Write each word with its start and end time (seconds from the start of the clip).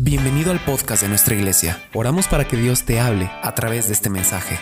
Bienvenido 0.00 0.52
al 0.52 0.64
podcast 0.64 1.02
de 1.02 1.08
nuestra 1.08 1.34
iglesia. 1.34 1.90
Oramos 1.92 2.28
para 2.28 2.46
que 2.46 2.56
Dios 2.56 2.84
te 2.84 3.00
hable 3.00 3.28
a 3.42 3.52
través 3.56 3.88
de 3.88 3.94
este 3.94 4.08
mensaje. 4.08 4.56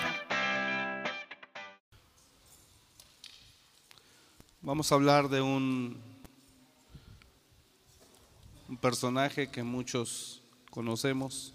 Vamos 4.62 4.90
a 4.90 4.94
hablar 4.94 5.28
de 5.28 5.42
un, 5.42 6.00
personaje 8.80 9.50
que 9.50 9.62
muchos 9.62 10.40
conocemos, 10.70 11.52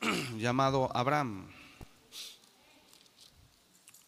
llamado 0.38 0.96
Abraham. 0.96 1.48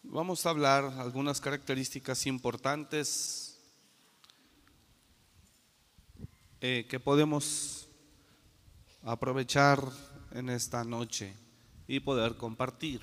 Vamos 0.04 0.46
a 0.46 0.50
hablar 0.50 0.84
algunas 0.84 1.40
características 1.40 2.28
importantes 2.28 3.58
eh, 6.60 6.86
que 6.88 7.00
podemos 7.00 7.77
aprovechar 9.08 9.82
en 10.32 10.50
esta 10.50 10.84
noche 10.84 11.32
y 11.86 12.00
poder 12.00 12.36
compartir. 12.36 13.00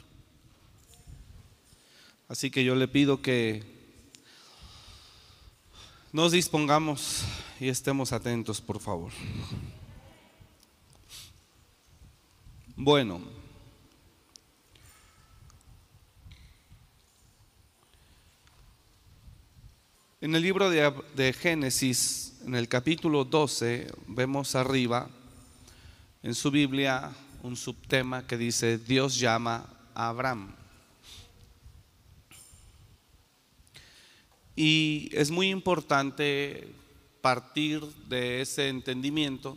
Así 2.28 2.52
que 2.52 2.64
yo 2.64 2.76
le 2.76 2.88
pido 2.88 3.24
que 3.24 3.64
nos 6.12 6.32
dispongamos 6.32 7.24
y 7.60 7.70
estemos 7.70 8.14
atentos, 8.14 8.62
por 8.62 8.80
favor. 8.80 9.12
Bueno, 12.76 13.20
en 20.22 20.36
el 20.36 20.42
libro 20.44 20.70
de, 20.70 20.94
de, 21.16 21.34
Génesis, 21.34 22.38
en 22.46 22.54
el 22.54 22.68
capítulo 22.68 23.26
12, 23.26 23.92
vemos 24.08 24.54
arriba 24.54 25.10
en 26.26 26.34
su 26.34 26.50
Biblia 26.50 27.12
un 27.44 27.56
subtema 27.56 28.26
que 28.26 28.36
dice, 28.36 28.80
Dios 28.80 29.20
llama 29.20 29.64
a 29.94 30.10
Abraham. 30.10 30.56
Y 34.56 35.08
es 35.12 35.30
muy 35.30 35.52
importante 35.52 36.68
partir 37.22 37.86
de 38.10 38.42
ese 38.42 38.70
entendimiento 38.70 39.56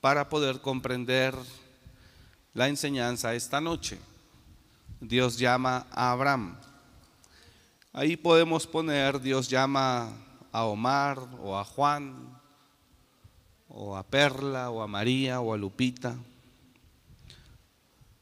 para 0.00 0.30
poder 0.30 0.62
comprender 0.62 1.34
la 2.54 2.68
enseñanza 2.68 3.34
esta 3.34 3.60
noche. 3.60 3.98
Dios 5.02 5.36
llama 5.36 5.86
a 5.90 6.12
Abraham. 6.12 6.56
Ahí 7.92 8.16
podemos 8.16 8.66
poner, 8.66 9.20
Dios 9.20 9.50
llama 9.50 10.16
a 10.50 10.64
Omar 10.64 11.18
o 11.42 11.58
a 11.58 11.64
Juan, 11.66 12.33
o 13.76 13.96
a 13.96 14.04
Perla, 14.04 14.70
o 14.70 14.82
a 14.82 14.86
María, 14.86 15.40
o 15.40 15.52
a 15.52 15.56
Lupita. 15.56 16.16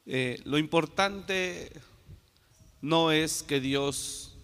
Eh, 0.06 0.40
lo 0.44 0.56
importante 0.56 1.70
no 2.80 3.12
es 3.12 3.42
que 3.42 3.60
Dios 3.60 4.34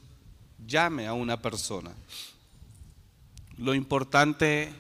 llame 0.67 1.07
a 1.07 1.15
una 1.15 1.41
persona. 1.41 1.95
Lo 3.57 3.75
importante 3.75 4.71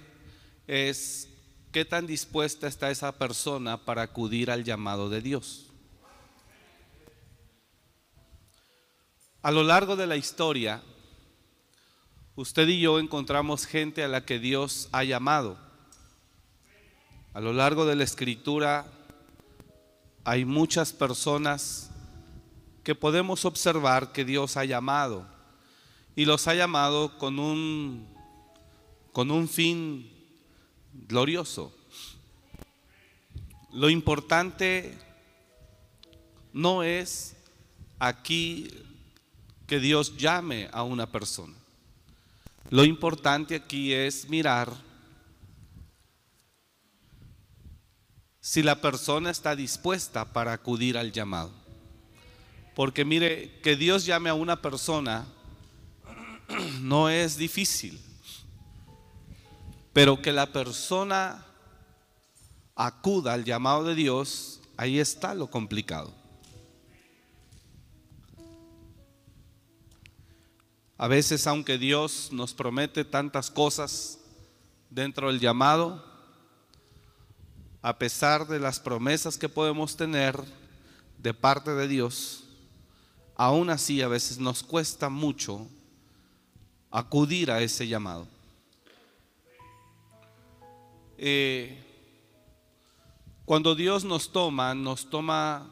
es 0.66 1.28
qué 1.72 1.86
tan 1.86 2.06
dispuesta 2.06 2.68
está 2.68 2.90
esa 2.90 3.12
persona 3.12 3.78
para 3.78 4.02
acudir 4.02 4.50
al 4.50 4.64
llamado 4.64 5.08
de 5.08 5.22
Dios. 5.22 5.64
A 9.40 9.50
lo 9.50 9.62
largo 9.62 9.96
de 9.96 10.06
la 10.06 10.16
historia, 10.16 10.82
usted 12.36 12.68
y 12.68 12.80
yo 12.80 12.98
encontramos 12.98 13.64
gente 13.64 14.04
a 14.04 14.08
la 14.08 14.26
que 14.26 14.38
Dios 14.38 14.90
ha 14.92 15.04
llamado 15.04 15.67
a 17.34 17.40
lo 17.40 17.52
largo 17.52 17.86
de 17.86 17.96
la 17.96 18.04
escritura 18.04 18.86
hay 20.24 20.44
muchas 20.44 20.92
personas 20.92 21.90
que 22.82 22.94
podemos 22.94 23.44
observar 23.44 24.12
que 24.12 24.24
Dios 24.24 24.56
ha 24.56 24.64
llamado 24.64 25.26
y 26.16 26.24
los 26.24 26.48
ha 26.48 26.54
llamado 26.54 27.16
con 27.18 27.38
un, 27.38 28.08
con 29.12 29.30
un 29.30 29.48
fin 29.48 30.10
glorioso. 30.92 31.72
Lo 33.72 33.90
importante 33.90 34.96
no 36.52 36.82
es 36.82 37.36
aquí 37.98 38.68
que 39.66 39.78
Dios 39.78 40.16
llame 40.16 40.68
a 40.72 40.82
una 40.82 41.10
persona. 41.12 41.54
Lo 42.70 42.84
importante 42.84 43.54
aquí 43.54 43.92
es 43.92 44.28
mirar 44.28 44.87
si 48.48 48.62
la 48.62 48.80
persona 48.80 49.28
está 49.28 49.54
dispuesta 49.54 50.24
para 50.24 50.54
acudir 50.54 50.96
al 50.96 51.12
llamado. 51.12 51.52
Porque 52.74 53.04
mire, 53.04 53.60
que 53.60 53.76
Dios 53.76 54.06
llame 54.06 54.30
a 54.30 54.34
una 54.34 54.62
persona 54.62 55.26
no 56.80 57.10
es 57.10 57.36
difícil, 57.36 58.00
pero 59.92 60.22
que 60.22 60.32
la 60.32 60.50
persona 60.50 61.44
acuda 62.74 63.34
al 63.34 63.44
llamado 63.44 63.84
de 63.84 63.94
Dios, 63.94 64.62
ahí 64.78 64.98
está 64.98 65.34
lo 65.34 65.50
complicado. 65.50 66.14
A 70.96 71.06
veces, 71.06 71.46
aunque 71.46 71.76
Dios 71.76 72.30
nos 72.32 72.54
promete 72.54 73.04
tantas 73.04 73.50
cosas 73.50 74.20
dentro 74.88 75.28
del 75.28 75.38
llamado, 75.38 76.08
a 77.82 77.98
pesar 77.98 78.46
de 78.46 78.58
las 78.58 78.80
promesas 78.80 79.38
que 79.38 79.48
podemos 79.48 79.96
tener 79.96 80.42
de 81.18 81.34
parte 81.34 81.72
de 81.72 81.88
Dios, 81.88 82.44
aún 83.36 83.70
así 83.70 84.02
a 84.02 84.08
veces 84.08 84.38
nos 84.38 84.62
cuesta 84.62 85.08
mucho 85.08 85.68
acudir 86.90 87.50
a 87.50 87.60
ese 87.60 87.86
llamado. 87.86 88.26
Eh, 91.18 91.84
cuando 93.44 93.74
Dios 93.74 94.04
nos 94.04 94.32
toma, 94.32 94.74
nos 94.74 95.10
toma 95.10 95.70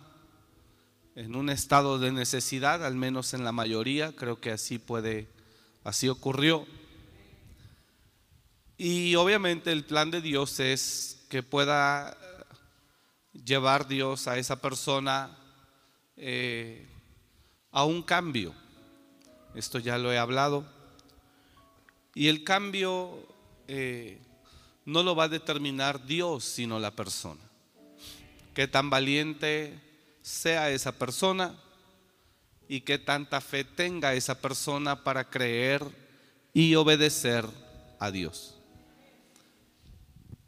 en 1.15 1.35
un 1.35 1.51
estado 1.51 1.99
de 1.99 2.13
necesidad, 2.13 2.85
al 2.85 2.95
menos 2.95 3.35
en 3.35 3.45
la 3.45 3.53
mayoría, 3.53 4.15
creo 4.15 4.41
que 4.41 4.51
así 4.51 4.79
puede, 4.79 5.29
así 5.83 6.09
ocurrió. 6.09 6.67
Y 8.77 9.15
obviamente 9.15 9.73
el 9.73 9.85
plan 9.85 10.11
de 10.11 10.21
Dios 10.21 10.61
es 10.61 11.16
que 11.29 11.43
pueda 11.43 12.17
llevar 13.33 13.89
Dios 13.89 14.29
a 14.29 14.39
esa 14.39 14.61
persona 14.61 15.37
eh, 16.17 16.87
a 17.71 17.85
un 17.85 18.03
cambio. 18.03 18.55
Esto 19.55 19.79
ya 19.79 19.99
lo 19.99 20.13
he 20.13 20.19
hablado. 20.19 20.67
Y 22.15 22.29
el 22.29 22.45
cambio 22.45 23.27
eh, 23.69 24.19
no 24.85 25.03
lo 25.03 25.15
va 25.15 25.25
a 25.25 25.29
determinar 25.29 26.07
Dios, 26.07 26.45
sino 26.45 26.79
la 26.79 26.91
persona. 26.91 27.41
Qué 28.55 28.69
tan 28.69 28.89
valiente 28.89 29.79
sea 30.23 30.71
esa 30.71 30.93
persona 30.93 31.55
y 32.69 32.81
qué 32.81 32.99
tanta 32.99 33.41
fe 33.41 33.65
tenga 33.65 34.15
esa 34.15 34.41
persona 34.41 35.05
para 35.05 35.29
creer 35.29 35.85
y 36.55 36.75
obedecer 36.75 37.45
a 37.99 38.11
Dios. 38.11 38.57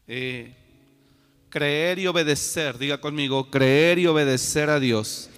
Eh, 0.07 0.55
Creer 1.51 1.99
y 1.99 2.07
obedecer, 2.07 2.79
diga 2.79 3.01
conmigo, 3.01 3.51
creer 3.51 3.99
y 3.99 4.07
obedecer 4.07 4.71
a 4.71 4.79
Dios 4.79 5.31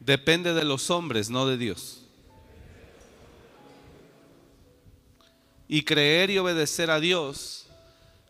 depende 0.00 0.54
de 0.54 0.64
los 0.64 0.90
hombres, 0.90 1.30
no 1.30 1.46
de 1.46 1.56
Dios. 1.56 2.00
Y 5.68 5.84
creer 5.84 6.30
y 6.30 6.38
obedecer 6.38 6.90
a 6.90 6.98
Dios 6.98 7.66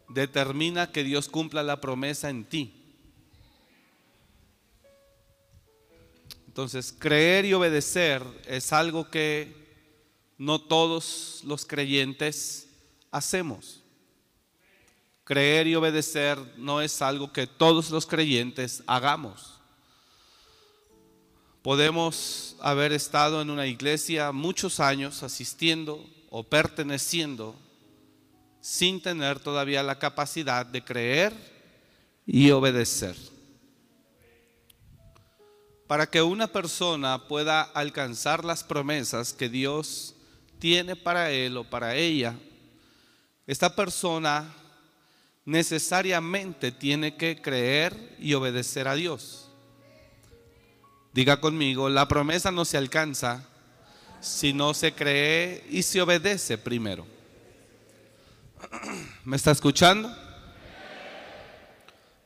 determina 0.08 0.92
que 0.92 1.04
Dios 1.04 1.28
cumpla 1.28 1.62
la 1.62 1.80
promesa 1.80 2.28
en 2.28 2.44
ti. 2.44 2.74
Entonces, 6.48 6.92
creer 6.92 7.46
y 7.46 7.54
obedecer 7.54 8.22
es 8.46 8.72
algo 8.74 9.08
que 9.08 9.54
no 10.36 10.60
todos 10.60 11.42
los 11.44 11.64
creyentes 11.64 12.68
hacemos. 13.10 13.79
Creer 15.30 15.68
y 15.68 15.76
obedecer 15.76 16.36
no 16.56 16.80
es 16.80 17.00
algo 17.00 17.32
que 17.32 17.46
todos 17.46 17.88
los 17.90 18.04
creyentes 18.04 18.82
hagamos. 18.88 19.60
Podemos 21.62 22.56
haber 22.58 22.90
estado 22.90 23.40
en 23.40 23.48
una 23.48 23.68
iglesia 23.68 24.32
muchos 24.32 24.80
años 24.80 25.22
asistiendo 25.22 26.04
o 26.30 26.42
perteneciendo 26.42 27.54
sin 28.60 29.00
tener 29.00 29.38
todavía 29.38 29.84
la 29.84 30.00
capacidad 30.00 30.66
de 30.66 30.82
creer 30.82 31.32
y 32.26 32.50
obedecer. 32.50 33.14
Para 35.86 36.10
que 36.10 36.22
una 36.22 36.48
persona 36.48 37.28
pueda 37.28 37.62
alcanzar 37.62 38.44
las 38.44 38.64
promesas 38.64 39.32
que 39.32 39.48
Dios 39.48 40.16
tiene 40.58 40.96
para 40.96 41.30
él 41.30 41.56
o 41.56 41.62
para 41.62 41.94
ella, 41.94 42.34
esta 43.46 43.76
persona 43.76 44.56
necesariamente 45.50 46.70
tiene 46.70 47.16
que 47.16 47.42
creer 47.42 48.14
y 48.20 48.34
obedecer 48.34 48.86
a 48.86 48.94
Dios. 48.94 49.50
Diga 51.12 51.40
conmigo, 51.40 51.88
la 51.88 52.06
promesa 52.06 52.52
no 52.52 52.64
se 52.64 52.76
alcanza 52.76 53.44
si 54.20 54.52
no 54.52 54.74
se 54.74 54.92
cree 54.92 55.64
y 55.68 55.82
se 55.82 56.00
obedece 56.00 56.56
primero. 56.56 57.04
¿Me 59.24 59.34
está 59.34 59.50
escuchando? 59.50 60.16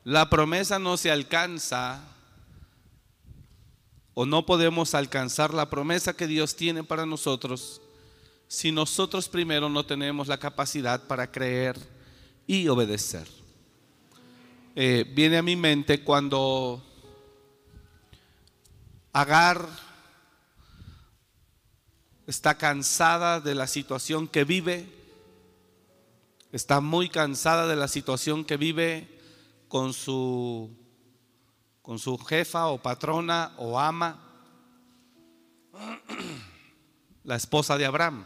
La 0.05 0.29
promesa 0.29 0.79
no 0.79 0.99
se 0.99 1.11
alcanza 1.11 2.03
o 4.13 4.27
no 4.27 4.45
podemos 4.45 4.95
alcanzar 4.95 5.55
la 5.55 5.71
promesa 5.71 6.13
que 6.13 6.27
Dios 6.27 6.57
tiene 6.57 6.85
para 6.85 7.07
nosotros 7.07 7.81
si 8.49 8.71
nosotros 8.71 9.31
primero 9.31 9.71
no 9.71 9.87
tenemos 9.87 10.29
la 10.29 10.37
capacidad 10.37 11.03
para 11.07 11.33
creer 11.33 11.94
y 12.47 12.69
obedecer. 12.69 13.29
Eh, 14.77 15.05
viene 15.15 15.39
a 15.39 15.43
mi 15.43 15.57
mente 15.57 16.03
cuando 16.03 16.83
Agar 19.13 19.69
está 22.27 22.59
cansada 22.59 23.41
de 23.41 23.55
la 23.55 23.69
situación 23.69 24.27
que 24.27 24.43
vive, 24.43 24.89
está 26.51 26.81
muy 26.81 27.09
cansada 27.09 27.69
de 27.69 27.77
la 27.77 27.87
situación 27.87 28.45
que 28.45 28.57
vive 28.57 29.09
con 29.69 29.93
su, 29.93 30.71
con 31.81 32.01
su 32.01 32.19
jefa 32.19 32.67
o 32.67 32.83
patrona 32.83 33.53
o 33.57 33.79
ama, 33.79 34.21
la 37.25 37.37
esposa 37.37 37.79
de 37.79 37.87
Abraham. 37.87 38.25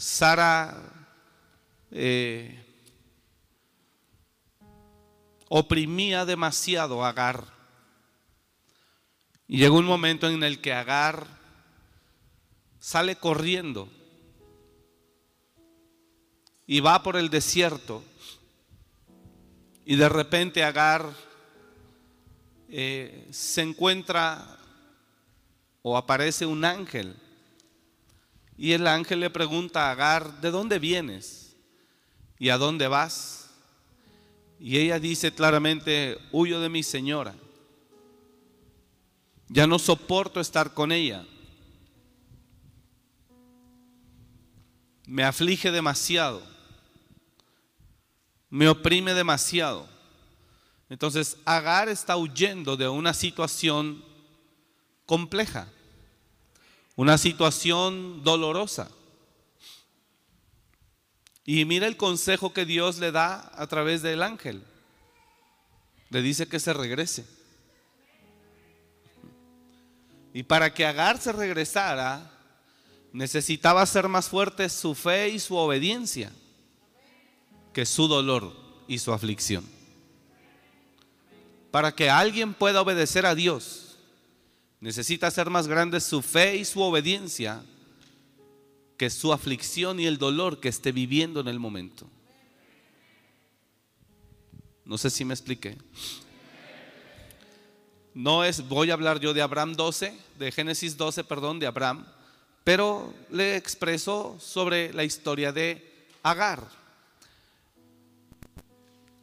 Sara 0.00 0.80
eh, 1.90 2.58
oprimía 5.50 6.24
demasiado 6.24 7.04
a 7.04 7.10
Agar. 7.10 7.44
Y 9.46 9.58
llegó 9.58 9.76
un 9.76 9.84
momento 9.84 10.26
en 10.26 10.42
el 10.42 10.62
que 10.62 10.72
Agar 10.72 11.26
sale 12.78 13.16
corriendo 13.16 13.90
y 16.66 16.80
va 16.80 17.02
por 17.02 17.16
el 17.16 17.28
desierto. 17.28 18.02
Y 19.84 19.96
de 19.96 20.08
repente 20.08 20.64
Agar 20.64 21.12
eh, 22.70 23.28
se 23.32 23.60
encuentra 23.60 24.58
o 25.82 25.98
aparece 25.98 26.46
un 26.46 26.64
ángel 26.64 27.14
y 28.60 28.74
el 28.74 28.86
ángel 28.86 29.20
le 29.20 29.30
pregunta 29.30 29.88
a 29.88 29.92
Agar, 29.92 30.42
¿de 30.42 30.50
dónde 30.50 30.78
vienes? 30.78 31.56
¿Y 32.38 32.50
a 32.50 32.58
dónde 32.58 32.88
vas? 32.88 33.48
Y 34.58 34.76
ella 34.76 35.00
dice 35.00 35.32
claramente, 35.32 36.18
huyo 36.30 36.60
de 36.60 36.68
mi 36.68 36.82
señora. 36.82 37.34
Ya 39.48 39.66
no 39.66 39.78
soporto 39.78 40.40
estar 40.40 40.74
con 40.74 40.92
ella. 40.92 41.24
Me 45.06 45.24
aflige 45.24 45.70
demasiado. 45.70 46.42
Me 48.50 48.68
oprime 48.68 49.14
demasiado. 49.14 49.88
Entonces, 50.90 51.38
Agar 51.46 51.88
está 51.88 52.14
huyendo 52.18 52.76
de 52.76 52.90
una 52.90 53.14
situación 53.14 54.04
compleja 55.06 55.66
una 57.00 57.16
situación 57.16 58.22
dolorosa. 58.22 58.90
Y 61.46 61.64
mira 61.64 61.86
el 61.86 61.96
consejo 61.96 62.52
que 62.52 62.66
Dios 62.66 62.98
le 62.98 63.10
da 63.10 63.50
a 63.54 63.66
través 63.68 64.02
del 64.02 64.22
ángel. 64.22 64.62
Le 66.10 66.20
dice 66.20 66.46
que 66.46 66.60
se 66.60 66.74
regrese. 66.74 67.24
Y 70.34 70.42
para 70.42 70.74
que 70.74 70.84
Agar 70.84 71.16
se 71.16 71.32
regresara, 71.32 72.30
necesitaba 73.14 73.86
ser 73.86 74.06
más 74.06 74.28
fuerte 74.28 74.68
su 74.68 74.94
fe 74.94 75.30
y 75.30 75.38
su 75.38 75.56
obediencia 75.56 76.30
que 77.72 77.86
su 77.86 78.08
dolor 78.08 78.54
y 78.86 78.98
su 78.98 79.14
aflicción. 79.14 79.64
Para 81.70 81.92
que 81.92 82.10
alguien 82.10 82.52
pueda 82.52 82.82
obedecer 82.82 83.24
a 83.24 83.34
Dios, 83.34 83.89
Necesita 84.80 85.30
ser 85.30 85.50
más 85.50 85.68
grande 85.68 86.00
su 86.00 86.22
fe 86.22 86.56
y 86.56 86.64
su 86.64 86.80
obediencia 86.80 87.62
que 88.96 89.10
su 89.10 89.32
aflicción 89.32 90.00
y 90.00 90.06
el 90.06 90.16
dolor 90.16 90.58
que 90.58 90.68
esté 90.68 90.90
viviendo 90.90 91.40
en 91.40 91.48
el 91.48 91.58
momento. 91.58 92.06
No 94.86 94.96
sé 94.96 95.10
si 95.10 95.24
me 95.24 95.34
expliqué. 95.34 95.76
No 98.14 98.42
es, 98.42 98.66
voy 98.68 98.90
a 98.90 98.94
hablar 98.94 99.20
yo 99.20 99.34
de 99.34 99.42
Abraham 99.42 99.74
12, 99.74 100.18
de 100.38 100.50
Génesis 100.52 100.96
12, 100.96 101.24
perdón, 101.24 101.58
de 101.58 101.66
Abraham, 101.66 102.06
pero 102.64 103.14
le 103.30 103.56
expreso 103.56 104.36
sobre 104.40 104.92
la 104.94 105.04
historia 105.04 105.52
de 105.52 106.08
Agar. 106.22 106.66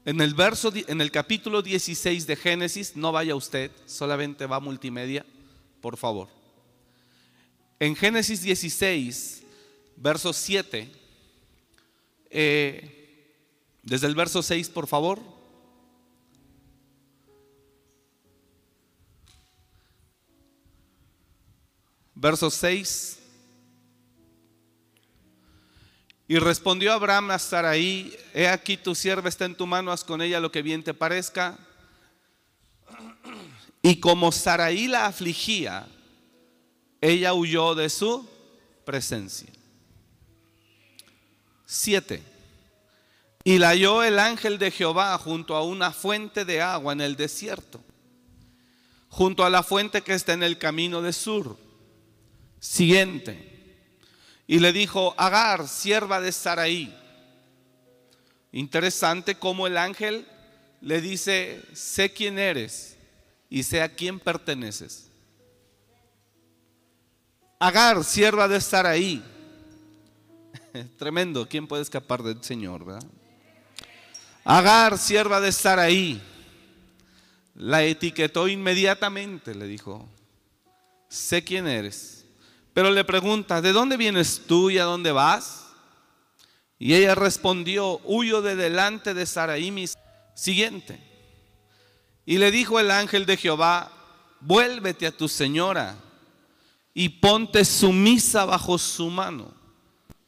En 0.05 0.21
el 0.21 0.35
verso, 0.35 0.71
en 0.73 1.01
el 1.01 1.11
capítulo 1.11 1.61
16 1.61 2.27
de 2.27 2.35
Génesis, 2.35 2.95
no 2.95 3.11
vaya 3.11 3.35
usted, 3.35 3.71
solamente 3.85 4.45
va 4.45 4.59
multimedia 4.59 5.25
por 5.81 5.97
favor. 5.97 6.29
En 7.79 7.95
Génesis 7.95 8.41
16, 8.41 9.43
verso 9.95 10.33
7, 10.33 10.91
eh, 12.29 12.97
desde 13.83 14.07
el 14.07 14.15
verso 14.15 14.41
6, 14.41 14.69
por 14.69 14.87
favor. 14.87 15.21
Verso 22.15 22.49
6. 22.49 23.19
Y 26.27 26.39
respondió 26.39 26.91
Abraham 26.91 27.31
a 27.31 27.39
Sarai, 27.39 28.17
he 28.33 28.47
aquí 28.47 28.75
tu 28.75 28.95
sierva 28.95 29.29
está 29.29 29.45
en 29.45 29.55
tu 29.55 29.65
mano, 29.65 29.93
haz 29.93 30.03
con 30.03 30.21
ella 30.21 30.41
lo 30.41 30.51
que 30.51 30.61
bien 30.61 30.83
te 30.83 30.93
parezca. 30.93 31.57
Y 33.87 34.01
como 34.01 34.33
Saraí 34.33 34.89
la 34.89 35.05
afligía, 35.05 35.87
ella 36.99 37.33
huyó 37.33 37.73
de 37.73 37.89
su 37.89 38.27
presencia. 38.83 39.47
Siete. 41.65 42.21
Y 43.45 43.59
la 43.59 43.69
halló 43.69 44.03
el 44.03 44.19
ángel 44.19 44.57
de 44.57 44.71
Jehová 44.71 45.17
junto 45.17 45.55
a 45.55 45.63
una 45.63 45.93
fuente 45.93 46.43
de 46.43 46.61
agua 46.61 46.91
en 46.91 46.99
el 46.99 47.15
desierto, 47.15 47.79
junto 49.07 49.45
a 49.45 49.49
la 49.49 49.63
fuente 49.63 50.01
que 50.01 50.15
está 50.15 50.33
en 50.33 50.43
el 50.43 50.57
camino 50.57 51.01
de 51.01 51.13
sur. 51.13 51.57
Siguiente. 52.59 53.85
Y 54.47 54.59
le 54.59 54.73
dijo, 54.73 55.15
Agar, 55.17 55.65
sierva 55.65 56.19
de 56.19 56.33
Saraí. 56.33 56.93
Interesante 58.51 59.35
cómo 59.35 59.65
el 59.65 59.77
ángel 59.77 60.27
le 60.81 60.99
dice, 60.99 61.63
sé 61.73 62.11
quién 62.11 62.37
eres 62.37 62.96
y 63.49 63.63
sé 63.63 63.81
a 63.81 63.93
quién 63.93 64.19
perteneces. 64.19 65.09
Agar, 67.59 68.03
sierva 68.03 68.47
de 68.47 68.57
estar 68.57 68.85
ahí. 68.85 69.23
Tremendo, 70.97 71.47
¿quién 71.47 71.67
puede 71.67 71.81
escapar 71.81 72.21
del 72.21 72.43
Señor? 72.43 72.85
¿verdad? 72.85 73.07
Agar, 74.43 74.97
sierva 74.97 75.41
de 75.41 75.49
estar 75.49 75.79
ahí. 75.79 76.21
La 77.55 77.83
etiquetó 77.83 78.47
inmediatamente, 78.47 79.55
le 79.55 79.65
dijo, 79.65 80.07
sé 81.09 81.43
quién 81.43 81.67
eres. 81.67 82.25
Pero 82.73 82.91
le 82.91 83.03
pregunta, 83.03 83.61
¿de 83.61 83.71
dónde 83.71 83.97
vienes 83.97 84.43
tú 84.45 84.69
y 84.69 84.77
a 84.77 84.83
dónde 84.83 85.11
vas? 85.11 85.65
Y 86.77 86.93
ella 86.93 87.15
respondió, 87.15 87.99
huyo 88.03 88.43
de 88.43 88.55
delante 88.55 89.15
de 89.15 89.25
Saraí, 89.25 89.71
mis 89.71 89.97
siguiente. 90.35 91.06
Y 92.27 92.39
le 92.39 92.51
dijo 92.51 92.77
el 92.77 92.91
ángel 92.91 93.25
de 93.25 93.37
Jehová, 93.37 93.89
vuélvete 94.41 95.07
a 95.07 95.15
tu 95.15 95.29
señora 95.29 95.95
y 96.93 97.07
ponte 97.07 97.63
sumisa 97.63 98.43
bajo 98.43 98.77
su 98.77 99.09
mano. 99.09 99.49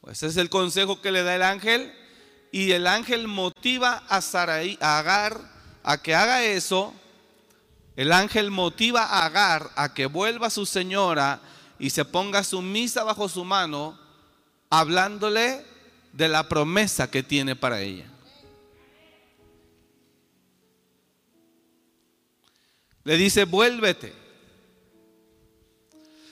Ese 0.10 0.28
es 0.28 0.38
el 0.38 0.50
consejo 0.50 1.02
que 1.02 1.12
le 1.12 1.24
da 1.24 1.36
el 1.36 1.44
ángel. 1.44 1.94
Y 2.54 2.72
el 2.72 2.88
ángel 2.88 3.28
motiva 3.28 4.02
a 4.08 4.22
Sarai, 4.22 4.78
a 4.80 4.98
Agar, 4.98 5.42
a 5.84 6.02
que 6.02 6.16
haga 6.16 6.42
eso. 6.42 6.94
El 7.98 8.14
ángel 8.14 8.50
motiva 8.50 9.04
a 9.04 9.26
Agar 9.26 9.70
a 9.76 9.94
que 9.94 10.06
vuelva 10.06 10.48
a 10.48 10.52
su 10.52 10.66
señora 10.66 11.42
y 11.80 11.90
se 11.90 12.06
ponga 12.06 12.46
sumisa 12.46 13.04
bajo 13.04 13.28
su 13.28 13.44
mano, 13.44 14.00
hablándole 14.70 15.66
de 16.14 16.30
la 16.30 16.48
promesa 16.48 17.12
que 17.12 17.24
tiene 17.24 17.58
para 17.58 17.82
ella. 17.82 18.10
Le 23.10 23.18
dice, 23.18 23.46
vuélvete. 23.46 24.14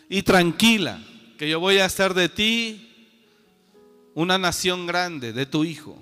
Y 0.09 0.21
tranquila, 0.21 1.01
que 1.35 1.49
yo 1.49 1.59
voy 1.59 1.79
a 1.79 1.85
hacer 1.85 2.13
de 2.13 2.29
ti 2.29 3.17
una 4.13 4.37
nación 4.37 4.85
grande 4.85 5.33
de 5.33 5.47
tu 5.47 5.63
hijo. 5.63 5.99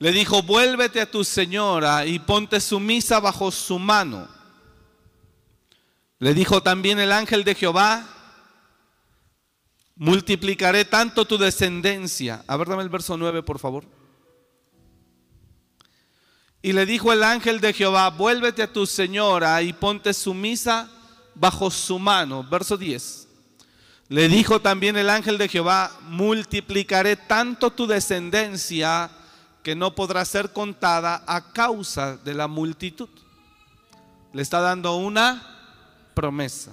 Le 0.00 0.10
dijo, 0.10 0.42
vuélvete 0.42 1.00
a 1.00 1.08
tu 1.08 1.22
señora 1.22 2.06
y 2.06 2.18
ponte 2.18 2.60
sumisa 2.60 3.20
bajo 3.20 3.52
su 3.52 3.78
mano. 3.78 4.26
Le 6.18 6.34
dijo 6.34 6.60
también 6.60 6.98
el 6.98 7.12
ángel 7.12 7.44
de 7.44 7.54
Jehová, 7.54 8.04
multiplicaré 9.94 10.84
tanto 10.84 11.24
tu 11.24 11.38
descendencia. 11.38 12.42
A 12.48 12.56
ver, 12.56 12.66
dame 12.66 12.82
el 12.82 12.88
verso 12.88 13.16
9, 13.16 13.44
por 13.44 13.60
favor. 13.60 13.95
Y 16.66 16.72
le 16.72 16.84
dijo 16.84 17.12
el 17.12 17.22
ángel 17.22 17.60
de 17.60 17.72
Jehová, 17.72 18.10
vuélvete 18.10 18.60
a 18.60 18.72
tu 18.72 18.86
señora 18.86 19.62
y 19.62 19.72
ponte 19.72 20.12
sumisa 20.12 20.90
bajo 21.32 21.70
su 21.70 21.96
mano. 22.00 22.42
Verso 22.42 22.76
10. 22.76 23.28
Le 24.08 24.28
dijo 24.28 24.60
también 24.60 24.96
el 24.96 25.08
ángel 25.08 25.38
de 25.38 25.48
Jehová, 25.48 25.96
multiplicaré 26.08 27.14
tanto 27.14 27.70
tu 27.70 27.86
descendencia 27.86 29.08
que 29.62 29.76
no 29.76 29.94
podrá 29.94 30.24
ser 30.24 30.52
contada 30.52 31.22
a 31.28 31.52
causa 31.52 32.16
de 32.16 32.34
la 32.34 32.48
multitud. 32.48 33.10
Le 34.32 34.42
está 34.42 34.58
dando 34.58 34.96
una 34.96 35.46
promesa. 36.14 36.72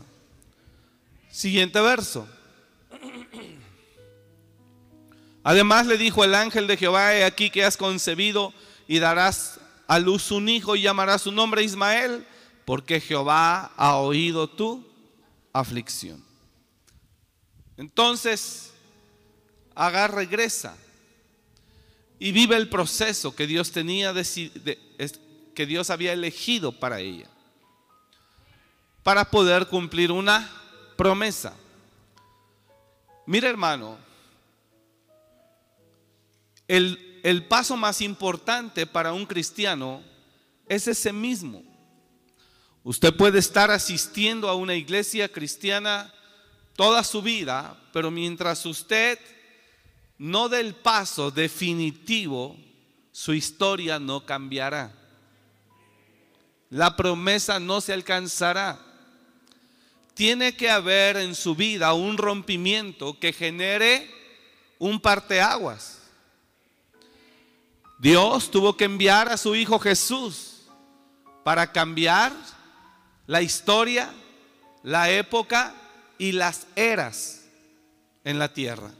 Siguiente 1.29 1.79
verso. 1.81 2.27
Además 5.43 5.85
le 5.85 5.99
dijo 5.99 6.23
el 6.23 6.33
ángel 6.33 6.65
de 6.65 6.77
Jehová, 6.77 7.13
he 7.13 7.23
aquí 7.23 7.51
que 7.51 7.63
has 7.63 7.77
concebido 7.77 8.55
y 8.87 8.97
darás 8.97 9.59
a 9.93 9.99
luz 9.99 10.31
un 10.31 10.49
hijo 10.49 10.75
y 10.75 10.81
llamarás 10.81 11.21
su 11.21 11.31
nombre 11.31 11.61
Ismael, 11.61 12.25
porque 12.65 12.99
Jehová 12.99 13.71
ha 13.77 13.97
oído 13.97 14.49
tu 14.49 14.83
aflicción. 15.51 16.23
Entonces, 17.77 18.71
Agar 19.75 20.13
regresa 20.13 20.77
y 22.19 22.31
vive 22.31 22.55
el 22.55 22.69
proceso 22.69 23.35
que 23.35 23.47
Dios 23.47 23.71
tenía 23.71 24.13
que 24.13 25.65
Dios 25.65 25.89
había 25.89 26.13
elegido 26.13 26.71
para 26.71 26.99
ella 26.99 27.27
para 29.03 29.25
poder 29.25 29.67
cumplir 29.67 30.11
una 30.11 30.49
promesa. 30.95 31.55
Mira 33.25 33.49
hermano, 33.49 33.97
el, 36.67 37.12
el 37.23 37.45
paso 37.45 37.77
más 37.77 38.01
importante 38.01 38.85
para 38.85 39.13
un 39.13 39.25
cristiano 39.25 40.03
es 40.67 40.89
ese 40.89 41.13
mismo. 41.13 41.63
Usted 42.83 43.15
puede 43.15 43.39
estar 43.39 43.71
asistiendo 43.71 44.49
a 44.49 44.55
una 44.55 44.75
iglesia 44.75 45.29
cristiana 45.29 46.13
toda 46.75 47.01
su 47.05 47.21
vida, 47.21 47.79
pero 47.93 48.11
mientras 48.11 48.65
usted 48.65 49.17
no 50.17 50.49
dé 50.49 50.59
el 50.59 50.75
paso 50.75 51.31
definitivo, 51.31 52.57
su 53.13 53.33
historia 53.33 53.99
no 53.99 54.25
cambiará. 54.25 54.93
La 56.69 56.97
promesa 56.97 57.57
no 57.57 57.79
se 57.79 57.93
alcanzará. 57.93 58.79
Tiene 60.13 60.57
que 60.57 60.69
haber 60.69 61.15
en 61.15 61.35
su 61.35 61.55
vida 61.55 61.93
un 61.93 62.17
rompimiento 62.17 63.17
que 63.17 63.31
genere 63.31 64.09
un 64.77 64.99
parteaguas. 64.99 66.02
Dios 68.03 68.51
tuvo 68.51 68.75
que 68.75 68.83
enviar 68.83 69.29
a 69.29 69.37
su 69.37 69.55
Hijo 69.55 69.79
Jesús 69.79 70.63
para 71.45 71.71
cambiar 71.71 72.33
la 73.27 73.41
historia, 73.41 74.13
la 74.83 75.09
época 75.09 75.73
y 76.17 76.33
las 76.33 76.67
eras 76.75 77.45
en 78.25 78.39
la 78.39 78.53
tierra. 78.53 78.91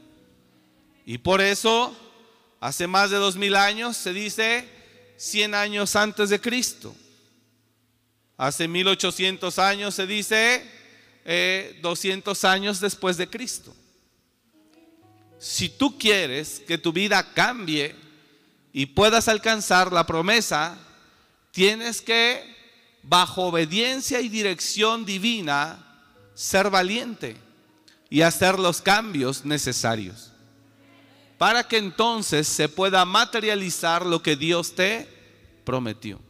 Y 1.04 1.18
por 1.18 1.42
eso, 1.42 1.94
hace 2.60 2.86
más 2.86 3.10
de 3.10 3.18
dos 3.18 3.36
mil 3.36 3.56
años, 3.56 3.98
se 3.98 4.14
dice 4.14 4.66
100 5.18 5.54
años 5.54 5.96
antes 5.96 6.30
de 6.30 6.40
Cristo. 6.40 6.96
Hace 8.38 8.68
1800 8.68 9.58
años 9.58 9.94
se 9.94 10.06
dice 10.06 10.66
200 11.82 12.42
eh, 12.42 12.46
años 12.46 12.80
después 12.80 13.18
de 13.18 13.28
Cristo. 13.28 13.76
Si 15.38 15.68
tú 15.68 15.98
quieres 15.98 16.62
que 16.66 16.78
tu 16.78 16.90
vida 16.90 17.34
cambie 17.34 18.02
y 18.74 18.86
puedas 18.86 19.28
alcanzar 19.28 19.90
la 19.90 20.04
promesa, 20.04 20.76
tienes 21.52 22.02
que, 22.02 22.54
bajo 23.02 23.44
obediencia 23.44 24.20
y 24.20 24.28
dirección 24.28 25.06
divina, 25.06 25.78
ser 26.34 26.68
valiente 26.68 27.38
y 28.10 28.20
hacer 28.20 28.58
los 28.58 28.82
cambios 28.82 29.46
necesarios 29.46 30.32
para 31.38 31.66
que 31.66 31.76
entonces 31.76 32.46
se 32.48 32.68
pueda 32.68 33.04
materializar 33.04 34.06
lo 34.06 34.22
que 34.22 34.36
Dios 34.36 34.74
te 34.74 35.08
prometió. 35.64 36.20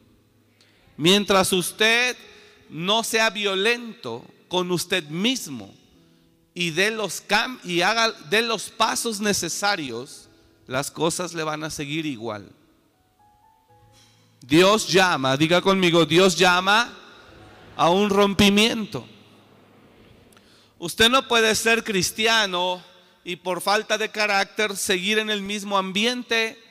Mientras 0.96 1.52
usted 1.52 2.16
no 2.68 3.04
sea 3.04 3.30
violento 3.30 4.24
con 4.48 4.70
usted 4.70 5.04
mismo 5.04 5.74
y 6.54 6.70
de 6.70 6.90
los 6.90 7.22
y 7.64 7.80
haga 7.82 8.12
de 8.28 8.42
los 8.42 8.70
pasos 8.70 9.20
necesarios, 9.20 10.28
las 10.66 10.90
cosas 10.90 11.34
le 11.34 11.42
van 11.42 11.64
a 11.64 11.70
seguir 11.70 12.06
igual. 12.06 12.50
Dios 14.40 14.88
llama, 14.88 15.36
diga 15.36 15.62
conmigo, 15.62 16.04
Dios 16.04 16.36
llama 16.36 16.92
a 17.76 17.90
un 17.90 18.10
rompimiento. 18.10 19.06
Usted 20.78 21.08
no 21.08 21.26
puede 21.26 21.54
ser 21.54 21.82
cristiano 21.82 22.82
y 23.24 23.36
por 23.36 23.62
falta 23.62 23.96
de 23.96 24.10
carácter 24.10 24.76
seguir 24.76 25.18
en 25.18 25.30
el 25.30 25.40
mismo 25.40 25.78
ambiente 25.78 26.62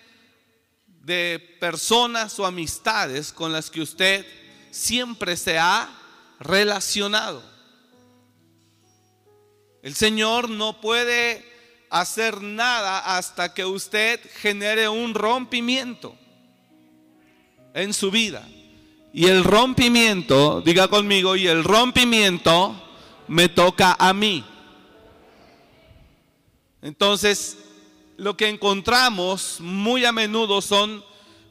de 0.86 1.58
personas 1.60 2.40
o 2.40 2.46
amistades 2.46 3.34
con 3.34 3.52
las 3.52 3.72
que 3.72 3.82
usted 3.82 4.26
siempre 4.70 5.36
se 5.36 5.58
ha 5.58 5.90
relacionado. 6.40 7.44
El 9.82 9.96
Señor 9.96 10.50
no 10.50 10.80
puede 10.80 11.53
hacer 11.94 12.42
nada 12.42 13.18
hasta 13.18 13.54
que 13.54 13.64
usted 13.64 14.20
genere 14.42 14.90
un 14.90 15.14
rompimiento 15.14 16.18
en 17.76 17.94
su 17.94 18.10
vida. 18.10 18.48
Y 19.14 19.28
el 19.28 19.44
rompimiento, 19.44 20.62
diga 20.62 20.88
conmigo, 20.88 21.36
y 21.36 21.46
el 21.48 21.64
rompimiento 21.64 22.76
me 23.28 23.48
toca 23.48 23.96
a 24.00 24.12
mí. 24.12 24.44
Entonces, 26.82 27.60
lo 28.18 28.36
que 28.36 28.50
encontramos 28.50 29.58
muy 29.60 30.04
a 30.04 30.12
menudo 30.12 30.64
son 30.64 31.06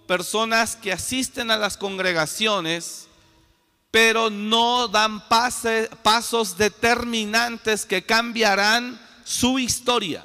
personas 0.09 0.75
que 0.75 0.93
asisten 0.93 1.53
a 1.53 1.57
las 1.57 1.77
congregaciones, 1.77 3.07
pero 3.93 4.29
no 4.29 4.89
dan 4.89 5.23
pasos 5.29 6.59
determinantes 6.59 7.87
que 7.87 8.03
cambiarán 8.05 9.01
su 9.23 9.61
historia. 9.61 10.25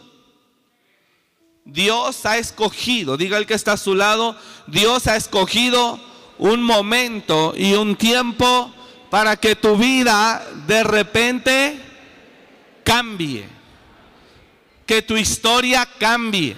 Dios 1.67 2.25
ha 2.25 2.37
escogido, 2.37 3.17
diga 3.17 3.37
el 3.37 3.45
que 3.45 3.53
está 3.53 3.73
a 3.73 3.77
su 3.77 3.93
lado, 3.93 4.35
Dios 4.67 5.07
ha 5.07 5.15
escogido 5.15 5.99
un 6.37 6.63
momento 6.63 7.53
y 7.55 7.73
un 7.73 7.95
tiempo 7.95 8.73
para 9.09 9.37
que 9.37 9.55
tu 9.55 9.77
vida 9.77 10.45
de 10.65 10.83
repente 10.83 11.79
cambie 12.83 13.57
que 14.87 15.01
tu 15.01 15.17
historia 15.17 15.87
cambie. 15.99 16.55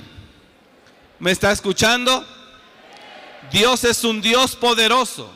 ¿Me 1.18 1.32
está 1.32 1.52
escuchando? 1.52 2.26
Dios 3.52 3.84
es 3.84 4.04
un 4.04 4.22
Dios 4.22 4.56
poderoso. 4.56 5.34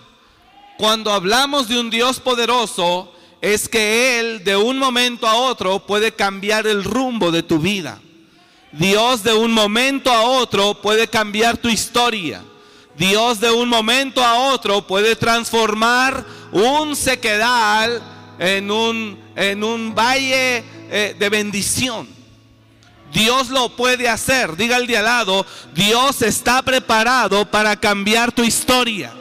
Cuando 0.77 1.12
hablamos 1.12 1.68
de 1.68 1.80
un 1.80 1.89
Dios 1.89 2.20
poderoso, 2.20 3.12
es 3.42 3.68
que 3.68 4.20
Él 4.20 4.44
de 4.44 4.56
un 4.56 4.77
momento 4.77 5.27
a 5.27 5.36
otro 5.36 5.86
puede 5.86 6.13
cambiar 6.13 6.68
el 6.68 6.84
rumbo 6.84 7.32
de 7.32 7.42
tu 7.44 7.58
vida. 7.58 8.00
Dios 8.74 9.24
de 9.24 9.34
un 9.34 9.51
momento 9.51 10.12
a 10.12 10.24
otro 10.24 10.82
puede 10.82 11.08
cambiar 11.08 11.58
tu 11.58 11.70
historia. 11.70 12.44
Dios 12.98 13.39
de 13.39 13.51
un 13.51 13.70
momento 13.70 14.24
a 14.24 14.51
otro 14.51 14.86
puede 14.86 15.15
transformar 15.15 16.25
un 16.51 16.96
sequedal 16.96 18.01
en 18.39 18.72
un, 18.72 19.20
en 19.36 19.63
un 19.63 19.94
valle 19.94 20.63
eh, 20.89 21.15
de 21.18 21.30
bendición. 21.30 22.08
Dios 23.12 23.50
lo 23.50 23.75
puede 23.75 24.10
hacer. 24.10 24.56
Diga 24.56 24.77
el 24.77 24.88
de 24.88 24.98
al 24.98 25.06
lado, 25.06 25.46
Dios 25.75 26.24
está 26.24 26.62
preparado 26.63 27.50
para 27.50 27.75
cambiar 27.75 28.32
tu 28.32 28.44
historia. 28.44 29.13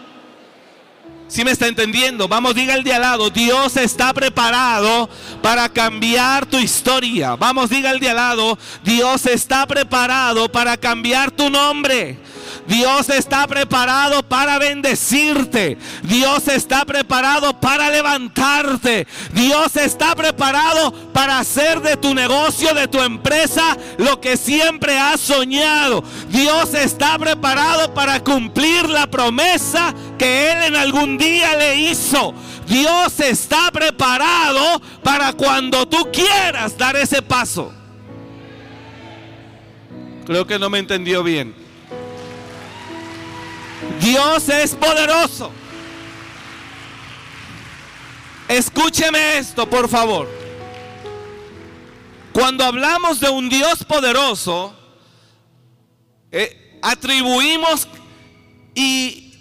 Si 1.33 1.45
me 1.47 1.51
está 1.51 1.67
entendiendo? 1.67 2.29
Vamos, 2.29 2.55
diga 2.55 2.75
el 2.75 2.85
de 2.85 2.93
al 2.93 3.01
lado, 3.01 3.31
Dios 3.31 3.79
está 3.79 4.13
preparado 4.13 5.09
para 5.41 5.67
cambiar 5.71 6.45
tu 6.45 6.59
historia. 6.59 7.37
Vamos, 7.37 7.71
diga 7.71 7.91
el 7.91 8.01
de 8.01 8.11
al 8.11 8.17
lado, 8.17 8.59
Dios 8.85 9.25
está 9.25 9.67
preparado 9.67 10.53
para 10.53 10.77
cambiar 10.77 11.31
tu 11.31 11.49
nombre. 11.49 12.19
Dios 12.67 13.09
está 13.09 13.47
preparado 13.47 14.23
para 14.23 14.59
bendecirte. 14.59 15.79
Dios 16.03 16.49
está 16.49 16.85
preparado 16.85 17.59
para 17.61 17.91
levantarte. 17.91 19.07
Dios 19.33 19.77
está 19.77 20.15
preparado 20.15 20.93
para 21.13 21.39
hacer 21.39 21.81
de 21.81 21.97
tu 21.97 22.15
negocio, 22.15 22.75
de 22.75 22.89
tu 22.89 23.01
empresa, 23.01 23.77
lo 23.99 24.21
que 24.21 24.37
siempre 24.37 24.99
has 24.99 25.21
soñado. 25.21 26.05
Dios 26.29 26.75
está 26.75 27.19
preparado 27.19 27.93
para 27.95 28.21
cumplir 28.21 28.89
la 28.89 29.07
promesa 29.07 29.95
que 30.19 30.51
Él 30.51 30.63
en 30.65 30.77
algún 30.77 31.19
día 31.19 31.57
le 31.57 31.77
hizo. 31.77 32.35
Dios 32.67 33.19
está 33.21 33.71
preparado 33.71 34.81
para 35.03 35.33
cuando 35.33 35.87
tú 35.87 36.09
quieras 36.13 36.79
dar 36.79 36.97
ese 36.97 37.21
paso. 37.23 37.73
Creo 40.25 40.47
que 40.47 40.59
no 40.59 40.71
me 40.71 40.79
entendió 40.79 41.23
bien. 41.23 41.62
Dios 44.01 44.49
es 44.49 44.75
poderoso. 44.75 45.51
Escúcheme 48.49 49.39
esto, 49.39 49.69
por 49.69 49.89
favor. 49.89 50.29
Cuando 52.33 52.65
hablamos 52.65 53.21
de 53.21 53.29
un 53.29 53.49
Dios 53.49 53.85
poderoso, 53.85 54.75
eh, 56.31 56.79
atribuimos 56.83 57.89
y, 58.75 59.35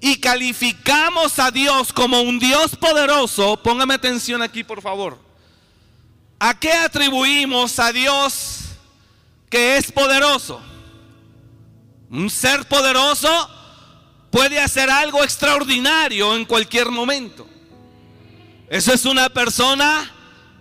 y 0.00 0.20
calificamos 0.20 1.38
a 1.38 1.50
Dios 1.50 1.92
como 1.92 2.20
un 2.20 2.38
Dios 2.38 2.76
poderoso. 2.76 3.62
Póngame 3.62 3.94
atención 3.94 4.42
aquí, 4.42 4.64
por 4.64 4.82
favor. 4.82 5.18
¿A 6.38 6.58
qué 6.58 6.72
atribuimos 6.72 7.78
a 7.78 7.92
Dios 7.92 8.60
que 9.50 9.76
es 9.76 9.90
poderoso? 9.90 10.60
Un 12.10 12.30
ser 12.30 12.66
poderoso 12.66 13.57
puede 14.30 14.60
hacer 14.60 14.90
algo 14.90 15.22
extraordinario 15.24 16.36
en 16.36 16.44
cualquier 16.44 16.90
momento. 16.90 17.46
Eso 18.68 18.92
es 18.92 19.04
una 19.04 19.28
persona 19.28 20.10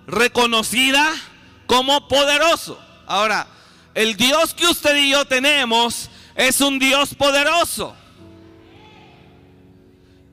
reconocida 0.06 1.14
como 1.66 2.08
poderoso. 2.08 2.80
Ahora, 3.06 3.48
el 3.94 4.16
Dios 4.16 4.54
que 4.54 4.68
usted 4.68 4.96
y 4.96 5.12
yo 5.12 5.26
tenemos 5.26 6.10
es 6.36 6.62
un 6.62 6.80
Dios 6.80 7.14
poderoso. 7.16 7.96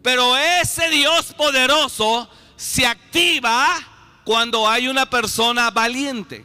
Pero 0.03 0.37
ese 0.37 0.88
Dios 0.91 1.33
poderoso 1.33 2.29
se 2.57 2.87
activa 2.87 3.67
cuando 4.23 4.69
hay 4.69 4.87
una 4.87 5.09
persona 5.09 5.71
valiente. 5.71 6.45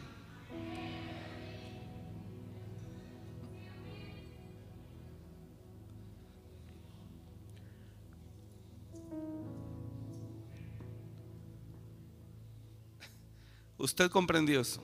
¿Usted 13.79 14.12
comprendió 14.12 14.59
eso? 14.59 14.83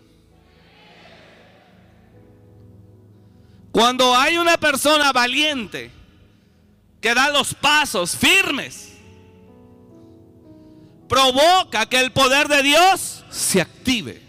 Cuando 3.72 4.16
hay 4.16 4.38
una 4.38 4.56
persona 4.56 5.12
valiente 5.12 5.92
que 7.02 7.14
da 7.14 7.30
los 7.30 7.54
pasos 7.54 8.16
firmes, 8.16 8.94
provoca 11.10 11.86
que 11.88 12.00
el 12.00 12.14
poder 12.14 12.48
de 12.48 12.64
Dios 12.64 13.25
se 13.30 13.60
active 13.60 14.22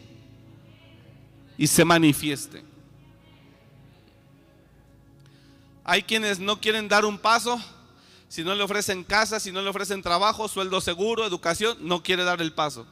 y 1.57 1.69
se 1.69 1.85
manifieste. 1.85 2.65
Hay 5.85 6.03
quienes 6.03 6.41
no 6.41 6.61
quieren 6.61 6.89
dar 6.89 7.05
un 7.05 7.17
paso, 7.17 7.63
si 8.29 8.43
no 8.43 8.53
le 8.57 8.65
ofrecen 8.65 9.05
casa, 9.05 9.39
si 9.39 9.53
no 9.53 9.63
le 9.63 9.69
ofrecen 9.69 10.03
trabajo, 10.03 10.49
sueldo 10.49 10.81
seguro, 10.81 11.25
educación, 11.25 11.79
no 11.81 12.03
quiere 12.03 12.25
dar 12.25 12.43
el 12.43 12.53
paso. 12.53 12.85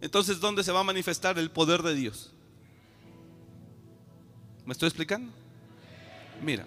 Entonces, 0.00 0.40
¿dónde 0.40 0.64
se 0.64 0.72
va 0.72 0.80
a 0.80 0.84
manifestar 0.84 1.38
el 1.38 1.50
poder 1.50 1.82
de 1.82 1.94
Dios? 1.94 2.30
¿Me 4.64 4.72
estoy 4.72 4.88
explicando? 4.88 5.32
Mira, 6.42 6.66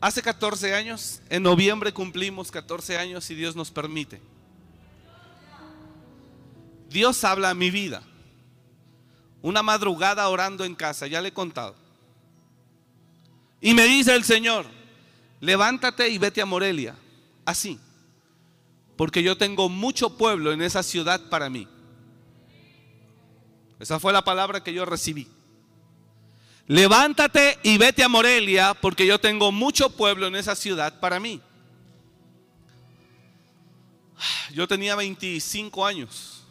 hace 0.00 0.22
14 0.22 0.74
años, 0.74 1.20
en 1.28 1.42
noviembre 1.42 1.92
cumplimos 1.92 2.50
14 2.50 2.98
años 2.98 3.24
si 3.24 3.34
Dios 3.34 3.56
nos 3.56 3.70
permite. 3.70 4.20
Dios 6.88 7.24
habla 7.24 7.50
a 7.50 7.54
mi 7.54 7.70
vida. 7.70 8.02
Una 9.42 9.62
madrugada 9.62 10.28
orando 10.28 10.64
en 10.64 10.74
casa, 10.74 11.06
ya 11.06 11.20
le 11.20 11.28
he 11.28 11.32
contado. 11.32 11.74
Y 13.60 13.74
me 13.74 13.84
dice 13.84 14.14
el 14.14 14.24
Señor, 14.24 14.66
levántate 15.40 16.08
y 16.08 16.18
vete 16.18 16.40
a 16.40 16.46
Morelia. 16.46 16.94
Así. 17.44 17.80
Porque 18.96 19.22
yo 19.22 19.36
tengo 19.36 19.68
mucho 19.68 20.16
pueblo 20.16 20.52
en 20.52 20.62
esa 20.62 20.82
ciudad 20.82 21.28
para 21.28 21.50
mí. 21.50 21.68
Esa 23.78 24.00
fue 24.00 24.12
la 24.12 24.24
palabra 24.24 24.62
que 24.62 24.72
yo 24.72 24.84
recibí. 24.84 25.28
Levántate 26.66 27.58
y 27.62 27.78
vete 27.78 28.02
a 28.02 28.08
Morelia 28.08 28.74
porque 28.74 29.06
yo 29.06 29.20
tengo 29.20 29.52
mucho 29.52 29.90
pueblo 29.90 30.26
en 30.26 30.34
esa 30.34 30.56
ciudad 30.56 30.98
para 30.98 31.20
mí. 31.20 31.40
Yo 34.52 34.66
tenía 34.66 34.96
25 34.96 35.86
años. 35.86 36.42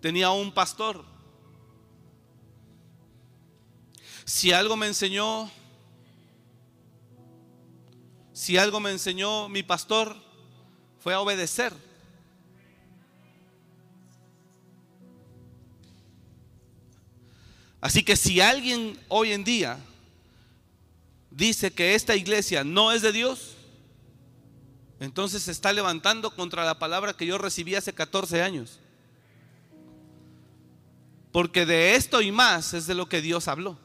Tenía 0.00 0.30
un 0.30 0.52
pastor. 0.52 1.04
Si 4.24 4.52
algo 4.52 4.76
me 4.76 4.86
enseñó, 4.86 5.50
si 8.32 8.56
algo 8.56 8.78
me 8.78 8.90
enseñó 8.90 9.48
mi 9.48 9.62
pastor, 9.62 10.16
fue 11.00 11.14
a 11.14 11.20
obedecer. 11.20 11.85
Así 17.86 18.02
que 18.02 18.16
si 18.16 18.40
alguien 18.40 18.98
hoy 19.06 19.30
en 19.30 19.44
día 19.44 19.78
dice 21.30 21.72
que 21.72 21.94
esta 21.94 22.16
iglesia 22.16 22.64
no 22.64 22.90
es 22.90 23.00
de 23.00 23.12
Dios, 23.12 23.54
entonces 24.98 25.44
se 25.44 25.52
está 25.52 25.72
levantando 25.72 26.34
contra 26.34 26.64
la 26.64 26.80
palabra 26.80 27.12
que 27.12 27.26
yo 27.26 27.38
recibí 27.38 27.76
hace 27.76 27.92
14 27.92 28.42
años. 28.42 28.80
Porque 31.30 31.64
de 31.64 31.94
esto 31.94 32.20
y 32.22 32.32
más 32.32 32.74
es 32.74 32.88
de 32.88 32.94
lo 32.94 33.08
que 33.08 33.22
Dios 33.22 33.46
habló. 33.46 33.78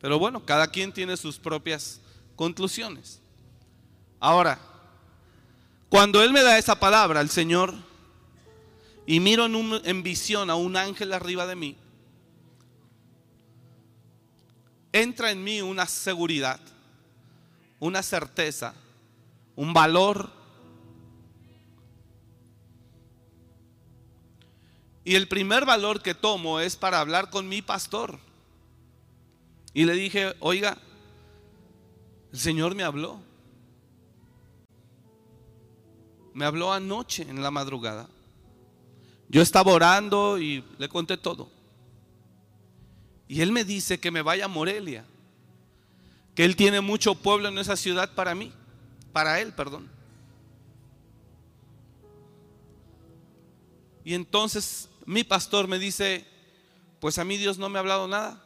Pero 0.00 0.18
bueno, 0.18 0.42
cada 0.42 0.68
quien 0.68 0.90
tiene 0.90 1.18
sus 1.18 1.38
propias 1.38 2.00
conclusiones. 2.34 3.20
Ahora, 4.20 4.58
cuando 5.90 6.22
Él 6.22 6.32
me 6.32 6.42
da 6.42 6.56
esa 6.56 6.80
palabra, 6.80 7.20
el 7.20 7.28
Señor, 7.28 7.87
y 9.10 9.20
miro 9.20 9.46
en, 9.46 9.80
en 9.86 10.02
visión 10.02 10.50
a 10.50 10.54
un 10.54 10.76
ángel 10.76 11.14
arriba 11.14 11.46
de 11.46 11.56
mí, 11.56 11.78
entra 14.92 15.30
en 15.30 15.42
mí 15.42 15.62
una 15.62 15.86
seguridad, 15.86 16.60
una 17.80 18.02
certeza, 18.02 18.74
un 19.56 19.72
valor. 19.72 20.30
Y 25.04 25.14
el 25.14 25.26
primer 25.26 25.64
valor 25.64 26.02
que 26.02 26.12
tomo 26.12 26.60
es 26.60 26.76
para 26.76 27.00
hablar 27.00 27.30
con 27.30 27.48
mi 27.48 27.62
pastor. 27.62 28.18
Y 29.72 29.86
le 29.86 29.94
dije, 29.94 30.36
oiga, 30.40 30.76
el 32.30 32.38
Señor 32.38 32.74
me 32.74 32.82
habló. 32.82 33.22
Me 36.34 36.44
habló 36.44 36.74
anoche 36.74 37.22
en 37.22 37.40
la 37.42 37.50
madrugada. 37.50 38.06
Yo 39.28 39.42
estaba 39.42 39.72
orando 39.72 40.38
y 40.38 40.64
le 40.78 40.88
conté 40.88 41.16
todo. 41.16 41.50
Y 43.28 43.42
él 43.42 43.52
me 43.52 43.64
dice 43.64 44.00
que 44.00 44.10
me 44.10 44.22
vaya 44.22 44.46
a 44.46 44.48
Morelia. 44.48 45.04
Que 46.34 46.44
él 46.44 46.56
tiene 46.56 46.80
mucho 46.80 47.14
pueblo 47.14 47.48
en 47.48 47.58
esa 47.58 47.76
ciudad 47.76 48.14
para 48.14 48.34
mí. 48.34 48.52
Para 49.12 49.40
él, 49.40 49.52
perdón. 49.52 49.90
Y 54.02 54.14
entonces 54.14 54.88
mi 55.04 55.24
pastor 55.24 55.68
me 55.68 55.78
dice, 55.78 56.26
pues 56.98 57.18
a 57.18 57.24
mí 57.24 57.36
Dios 57.36 57.58
no 57.58 57.68
me 57.68 57.78
ha 57.78 57.80
hablado 57.80 58.08
nada. 58.08 58.42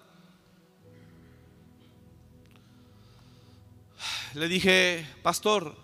Le 4.34 4.48
dije, 4.48 5.06
pastor, 5.22 5.76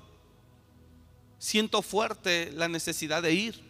siento 1.39 1.83
fuerte 1.83 2.51
la 2.53 2.67
necesidad 2.67 3.23
de 3.23 3.35
ir 3.35 3.68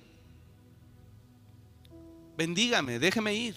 bendígame, 2.39 3.01
déjeme 3.01 3.35
ir. 3.35 3.57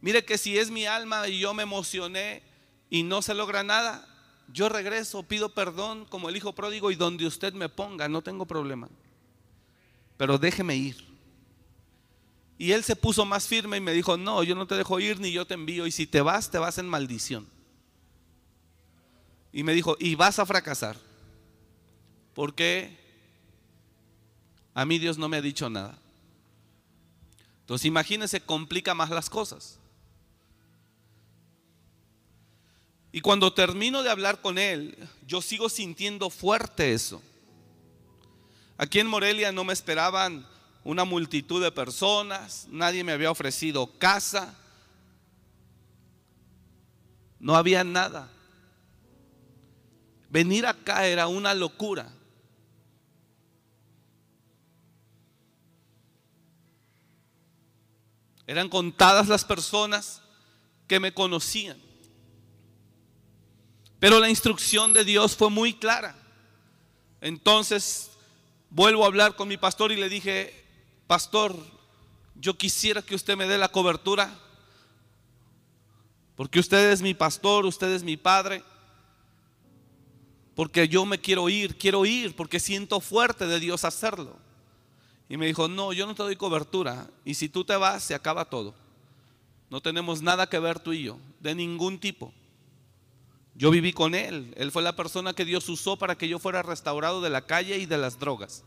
Mire 0.00 0.24
que 0.24 0.36
si 0.36 0.58
es 0.58 0.72
mi 0.72 0.86
alma 0.86 1.28
y 1.28 1.38
yo 1.38 1.54
me 1.54 1.62
emocioné 1.62 2.42
y 2.90 3.04
no 3.04 3.22
se 3.22 3.32
logra 3.32 3.62
nada, 3.62 4.08
yo 4.52 4.68
regreso, 4.68 5.22
pido 5.22 5.54
perdón 5.54 6.04
como 6.04 6.28
el 6.28 6.36
hijo 6.36 6.52
pródigo 6.52 6.90
y 6.90 6.96
donde 6.96 7.24
usted 7.24 7.54
me 7.54 7.68
ponga, 7.68 8.08
no 8.08 8.22
tengo 8.22 8.44
problema. 8.44 8.88
pero 10.16 10.36
déjeme 10.38 10.76
ir. 10.76 10.96
Y 12.58 12.72
él 12.72 12.84
se 12.84 12.94
puso 12.94 13.24
más 13.24 13.48
firme 13.48 13.78
y 13.78 13.80
me 13.80 13.92
dijo, 13.92 14.16
no, 14.16 14.42
yo 14.42 14.54
no 14.54 14.66
te 14.66 14.76
dejo 14.76 15.00
ir 15.00 15.18
ni 15.18 15.32
yo 15.32 15.46
te 15.46 15.54
envío. 15.54 15.84
Y 15.86 15.90
si 15.90 16.06
te 16.06 16.20
vas, 16.20 16.50
te 16.50 16.58
vas 16.58 16.78
en 16.78 16.86
maldición. 16.86 17.48
Y 19.52 19.64
me 19.64 19.74
dijo, 19.74 19.96
y 19.98 20.14
vas 20.14 20.38
a 20.38 20.46
fracasar. 20.46 20.96
Porque 22.34 22.96
a 24.74 24.84
mí 24.84 25.00
Dios 25.00 25.18
no 25.18 25.28
me 25.28 25.38
ha 25.38 25.42
dicho 25.42 25.68
nada. 25.68 26.01
Entonces 27.72 27.86
imagínense, 27.86 28.38
complica 28.38 28.92
más 28.92 29.08
las 29.08 29.30
cosas. 29.30 29.78
Y 33.10 33.22
cuando 33.22 33.54
termino 33.54 34.02
de 34.02 34.10
hablar 34.10 34.42
con 34.42 34.58
él, 34.58 34.94
yo 35.26 35.40
sigo 35.40 35.70
sintiendo 35.70 36.28
fuerte 36.28 36.92
eso. 36.92 37.22
Aquí 38.76 39.00
en 39.00 39.06
Morelia 39.06 39.52
no 39.52 39.64
me 39.64 39.72
esperaban 39.72 40.46
una 40.84 41.06
multitud 41.06 41.62
de 41.62 41.72
personas, 41.72 42.66
nadie 42.70 43.04
me 43.04 43.12
había 43.12 43.30
ofrecido 43.30 43.90
casa, 43.98 44.54
no 47.40 47.56
había 47.56 47.84
nada. 47.84 48.30
Venir 50.28 50.66
acá 50.66 51.06
era 51.06 51.26
una 51.26 51.54
locura. 51.54 52.12
Eran 58.46 58.68
contadas 58.68 59.28
las 59.28 59.44
personas 59.44 60.22
que 60.86 61.00
me 61.00 61.14
conocían. 61.14 61.80
Pero 63.98 64.18
la 64.18 64.28
instrucción 64.28 64.92
de 64.92 65.04
Dios 65.04 65.36
fue 65.36 65.48
muy 65.48 65.74
clara. 65.74 66.16
Entonces 67.20 68.10
vuelvo 68.68 69.04
a 69.04 69.06
hablar 69.06 69.36
con 69.36 69.48
mi 69.48 69.56
pastor 69.56 69.92
y 69.92 69.96
le 69.96 70.08
dije, 70.08 70.52
pastor, 71.06 71.54
yo 72.34 72.56
quisiera 72.56 73.02
que 73.02 73.14
usted 73.14 73.36
me 73.36 73.46
dé 73.46 73.58
la 73.58 73.68
cobertura, 73.68 74.36
porque 76.34 76.58
usted 76.58 76.90
es 76.90 77.02
mi 77.02 77.14
pastor, 77.14 77.66
usted 77.66 77.92
es 77.92 78.02
mi 78.02 78.16
padre, 78.16 78.64
porque 80.54 80.88
yo 80.88 81.04
me 81.06 81.20
quiero 81.20 81.48
ir, 81.48 81.76
quiero 81.76 82.04
ir, 82.04 82.34
porque 82.34 82.58
siento 82.58 83.00
fuerte 83.00 83.46
de 83.46 83.60
Dios 83.60 83.84
hacerlo. 83.84 84.36
Y 85.32 85.38
me 85.38 85.46
dijo, 85.46 85.66
no, 85.66 85.94
yo 85.94 86.04
no 86.04 86.14
te 86.14 86.22
doy 86.22 86.36
cobertura, 86.36 87.08
y 87.24 87.32
si 87.32 87.48
tú 87.48 87.64
te 87.64 87.74
vas, 87.74 88.04
se 88.04 88.14
acaba 88.14 88.44
todo. 88.44 88.74
No 89.70 89.80
tenemos 89.80 90.20
nada 90.20 90.46
que 90.46 90.58
ver 90.58 90.78
tú 90.78 90.92
y 90.92 91.04
yo, 91.04 91.18
de 91.40 91.54
ningún 91.54 91.98
tipo. 91.98 92.34
Yo 93.54 93.70
viví 93.70 93.94
con 93.94 94.14
él. 94.14 94.52
Él 94.58 94.70
fue 94.70 94.82
la 94.82 94.94
persona 94.94 95.32
que 95.32 95.46
Dios 95.46 95.66
usó 95.70 95.96
para 95.96 96.18
que 96.18 96.28
yo 96.28 96.38
fuera 96.38 96.60
restaurado 96.60 97.22
de 97.22 97.30
la 97.30 97.46
calle 97.46 97.78
y 97.78 97.86
de 97.86 97.96
las 97.96 98.18
drogas. 98.18 98.62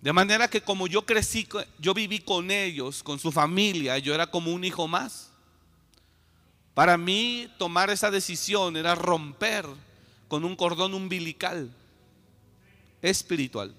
De 0.00 0.12
manera 0.12 0.46
que 0.46 0.60
como 0.60 0.86
yo 0.86 1.04
crecí, 1.04 1.48
yo 1.80 1.92
viví 1.92 2.20
con 2.20 2.52
ellos, 2.52 3.02
con 3.02 3.18
su 3.18 3.32
familia, 3.32 3.98
yo 3.98 4.14
era 4.14 4.28
como 4.28 4.52
un 4.52 4.62
hijo 4.62 4.86
más. 4.86 5.32
Para 6.72 6.96
mí 6.96 7.50
tomar 7.58 7.90
esa 7.90 8.12
decisión 8.12 8.76
era 8.76 8.94
romper 8.94 9.66
con 10.28 10.44
un 10.44 10.54
cordón 10.54 10.94
umbilical 10.94 11.74
espiritual. 13.02 13.74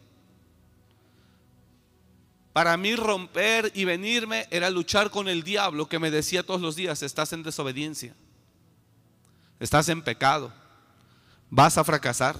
Para 2.53 2.75
mí 2.75 2.95
romper 2.95 3.71
y 3.73 3.85
venirme 3.85 4.47
era 4.51 4.69
luchar 4.69 5.09
con 5.09 5.29
el 5.29 5.43
diablo 5.43 5.87
que 5.87 5.99
me 5.99 6.11
decía 6.11 6.43
todos 6.43 6.59
los 6.59 6.75
días, 6.75 7.01
estás 7.01 7.31
en 7.31 7.43
desobediencia, 7.43 8.13
estás 9.59 9.87
en 9.87 10.01
pecado, 10.01 10.51
vas 11.49 11.77
a 11.77 11.83
fracasar. 11.83 12.35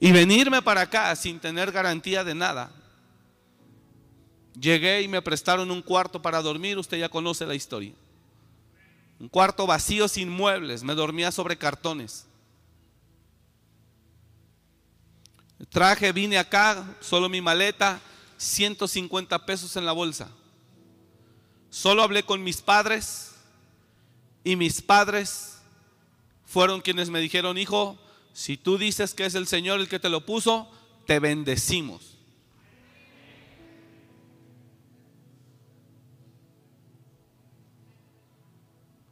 Y 0.00 0.12
venirme 0.12 0.62
para 0.62 0.82
acá 0.82 1.14
sin 1.16 1.40
tener 1.40 1.72
garantía 1.72 2.22
de 2.22 2.34
nada. 2.34 2.70
Llegué 4.58 5.02
y 5.02 5.08
me 5.08 5.20
prestaron 5.20 5.70
un 5.70 5.82
cuarto 5.82 6.22
para 6.22 6.40
dormir, 6.40 6.78
usted 6.78 6.98
ya 6.98 7.08
conoce 7.08 7.44
la 7.44 7.56
historia. 7.56 7.92
Un 9.18 9.28
cuarto 9.28 9.66
vacío 9.66 10.06
sin 10.06 10.28
muebles, 10.30 10.84
me 10.84 10.94
dormía 10.94 11.32
sobre 11.32 11.58
cartones. 11.58 12.27
Traje, 15.70 16.12
vine 16.12 16.38
acá, 16.38 16.96
solo 17.00 17.28
mi 17.28 17.40
maleta, 17.40 18.00
150 18.38 19.44
pesos 19.44 19.76
en 19.76 19.84
la 19.84 19.92
bolsa. 19.92 20.30
Solo 21.70 22.02
hablé 22.02 22.22
con 22.22 22.42
mis 22.42 22.62
padres 22.62 23.34
y 24.44 24.56
mis 24.56 24.80
padres 24.80 25.58
fueron 26.46 26.80
quienes 26.80 27.10
me 27.10 27.20
dijeron, 27.20 27.58
hijo, 27.58 27.98
si 28.32 28.56
tú 28.56 28.78
dices 28.78 29.12
que 29.12 29.26
es 29.26 29.34
el 29.34 29.46
Señor 29.46 29.80
el 29.80 29.88
que 29.88 29.98
te 29.98 30.08
lo 30.08 30.24
puso, 30.24 30.70
te 31.06 31.18
bendecimos. 31.18 32.16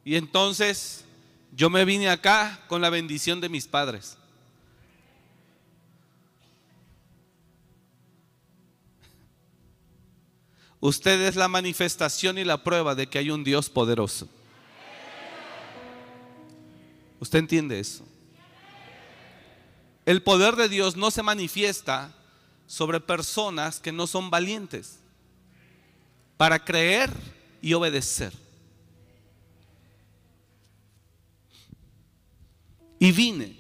Y 0.05 0.15
entonces 0.15 1.05
yo 1.53 1.69
me 1.69 1.85
vine 1.85 2.09
acá 2.09 2.65
con 2.69 2.81
la 2.81 2.91
bendición 2.91 3.41
de 3.41 3.49
mis 3.49 3.67
padres. 3.67 4.17
Usted 10.81 11.21
es 11.23 11.37
la 11.37 11.49
manifestación 11.49 12.39
y 12.39 12.45
la 12.45 12.63
prueba 12.63 12.95
de 12.95 13.07
que 13.07 13.19
hay 13.19 13.31
un 13.31 13.45
Dios 13.45 13.71
poderoso. 13.71 14.29
¿Usted 17.19 17.39
entiende 17.39 17.81
eso? 17.81 18.05
El 20.05 20.23
poder 20.23 20.55
de 20.55 20.69
Dios 20.69 20.97
no 20.97 21.11
se 21.11 21.23
manifiesta 21.23 22.15
sobre 22.67 23.01
personas 23.01 23.81
que 23.81 23.93
no 23.93 24.07
son 24.07 24.31
valientes 24.31 24.99
para 26.37 26.65
creer 26.65 27.11
y 27.63 27.73
obedecer. 27.73 28.33
Y 32.99 33.13
vine. 33.13 33.57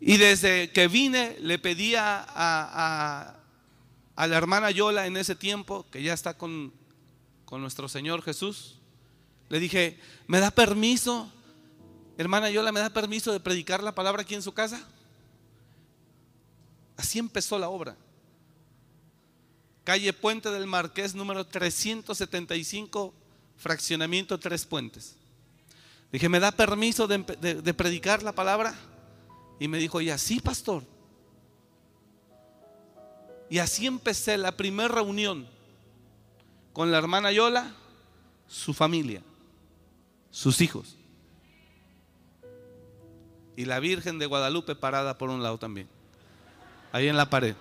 Y 0.00 0.16
desde 0.16 0.70
que 0.72 0.88
vine 0.88 1.36
le 1.40 1.58
pedía 1.58 2.18
a, 2.20 2.26
a 2.34 3.37
la 4.26 4.36
hermana 4.36 4.70
Yola 4.72 5.06
en 5.06 5.16
ese 5.16 5.36
tiempo, 5.36 5.86
que 5.90 6.02
ya 6.02 6.12
está 6.12 6.36
con, 6.36 6.72
con 7.44 7.60
nuestro 7.60 7.88
Señor 7.88 8.22
Jesús, 8.22 8.78
le 9.48 9.60
dije, 9.60 9.98
¿me 10.26 10.40
da 10.40 10.50
permiso? 10.50 11.32
Hermana 12.18 12.50
Yola, 12.50 12.72
¿me 12.72 12.80
da 12.80 12.90
permiso 12.90 13.32
de 13.32 13.40
predicar 13.40 13.82
la 13.82 13.94
palabra 13.94 14.22
aquí 14.22 14.34
en 14.34 14.42
su 14.42 14.52
casa? 14.52 14.86
Así 16.96 17.20
empezó 17.20 17.58
la 17.58 17.68
obra. 17.68 17.96
Calle 19.84 20.12
Puente 20.12 20.50
del 20.50 20.66
Marqués, 20.66 21.14
número 21.14 21.46
375, 21.46 23.14
fraccionamiento 23.56 24.38
Tres 24.38 24.66
Puentes. 24.66 25.14
Dije, 26.10 26.28
¿me 26.28 26.40
da 26.40 26.50
permiso 26.50 27.06
de, 27.06 27.18
de 27.62 27.74
predicar 27.74 28.22
la 28.22 28.32
palabra? 28.32 28.74
Y 29.60 29.68
me 29.68 29.78
dijo, 29.78 30.00
y 30.00 30.10
así, 30.10 30.40
pastor. 30.40 30.82
Y 33.50 33.58
así 33.58 33.86
empecé 33.86 34.36
la 34.36 34.52
primera 34.52 34.88
reunión 34.88 35.46
con 36.72 36.90
la 36.90 36.98
hermana 36.98 37.32
Yola, 37.32 37.72
su 38.46 38.74
familia, 38.74 39.22
sus 40.30 40.60
hijos. 40.60 40.96
Y 43.56 43.64
la 43.64 43.80
Virgen 43.80 44.18
de 44.18 44.26
Guadalupe 44.26 44.76
parada 44.76 45.18
por 45.18 45.30
un 45.30 45.42
lado 45.42 45.58
también, 45.58 45.88
ahí 46.92 47.08
en 47.08 47.16
la 47.16 47.28
pared. 47.28 47.56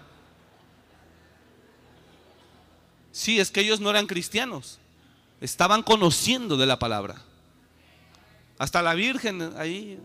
Sí, 3.12 3.40
es 3.40 3.50
que 3.50 3.62
ellos 3.62 3.80
no 3.80 3.90
eran 3.90 4.06
cristianos, 4.06 4.78
estaban 5.42 5.82
conociendo 5.82 6.58
de 6.58 6.68
la 6.68 6.78
palabra. 6.78 7.16
Hasta 8.60 8.82
la 8.82 8.94
Virgen 8.94 9.54
ahí 9.58 10.00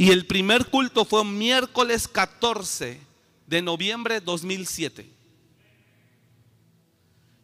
Y 0.00 0.12
el 0.12 0.24
primer 0.24 0.64
culto 0.68 1.04
fue 1.04 1.26
miércoles 1.26 2.08
14 2.08 2.98
de 3.46 3.60
noviembre 3.60 4.22
2007. 4.22 5.06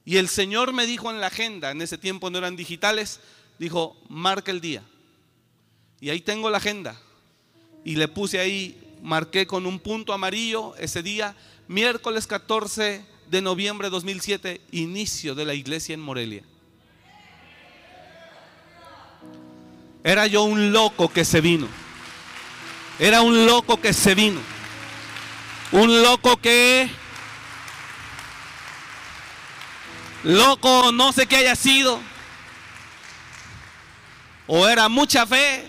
Y 0.06 0.16
el 0.16 0.26
Señor 0.28 0.72
me 0.72 0.86
dijo 0.86 1.10
en 1.10 1.20
la 1.20 1.26
agenda, 1.26 1.70
en 1.70 1.82
ese 1.82 1.98
tiempo 1.98 2.30
no 2.30 2.38
eran 2.38 2.56
digitales, 2.56 3.20
dijo, 3.58 3.94
marca 4.08 4.52
el 4.52 4.62
día. 4.62 4.82
Y 6.00 6.08
ahí 6.08 6.22
tengo 6.22 6.48
la 6.48 6.56
agenda. 6.56 6.98
Y 7.84 7.96
le 7.96 8.08
puse 8.08 8.38
ahí, 8.38 8.96
marqué 9.02 9.46
con 9.46 9.66
un 9.66 9.78
punto 9.78 10.14
amarillo 10.14 10.74
ese 10.76 11.02
día, 11.02 11.36
miércoles 11.68 12.26
14 12.26 13.04
de 13.28 13.42
noviembre 13.42 13.90
2007, 13.90 14.62
inicio 14.70 15.34
de 15.34 15.44
la 15.44 15.52
iglesia 15.52 15.92
en 15.92 16.00
Morelia. 16.00 16.42
Era 20.02 20.26
yo 20.26 20.44
un 20.44 20.72
loco 20.72 21.12
que 21.12 21.26
se 21.26 21.42
vino. 21.42 21.68
Era 22.98 23.20
un 23.22 23.46
loco 23.46 23.80
que 23.80 23.92
se 23.92 24.14
vino. 24.14 24.40
Un 25.72 26.02
loco 26.02 26.36
que... 26.38 26.90
Loco, 30.24 30.90
no 30.92 31.12
sé 31.12 31.26
qué 31.26 31.36
haya 31.36 31.54
sido. 31.54 32.00
O 34.46 34.66
era 34.68 34.88
mucha 34.88 35.26
fe, 35.26 35.64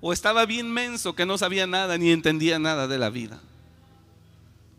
o 0.00 0.12
estaba 0.12 0.46
bien 0.46 0.70
menso 0.70 1.14
que 1.14 1.24
no 1.24 1.38
sabía 1.38 1.66
nada 1.66 1.96
ni 1.96 2.10
entendía 2.10 2.58
nada 2.58 2.88
de 2.88 2.98
la 2.98 3.08
vida. 3.08 3.40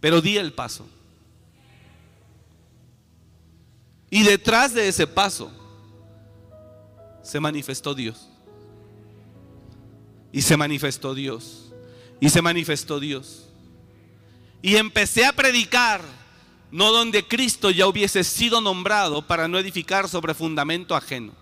Pero 0.02 0.22
di 0.22 0.38
el 0.38 0.52
paso. 0.52 0.86
Y 4.10 4.24
detrás 4.24 4.74
de 4.74 4.88
ese 4.88 5.08
paso 5.08 5.52
se 7.24 7.40
manifestó 7.40 7.96
Dios. 7.96 8.30
Y 10.34 10.42
se 10.42 10.58
manifestó 10.58 11.14
Dios. 11.16 11.72
Y 12.20 12.30
se 12.30 12.42
manifestó 12.42 13.00
Dios. 13.00 13.48
Y 14.62 14.76
empecé 14.76 15.26
a 15.26 15.34
predicar, 15.34 16.02
no 16.72 16.92
donde 16.92 17.26
Cristo 17.26 17.70
ya 17.70 17.88
hubiese 17.88 18.24
sido 18.24 18.60
nombrado 18.60 19.26
para 19.26 19.48
no 19.48 19.60
edificar 19.60 20.10
sobre 20.10 20.34
fundamento 20.34 20.96
ajeno. 20.96 21.34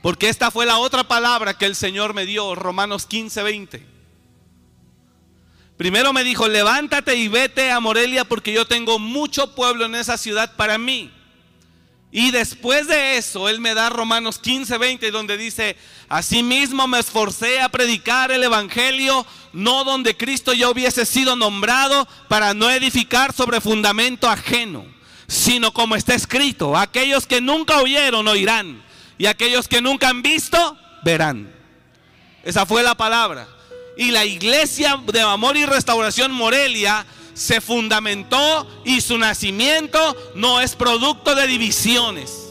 Porque 0.00 0.28
esta 0.28 0.50
fue 0.50 0.64
la 0.64 0.78
otra 0.78 1.06
palabra 1.06 1.58
que 1.58 1.66
el 1.66 1.74
Señor 1.74 2.14
me 2.14 2.24
dio, 2.24 2.54
Romanos 2.54 3.04
15, 3.06 3.42
20. 3.42 3.86
Primero 5.76 6.12
me 6.12 6.22
dijo, 6.24 6.46
levántate 6.46 7.16
y 7.16 7.28
vete 7.28 7.70
a 7.70 7.80
Morelia 7.80 8.24
porque 8.24 8.52
yo 8.52 8.66
tengo 8.66 8.98
mucho 8.98 9.54
pueblo 9.54 9.86
en 9.86 9.94
esa 9.94 10.18
ciudad 10.18 10.54
para 10.54 10.78
mí. 10.78 11.10
Y 12.12 12.32
después 12.32 12.88
de 12.88 13.18
eso, 13.18 13.48
Él 13.48 13.60
me 13.60 13.74
da 13.74 13.88
Romanos 13.88 14.38
15, 14.38 14.78
20, 14.78 15.10
donde 15.12 15.36
dice, 15.36 15.76
asimismo 16.08 16.88
me 16.88 16.98
esforcé 16.98 17.60
a 17.60 17.68
predicar 17.68 18.32
el 18.32 18.42
Evangelio, 18.42 19.24
no 19.52 19.84
donde 19.84 20.16
Cristo 20.16 20.52
ya 20.52 20.68
hubiese 20.70 21.06
sido 21.06 21.36
nombrado, 21.36 22.08
para 22.28 22.52
no 22.52 22.68
edificar 22.68 23.32
sobre 23.32 23.60
fundamento 23.60 24.28
ajeno, 24.28 24.84
sino 25.28 25.72
como 25.72 25.94
está 25.94 26.14
escrito, 26.14 26.76
aquellos 26.76 27.26
que 27.28 27.40
nunca 27.40 27.80
oyeron 27.80 28.26
oirán, 28.26 28.82
y 29.16 29.26
aquellos 29.26 29.68
que 29.68 29.80
nunca 29.80 30.08
han 30.08 30.22
visto, 30.22 30.76
verán. 31.04 31.54
Esa 32.42 32.66
fue 32.66 32.82
la 32.82 32.96
palabra. 32.96 33.46
Y 33.96 34.10
la 34.12 34.24
iglesia 34.24 34.98
de 35.12 35.20
amor 35.20 35.56
y 35.56 35.66
restauración 35.66 36.32
Morelia 36.32 37.04
se 37.34 37.60
fundamentó 37.60 38.66
y 38.84 39.00
su 39.00 39.18
nacimiento 39.18 40.16
no 40.34 40.60
es 40.60 40.74
producto 40.74 41.34
de 41.34 41.46
divisiones. 41.46 42.48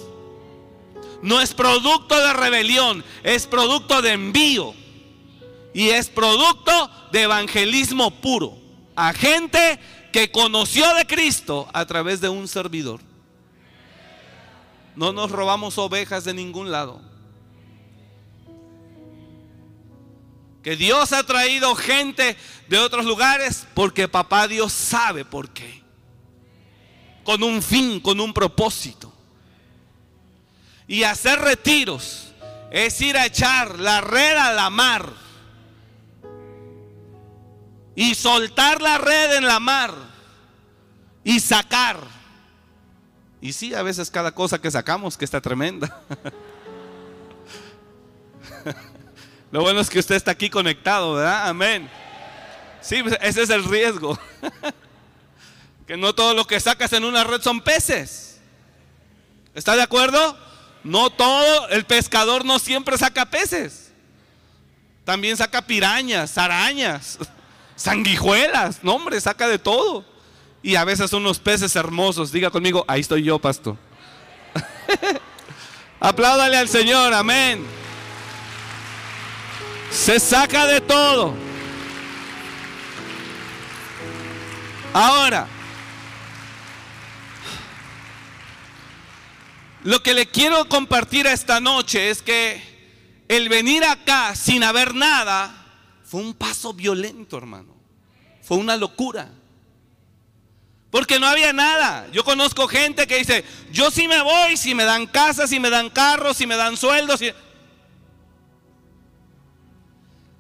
No 1.22 1.42
es 1.42 1.54
producto 1.54 2.18
de 2.18 2.34
rebelión, 2.34 3.04
es 3.24 3.46
producto 3.46 4.02
de 4.02 4.13
envío. 4.13 4.74
Y 5.74 5.89
es 5.89 6.10
producto 6.10 6.89
de 7.12 7.24
evangelismo 7.24 8.12
puro. 8.12 8.58
A 8.96 9.13
gente 9.13 9.80
que 10.12 10.32
conoció 10.32 10.94
de 10.96 11.06
Cristo 11.06 11.68
a 11.74 11.86
través 11.86 12.22
de 12.22 12.30
un 12.30 12.48
servidor. 12.48 13.02
No 14.96 15.13
nos 15.13 15.32
robamos 15.32 15.78
ovejas 15.78 16.24
de 16.24 16.34
ningún 16.34 16.72
lado. 16.72 17.09
Que 20.63 20.76
Dios 20.76 21.13
ha 21.13 21.24
traído 21.24 21.74
gente 21.76 22.36
de 22.67 22.78
otros 22.78 23.06
lugares 23.06 23.65
porque 23.74 24.08
papá 24.08 24.48
Dios 24.48 24.74
sabe 24.74 25.24
por 25.24 25.50
qué. 25.50 25.82
Con 27.24 27.43
un 27.43 27.62
fin, 27.62 28.00
con 28.00 28.19
un 28.19 28.34
propósito. 28.34 29.13
Y 30.88 31.04
hacer 31.04 31.39
retiros 31.39 32.34
es 32.72 33.00
ir 33.02 33.15
a 33.15 33.26
echar 33.26 33.80
la 33.80 34.02
red 34.02 34.36
a 34.36 34.54
la 34.54 34.69
mar. 34.69 35.13
Y 37.95 38.15
soltar 38.15 38.82
la 38.82 38.98
red 38.98 39.38
en 39.38 39.45
la 39.45 39.60
mar. 39.60 39.93
Y 41.24 41.39
sacar. 41.39 42.00
Y 43.41 43.54
sí, 43.54 43.74
a 43.74 43.84
veces 43.84 44.12
cada 44.12 44.34
cosa 44.34 44.60
que 44.60 44.72
sacamos 44.72 45.17
que 45.17 45.26
está 45.26 45.39
tremenda. 45.39 46.02
Lo 49.52 49.62
bueno 49.62 49.80
es 49.80 49.90
que 49.90 50.00
usted 50.00 50.16
está 50.16 50.32
aquí 50.32 50.50
conectado, 50.50 51.14
¿verdad? 51.16 51.48
Amén. 51.48 51.90
Sí, 52.82 53.02
pues, 53.02 53.18
ese 53.22 53.44
es 53.44 53.50
el 53.50 53.64
riesgo. 53.64 54.18
que 55.88 55.98
no 55.98 56.14
todo 56.14 56.34
lo 56.34 56.46
que 56.46 56.60
sacas 56.60 56.94
en 56.94 57.04
una 57.04 57.24
red 57.24 57.42
son 57.42 57.62
peces. 57.62 58.40
¿Está 59.56 59.76
de 59.76 59.82
acuerdo? 59.82 60.38
No 60.84 61.10
todo, 61.10 61.68
el 61.70 61.86
pescador 61.86 62.46
no 62.46 62.60
siempre 62.60 62.98
saca 62.98 63.26
peces. 63.26 63.92
También 65.04 65.36
saca 65.36 65.64
pirañas, 65.64 66.38
arañas, 66.38 67.18
sanguijuelas. 67.76 68.84
No, 68.84 68.96
hombre, 68.96 69.20
saca 69.20 69.48
de 69.48 69.58
todo. 69.58 70.06
Y 70.62 70.76
a 70.76 70.84
veces 70.84 71.12
unos 71.14 71.40
peces 71.40 71.76
hermosos. 71.76 72.32
Diga 72.32 72.52
conmigo, 72.52 72.86
ahí 72.88 73.02
estoy 73.02 73.24
yo, 73.24 73.40
pastor. 73.40 73.76
Apláudale 76.00 76.58
al 76.58 76.70
Señor, 76.70 77.14
amén. 77.14 77.79
Se 79.91 80.19
saca 80.19 80.67
de 80.67 80.82
todo. 80.82 81.36
Ahora, 84.93 85.47
lo 89.84 90.02
que 90.02 90.13
le 90.13 90.25
quiero 90.28 90.67
compartir 90.67 91.28
esta 91.28 91.60
noche 91.60 92.10
es 92.10 92.21
que 92.21 92.62
el 93.28 93.49
venir 93.49 93.84
acá 93.84 94.36
sin 94.36 94.63
haber 94.63 94.95
nada 94.95 95.56
fue 96.04 96.21
un 96.21 96.34
paso 96.34 96.73
violento, 96.73 97.38
hermano. 97.38 97.75
Fue 98.41 98.58
una 98.58 98.75
locura. 98.75 99.30
Porque 100.89 101.19
no 101.19 101.28
había 101.28 101.54
nada. 101.54 102.08
Yo 102.12 102.23
conozco 102.23 102.67
gente 102.67 103.06
que 103.06 103.17
dice, 103.17 103.45
yo 103.71 103.91
sí 103.91 104.08
me 104.08 104.21
voy 104.21 104.58
si 104.58 104.73
me 104.73 104.86
dan 104.86 105.06
casas, 105.06 105.52
si 105.52 105.60
me 105.60 105.69
dan 105.69 105.91
carros, 105.91 106.38
si 106.38 106.47
me 106.47 106.56
dan 106.56 106.78
sueldos. 106.78 107.21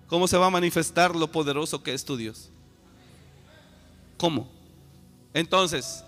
¿Cómo 0.09 0.27
se 0.27 0.37
va 0.37 0.47
a 0.47 0.49
manifestar 0.49 1.15
lo 1.15 1.31
poderoso 1.31 1.83
que 1.83 1.93
es 1.93 2.03
tu 2.03 2.17
Dios? 2.17 2.49
¿Cómo? 4.17 4.49
Entonces, 5.33 6.03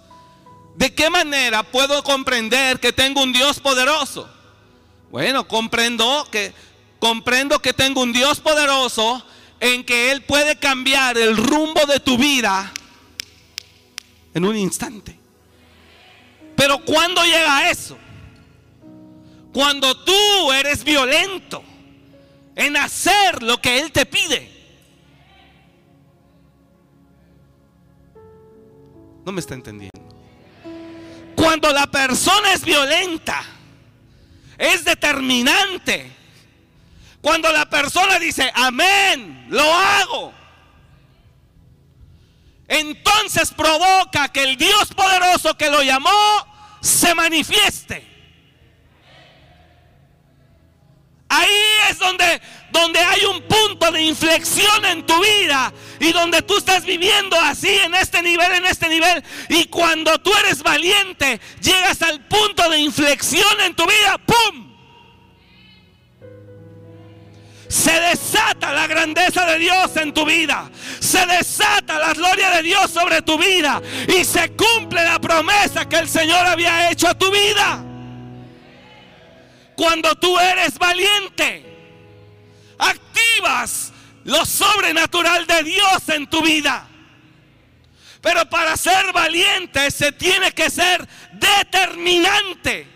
¿de 0.75 0.93
qué 0.93 1.09
manera 1.11 1.61
puedo 1.61 2.03
comprender 2.03 2.79
que 2.79 2.91
tengo 2.91 3.21
un 3.21 3.31
Dios 3.31 3.59
poderoso? 3.59 4.27
Bueno, 5.11 5.47
comprendo 5.47 6.27
que 6.31 6.53
comprendo 6.99 7.59
que 7.59 7.73
tengo 7.73 8.01
un 8.01 8.11
Dios 8.11 8.39
poderoso 8.39 9.23
en 9.59 9.83
que 9.83 10.11
él 10.11 10.23
puede 10.23 10.55
cambiar 10.55 11.17
el 11.17 11.37
rumbo 11.37 11.85
de 11.85 11.99
tu 11.99 12.17
vida 12.17 12.71
en 14.33 14.45
un 14.45 14.55
instante. 14.55 15.17
Pero 16.55 16.83
cuando 16.83 17.23
llega 17.23 17.69
eso? 17.69 17.97
Cuando 19.53 19.95
tú 20.03 20.51
eres 20.53 20.83
violento 20.83 21.63
en 22.55 22.77
hacer 22.77 23.43
lo 23.43 23.61
que 23.61 23.79
Él 23.79 23.91
te 23.91 24.05
pide. 24.05 24.51
No 29.25 29.31
me 29.31 29.39
está 29.39 29.53
entendiendo. 29.53 29.91
Cuando 31.35 31.71
la 31.71 31.87
persona 31.87 32.53
es 32.53 32.63
violenta, 32.63 33.43
es 34.57 34.83
determinante. 34.83 36.11
Cuando 37.21 37.51
la 37.51 37.69
persona 37.69 38.17
dice, 38.19 38.51
amén, 38.53 39.45
lo 39.49 39.63
hago. 39.63 40.33
Entonces 42.67 43.51
provoca 43.51 44.29
que 44.29 44.43
el 44.43 44.57
Dios 44.57 44.93
poderoso 44.95 45.55
que 45.57 45.69
lo 45.69 45.83
llamó 45.83 46.09
se 46.79 47.13
manifieste. 47.13 48.10
Ahí 51.33 51.89
es 51.89 51.97
donde, 51.97 52.41
donde 52.71 52.99
hay 52.99 53.23
un 53.23 53.41
punto 53.43 53.89
de 53.89 54.01
inflexión 54.01 54.85
en 54.85 55.05
tu 55.05 55.17
vida 55.21 55.71
y 55.97 56.11
donde 56.11 56.41
tú 56.41 56.57
estás 56.57 56.83
viviendo 56.83 57.39
así 57.39 57.69
en 57.69 57.95
este 57.95 58.21
nivel, 58.21 58.51
en 58.51 58.65
este 58.65 58.89
nivel. 58.89 59.23
Y 59.47 59.63
cuando 59.65 60.17
tú 60.19 60.29
eres 60.43 60.61
valiente, 60.61 61.39
llegas 61.61 62.01
al 62.01 62.19
punto 62.27 62.69
de 62.69 62.79
inflexión 62.79 63.61
en 63.65 63.73
tu 63.73 63.85
vida, 63.85 64.17
¡pum! 64.25 64.71
Se 67.69 67.97
desata 67.97 68.73
la 68.73 68.85
grandeza 68.85 69.45
de 69.45 69.57
Dios 69.57 69.95
en 69.95 70.13
tu 70.13 70.25
vida. 70.25 70.69
Se 70.99 71.25
desata 71.25 71.97
la 71.97 72.13
gloria 72.13 72.49
de 72.49 72.63
Dios 72.63 72.91
sobre 72.91 73.21
tu 73.21 73.37
vida. 73.37 73.81
Y 74.09 74.25
se 74.25 74.51
cumple 74.51 75.01
la 75.05 75.17
promesa 75.19 75.87
que 75.87 75.95
el 75.95 76.09
Señor 76.09 76.45
había 76.45 76.91
hecho 76.91 77.07
a 77.07 77.17
tu 77.17 77.31
vida. 77.31 77.85
Cuando 79.81 80.13
tú 80.13 80.37
eres 80.37 80.77
valiente, 80.77 81.65
activas 82.77 83.91
lo 84.25 84.45
sobrenatural 84.45 85.47
de 85.47 85.63
Dios 85.63 86.09
en 86.09 86.27
tu 86.27 86.43
vida. 86.43 86.87
Pero 88.21 88.47
para 88.47 88.77
ser 88.77 89.11
valiente 89.11 89.89
se 89.89 90.11
tiene 90.11 90.51
que 90.51 90.69
ser 90.69 91.09
determinante. 91.33 92.87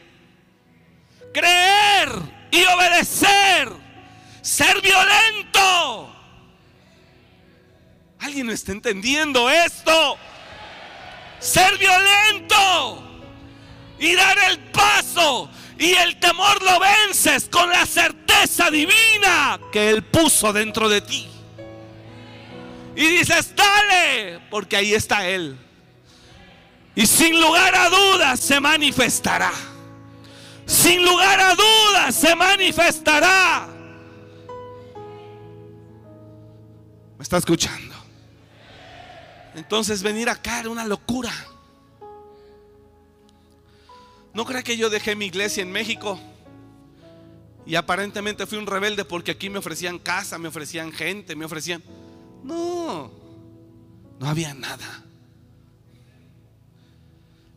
Creer 1.33 2.11
y 2.51 2.63
obedecer. 2.65 3.71
Ser 4.43 4.79
violento. 4.79 6.15
¿Alguien 8.19 8.51
está 8.51 8.73
entendiendo 8.73 9.49
esto? 9.49 10.19
Ser 11.39 11.79
violento. 11.79 13.01
Y 13.97 14.13
dar 14.13 14.37
el 14.51 14.59
paso 14.69 15.49
y 15.77 15.93
el 15.93 16.19
temor 16.19 16.61
lo 16.63 16.79
vences 16.79 17.49
con 17.51 17.69
la 17.69 17.85
certeza 17.85 18.69
divina 18.71 19.59
que 19.71 19.89
Él 19.89 20.03
puso 20.03 20.53
dentro 20.53 20.87
de 20.87 21.01
ti. 21.01 21.27
Y 22.95 23.07
dices, 23.07 23.53
dale, 23.55 24.39
porque 24.49 24.77
ahí 24.77 24.93
está 24.93 25.27
Él. 25.27 25.57
Y 26.95 27.05
sin 27.05 27.39
lugar 27.41 27.75
a 27.75 27.89
dudas 27.89 28.39
se 28.39 28.59
manifestará. 28.59 29.51
Sin 30.65 31.03
lugar 31.03 31.39
a 31.41 31.55
dudas 31.55 32.15
se 32.15 32.35
manifestará. 32.35 33.67
¿Me 37.17 37.23
está 37.23 37.37
escuchando? 37.37 37.95
Entonces 39.55 40.01
venir 40.01 40.29
acá 40.29 40.61
era 40.61 40.69
una 40.69 40.85
locura. 40.85 41.33
No 44.35 44.43
crea 44.45 44.63
que 44.63 44.75
yo 44.75 44.89
dejé 44.89 45.15
mi 45.15 45.27
iglesia 45.27 45.63
en 45.63 45.71
México 45.71 46.19
y 47.65 47.75
aparentemente 47.75 48.45
fui 48.45 48.57
un 48.57 48.67
rebelde 48.67 49.05
porque 49.05 49.31
aquí 49.31 49.49
me 49.49 49.59
ofrecían 49.59 49.97
casa, 49.97 50.37
me 50.37 50.49
ofrecían 50.49 50.91
gente, 50.91 51.37
me 51.37 51.45
ofrecían... 51.45 51.81
No, 52.43 53.11
no 54.19 54.27
había 54.27 54.53
nada. 54.53 55.05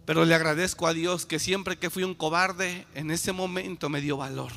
Pero 0.06 0.24
le 0.24 0.36
agradezco 0.36 0.86
a 0.86 0.94
Dios 0.94 1.26
que 1.26 1.40
siempre 1.40 1.76
que 1.76 1.90
fui 1.90 2.04
un 2.04 2.14
cobarde, 2.14 2.86
en 2.94 3.10
ese 3.10 3.32
momento 3.32 3.88
me 3.88 4.00
dio 4.00 4.16
valor. 4.16 4.52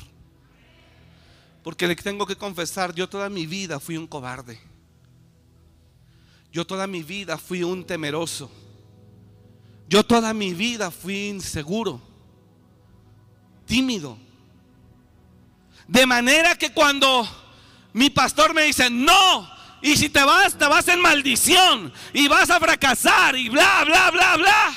Porque 1.64 1.88
le 1.88 1.96
tengo 1.96 2.24
que 2.24 2.36
confesar, 2.36 2.94
yo 2.94 3.08
toda 3.08 3.28
mi 3.30 3.46
vida 3.46 3.80
fui 3.80 3.96
un 3.96 4.06
cobarde. 4.06 4.60
Yo 6.52 6.64
toda 6.64 6.86
mi 6.86 7.02
vida 7.02 7.36
fui 7.36 7.64
un 7.64 7.84
temeroso. 7.84 8.48
Yo 9.88 10.04
toda 10.04 10.32
mi 10.32 10.54
vida 10.54 10.90
fui 10.92 11.28
inseguro, 11.28 12.11
tímido. 13.66 14.18
De 15.86 16.06
manera 16.06 16.56
que 16.56 16.72
cuando 16.72 17.28
mi 17.92 18.10
pastor 18.10 18.54
me 18.54 18.62
dice, 18.62 18.88
no, 18.88 19.50
y 19.82 19.96
si 19.96 20.08
te 20.08 20.22
vas, 20.24 20.56
te 20.56 20.66
vas 20.66 20.86
en 20.88 21.00
maldición 21.00 21.92
y 22.12 22.28
vas 22.28 22.50
a 22.50 22.60
fracasar 22.60 23.36
y 23.36 23.48
bla, 23.48 23.84
bla, 23.84 24.10
bla, 24.10 24.36
bla. 24.36 24.74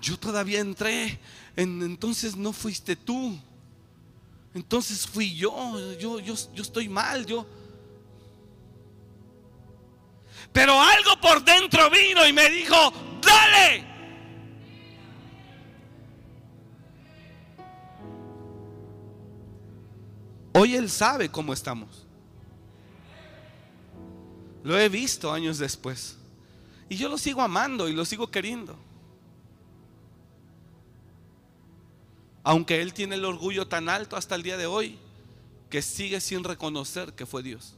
Yo 0.00 0.18
todavía 0.18 0.60
entré, 0.60 1.20
en, 1.56 1.82
entonces 1.82 2.36
no 2.36 2.52
fuiste 2.52 2.96
tú. 2.96 3.38
Entonces 4.54 5.06
fui 5.06 5.36
yo, 5.36 5.94
yo, 5.98 6.18
yo, 6.18 6.34
yo 6.54 6.62
estoy 6.62 6.88
mal, 6.88 7.26
yo. 7.26 7.46
Pero 10.52 10.80
algo 10.80 11.20
por 11.20 11.44
dentro 11.44 11.88
vino 11.90 12.26
y 12.26 12.32
me 12.32 12.48
dijo, 12.50 12.92
dale. 13.22 13.89
Hoy 20.52 20.74
Él 20.74 20.90
sabe 20.90 21.30
cómo 21.30 21.52
estamos. 21.52 22.06
Lo 24.62 24.78
he 24.78 24.88
visto 24.88 25.32
años 25.32 25.58
después. 25.58 26.16
Y 26.88 26.96
yo 26.96 27.08
lo 27.08 27.18
sigo 27.18 27.40
amando 27.40 27.88
y 27.88 27.92
lo 27.92 28.04
sigo 28.04 28.30
queriendo. 28.30 28.76
Aunque 32.42 32.80
Él 32.80 32.92
tiene 32.92 33.14
el 33.14 33.24
orgullo 33.24 33.68
tan 33.68 33.88
alto 33.88 34.16
hasta 34.16 34.34
el 34.34 34.42
día 34.42 34.56
de 34.56 34.66
hoy 34.66 34.98
que 35.68 35.82
sigue 35.82 36.20
sin 36.20 36.42
reconocer 36.42 37.12
que 37.12 37.26
fue 37.26 37.42
Dios. 37.42 37.76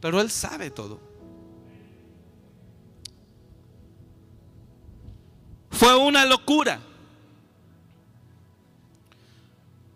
Pero 0.00 0.20
Él 0.20 0.30
sabe 0.30 0.70
todo. 0.70 1.00
Fue 5.70 5.96
una 5.96 6.24
locura. 6.24 6.80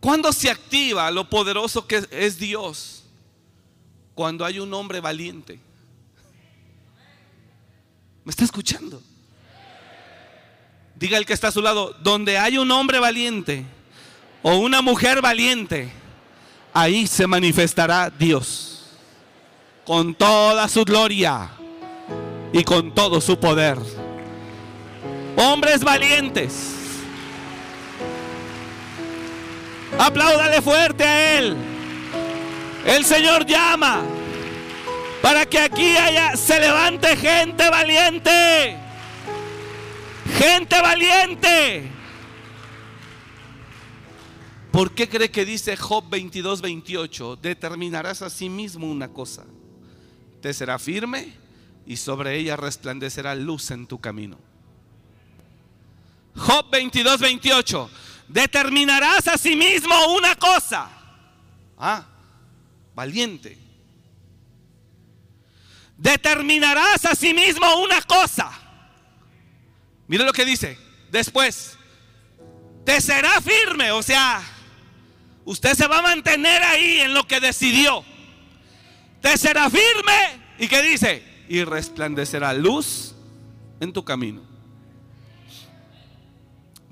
Cuando 0.06 0.32
se 0.32 0.48
activa 0.48 1.10
lo 1.10 1.28
poderoso 1.28 1.84
que 1.84 2.06
es 2.12 2.38
Dios? 2.38 3.02
Cuando 4.14 4.44
hay 4.44 4.60
un 4.60 4.72
hombre 4.72 5.00
valiente. 5.00 5.58
¿Me 8.22 8.30
está 8.30 8.44
escuchando? 8.44 9.02
Diga 10.94 11.18
el 11.18 11.26
que 11.26 11.32
está 11.32 11.48
a 11.48 11.50
su 11.50 11.60
lado, 11.60 11.92
donde 12.04 12.38
hay 12.38 12.56
un 12.56 12.70
hombre 12.70 13.00
valiente 13.00 13.64
o 14.44 14.58
una 14.58 14.80
mujer 14.80 15.20
valiente, 15.20 15.90
ahí 16.72 17.08
se 17.08 17.26
manifestará 17.26 18.08
Dios 18.08 18.84
con 19.84 20.14
toda 20.14 20.68
su 20.68 20.84
gloria 20.84 21.50
y 22.52 22.62
con 22.62 22.94
todo 22.94 23.20
su 23.20 23.40
poder. 23.40 23.76
Hombres 25.36 25.82
valientes. 25.82 26.75
Apláudale 29.98 30.60
fuerte 30.62 31.04
a 31.04 31.38
Él. 31.38 31.56
El 32.84 33.04
Señor 33.04 33.46
llama 33.46 34.04
para 35.22 35.44
que 35.44 35.58
aquí 35.58 35.96
haya, 35.96 36.36
se 36.36 36.60
levante 36.60 37.16
gente 37.16 37.68
valiente. 37.68 38.76
Gente 40.38 40.80
valiente. 40.80 41.90
¿Por 44.70 44.92
qué 44.92 45.08
cree 45.08 45.30
que 45.30 45.44
dice 45.44 45.76
Job 45.76 46.04
22, 46.10 46.60
28? 46.60 47.36
Determinarás 47.36 48.22
a 48.22 48.30
sí 48.30 48.48
mismo 48.50 48.90
una 48.90 49.08
cosa. 49.08 49.44
Te 50.42 50.52
será 50.52 50.78
firme 50.78 51.32
y 51.86 51.96
sobre 51.96 52.36
ella 52.36 52.56
resplandecerá 52.56 53.34
luz 53.34 53.70
en 53.70 53.86
tu 53.86 53.98
camino. 53.98 54.38
Job 56.36 56.70
22, 56.70 57.18
28. 57.18 57.90
Determinarás 58.28 59.28
a 59.28 59.38
sí 59.38 59.56
mismo 59.56 59.94
una 60.14 60.34
cosa. 60.36 60.88
Ah, 61.78 62.06
valiente. 62.94 63.58
Determinarás 65.96 67.04
a 67.06 67.14
sí 67.14 67.32
mismo 67.32 67.82
una 67.82 68.02
cosa 68.02 68.50
Mire 70.08 70.24
lo 70.24 70.32
que 70.32 70.44
dice. 70.44 70.78
Después, 71.10 71.76
te 72.84 73.00
será 73.00 73.40
firme. 73.40 73.90
O 73.92 74.02
sea, 74.02 74.42
usted 75.44 75.74
se 75.74 75.86
va 75.86 75.98
a 75.98 76.02
mantener 76.02 76.62
ahí 76.62 77.00
en 77.00 77.14
lo 77.14 77.26
que 77.26 77.40
decidió. 77.40 78.04
Te 79.20 79.36
será 79.36 79.68
firme. 79.68 80.44
¿Y 80.58 80.68
qué 80.68 80.82
dice? 80.82 81.22
Y 81.48 81.64
resplandecerá 81.64 82.52
luz 82.52 83.14
en 83.80 83.92
tu 83.92 84.04
camino. 84.04 84.42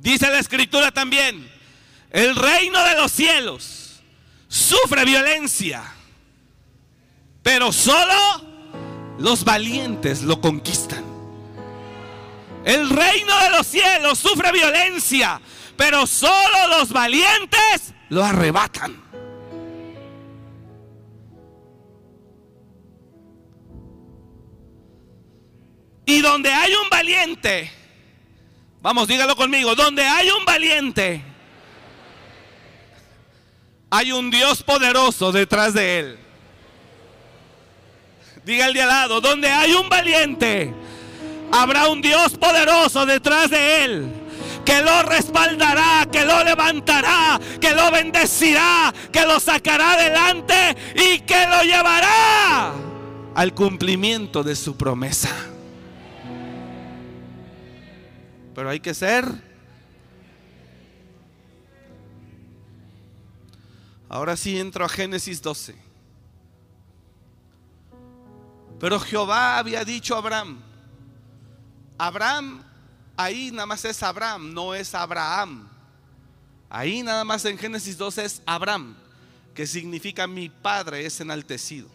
Dice 0.04 0.28
la 0.28 0.38
escritura 0.38 0.90
también, 0.92 1.50
el 2.10 2.36
reino 2.36 2.84
de 2.84 2.94
los 2.94 3.10
cielos 3.10 4.02
sufre 4.48 5.02
violencia, 5.06 5.82
pero 7.42 7.72
solo 7.72 9.16
los 9.18 9.44
valientes 9.44 10.20
lo 10.20 10.42
conquistan. 10.42 11.02
El 12.66 12.90
reino 12.90 13.34
de 13.44 13.50
los 13.52 13.66
cielos 13.66 14.18
sufre 14.18 14.52
violencia, 14.52 15.40
pero 15.74 16.06
solo 16.06 16.68
los 16.78 16.90
valientes 16.90 17.94
lo 18.10 18.22
arrebatan. 18.22 19.02
Y 26.04 26.20
donde 26.20 26.52
hay 26.52 26.74
un 26.74 26.90
valiente, 26.90 27.83
vamos, 28.84 29.08
dígalo 29.08 29.34
conmigo, 29.34 29.74
donde 29.74 30.04
hay 30.04 30.28
un 30.28 30.44
valiente, 30.44 31.24
hay 33.88 34.12
un 34.12 34.30
Dios 34.30 34.62
poderoso 34.62 35.32
detrás 35.32 35.72
de 35.72 35.98
él. 35.98 36.18
Diga 38.44 38.66
el 38.66 38.74
de 38.74 38.82
al 38.82 38.88
lado, 38.88 39.22
donde 39.22 39.48
hay 39.48 39.72
un 39.72 39.88
valiente, 39.88 40.74
habrá 41.50 41.88
un 41.88 42.02
Dios 42.02 42.36
poderoso 42.36 43.06
detrás 43.06 43.48
de 43.48 43.84
él 43.84 44.12
que 44.66 44.82
lo 44.82 45.02
respaldará, 45.02 46.06
que 46.10 46.24
lo 46.24 46.44
levantará, 46.44 47.40
que 47.60 47.74
lo 47.74 47.90
bendecirá, 47.90 48.92
que 49.10 49.24
lo 49.24 49.40
sacará 49.40 49.92
adelante 49.92 50.76
y 50.94 51.20
que 51.20 51.46
lo 51.46 51.62
llevará 51.62 52.72
al 53.34 53.54
cumplimiento 53.54 54.42
de 54.42 54.56
su 54.56 54.76
promesa. 54.76 55.53
Pero 58.54 58.70
hay 58.70 58.80
que 58.80 58.94
ser. 58.94 59.24
Ahora 64.08 64.36
sí 64.36 64.58
entro 64.58 64.84
a 64.84 64.88
Génesis 64.88 65.42
12. 65.42 65.74
Pero 68.78 69.00
Jehová 69.00 69.58
había 69.58 69.84
dicho 69.84 70.14
a 70.14 70.18
Abraham, 70.18 70.60
Abraham, 71.96 72.62
ahí 73.16 73.50
nada 73.50 73.66
más 73.66 73.84
es 73.84 74.02
Abraham, 74.02 74.52
no 74.52 74.74
es 74.74 74.94
Abraham. 74.94 75.68
Ahí 76.68 77.02
nada 77.02 77.24
más 77.24 77.44
en 77.44 77.56
Génesis 77.56 77.96
12 77.96 78.24
es 78.24 78.42
Abraham, 78.44 78.96
que 79.54 79.66
significa 79.66 80.26
mi 80.26 80.48
padre 80.48 81.06
es 81.06 81.20
enaltecido. 81.20 81.88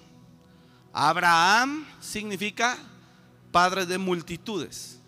Abraham 0.93 1.85
significa 1.99 2.77
padre 3.51 3.85
de 3.85 3.97
multitudes. 3.97 4.98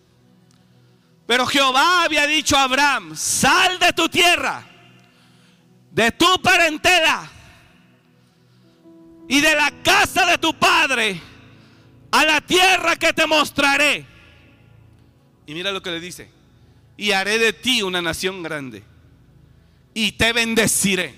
Pero 1.26 1.46
Jehová 1.46 2.04
había 2.04 2.28
dicho 2.28 2.58
a 2.58 2.64
Abraham, 2.64 3.16
sal 3.16 3.80
de 3.80 3.94
tu 3.94 4.10
tierra, 4.10 4.64
de 5.92 6.12
tu 6.12 6.42
parentela 6.42 7.30
y 9.28 9.40
de 9.40 9.56
la 9.56 9.72
casa 9.82 10.26
de 10.26 10.38
tu 10.38 10.54
padre 10.54 11.22
a 12.12 12.26
la 12.26 12.42
tierra 12.42 12.96
que 12.98 13.14
te 13.14 13.26
mostraré. 13.26 14.06
Y 15.46 15.54
mira 15.54 15.72
lo 15.72 15.82
que 15.82 15.92
le 15.92 16.00
dice, 16.00 16.30
y 16.98 17.12
haré 17.12 17.40
de 17.40 17.54
ti 17.54 17.82
una 17.82 18.02
nación 18.02 18.44
grande, 18.44 18.84
y 19.94 20.12
te 20.14 20.34
bendeciré, 20.34 21.16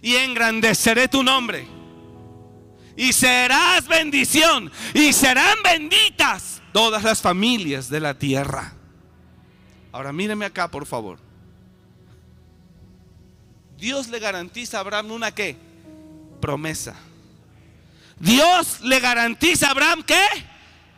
y 0.00 0.14
engrandeceré 0.14 1.08
tu 1.08 1.22
nombre, 1.22 1.66
y 2.96 3.12
serás 3.12 3.86
bendición, 3.88 4.70
y 4.94 5.12
serán 5.12 5.56
benditas 5.64 6.62
todas 6.72 7.02
las 7.02 7.20
familias 7.20 7.88
de 7.88 8.00
la 8.00 8.18
tierra. 8.18 8.73
Ahora 9.94 10.12
míreme 10.12 10.44
acá, 10.44 10.68
por 10.68 10.86
favor. 10.86 11.20
Dios 13.78 14.08
le 14.08 14.18
garantiza 14.18 14.78
a 14.78 14.80
Abraham 14.80 15.12
una 15.12 15.32
qué? 15.32 15.56
Promesa. 16.40 16.96
Dios 18.18 18.80
le 18.80 18.98
garantiza 18.98 19.68
a 19.68 19.70
Abraham 19.70 20.02
qué? 20.02 20.26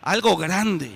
Algo 0.00 0.34
grande. 0.38 0.90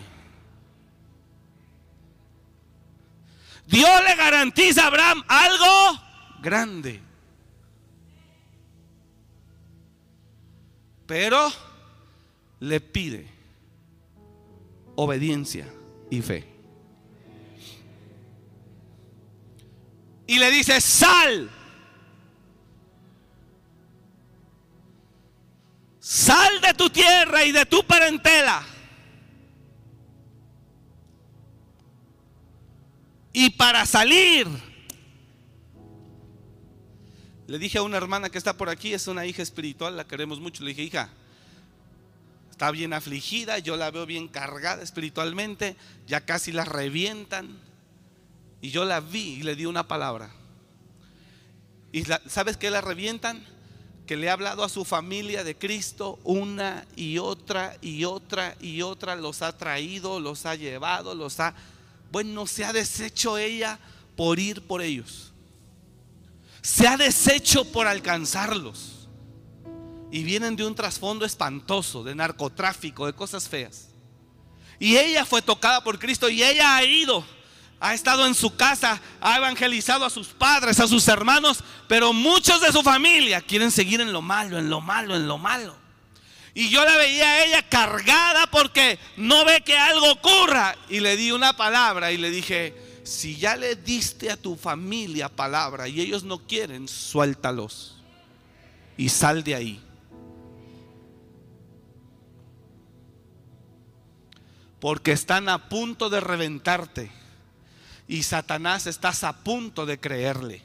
Dios 3.67 4.03
le 4.09 4.17
garantiza 4.17 4.85
a 4.85 4.87
Abraham 4.87 5.23
algo 5.29 6.03
grande. 6.41 7.03
Pero 11.07 11.53
le 12.61 12.81
pide 12.81 13.29
obediencia 14.97 15.69
y 16.09 16.23
fe. 16.23 16.50
Y 20.31 20.39
le 20.39 20.49
dice, 20.49 20.81
sal. 20.81 21.51
Sal 25.99 26.61
de 26.61 26.73
tu 26.75 26.89
tierra 26.89 27.45
y 27.45 27.51
de 27.51 27.67
tu 27.67 27.83
parentela. 27.83 28.63
Y 33.33 33.51
para 33.51 33.85
salir, 33.87 34.47
le 37.49 37.59
dije 37.59 37.79
a 37.79 37.83
una 37.83 37.97
hermana 37.97 38.31
que 38.31 38.39
está 38.39 38.57
por 38.57 38.69
aquí, 38.69 38.95
es 38.95 39.09
una 39.09 39.27
hija 39.27 39.43
espiritual, 39.43 39.97
la 39.97 40.07
queremos 40.07 40.39
mucho. 40.39 40.63
Le 40.63 40.69
dije, 40.69 40.85
hija, 40.85 41.09
está 42.53 42.71
bien 42.71 42.93
afligida, 42.93 43.59
yo 43.59 43.77
la 43.77 43.91
veo 43.91 44.07
bien 44.07 44.29
cargada 44.29 44.85
espiritualmente, 44.85 45.75
ya 46.07 46.21
casi 46.21 46.53
la 46.53 46.65
revientan. 46.65 47.70
Y 48.61 48.71
yo 48.71 48.85
la 48.85 49.01
vi 49.01 49.39
y 49.39 49.43
le 49.43 49.57
di 49.57 49.67
una 49.67 49.87
palabra. 49.87 50.31
¿Y 51.93 52.05
sabes 52.27 52.57
qué 52.57 52.71
la 52.71 52.81
revientan? 52.81 53.45
Que 54.07 54.17
le 54.17 54.29
ha 54.29 54.35
hablado 54.35 54.65
a 54.65 54.69
su 54.69 54.85
familia 54.85 55.45
de 55.45 55.57
Cristo 55.57 56.19
una 56.25 56.87
y 56.97 57.19
otra 57.19 57.77
y 57.81 58.05
otra 58.05 58.57
y 58.61 58.83
otra, 58.83 59.17
los 59.17 59.43
ha 59.43 59.57
traído, 59.57 60.21
los 60.21 60.47
ha 60.47 60.55
llevado, 60.55 61.15
los 61.15 61.41
ha... 61.41 61.55
Bueno, 62.13 62.47
se 62.47 62.65
ha 62.65 62.73
deshecho 62.73 63.39
ella 63.39 63.79
por 64.17 64.39
ir 64.39 64.63
por 64.67 64.83
ellos. 64.83 65.33
Se 66.61 66.87
ha 66.87 66.97
deshecho 66.97 67.65
por 67.65 67.87
alcanzarlos. 67.87 69.09
Y 70.13 70.25
vienen 70.25 70.57
de 70.57 70.65
un 70.65 70.75
trasfondo 70.75 71.25
espantoso, 71.25 72.03
de 72.03 72.17
narcotráfico, 72.17 73.07
de 73.07 73.13
cosas 73.13 73.49
feas. 73.49 73.89
Y 74.81 74.97
ella 74.97 75.25
fue 75.25 75.41
tocada 75.41 75.85
por 75.85 75.99
Cristo 75.99 76.29
y 76.29 76.43
ella 76.43 76.77
ha 76.77 76.85
ido 76.85 77.25
ha 77.81 77.95
estado 77.95 78.27
en 78.27 78.35
su 78.35 78.55
casa, 78.55 79.01
ha 79.23 79.39
evangelizado 79.39 80.05
a 80.05 80.11
sus 80.11 80.29
padres, 80.29 80.79
a 80.79 80.87
sus 80.87 81.09
hermanos, 81.09 81.65
pero 81.89 82.13
muchos 82.13 82.61
de 82.61 82.71
su 82.71 82.83
familia 82.83 83.41
quieren 83.41 83.71
seguir 83.71 84.03
en 84.03 84.13
lo 84.13 84.21
malo, 84.21 84.59
en 84.59 84.69
lo 84.69 84.83
malo, 84.83 85.17
en 85.17 85.27
lo 85.27 85.39
malo. 85.39 85.75
Y 86.53 86.69
yo 86.69 86.85
la 86.85 86.97
veía 86.97 87.27
a 87.27 87.45
ella 87.45 87.69
cargada 87.69 88.47
porque 88.49 88.99
no 89.17 89.47
ve 89.47 89.63
que 89.63 89.79
algo 89.79 90.13
ocurra. 90.13 90.77
Y 90.91 91.01
le 91.01 91.17
di 91.17 91.33
una 91.33 91.57
palabra 91.57 92.13
y 92.13 92.19
le 92.19 92.31
dije, 92.31 92.75
si 93.03 93.37
ya 93.37 93.57
le 93.57 93.77
diste 93.77 94.31
a 94.31 94.37
tu 94.37 94.57
familia 94.57 95.31
palabra 95.31 95.89
y 95.89 96.01
ellos 96.01 96.23
no 96.23 96.47
quieren, 96.47 96.87
suéltalos 96.87 97.97
y 98.99 99.09
sal 99.09 99.43
de 99.43 99.55
ahí. 99.55 99.81
Porque 104.81 105.13
están 105.13 105.49
a 105.49 105.69
punto 105.69 106.11
de 106.11 106.21
reventarte 106.21 107.20
y 108.11 108.25
Satanás 108.25 108.89
estás 108.89 109.23
a 109.23 109.33
punto 109.33 109.87
de 109.87 110.01
creerle. 110.01 110.61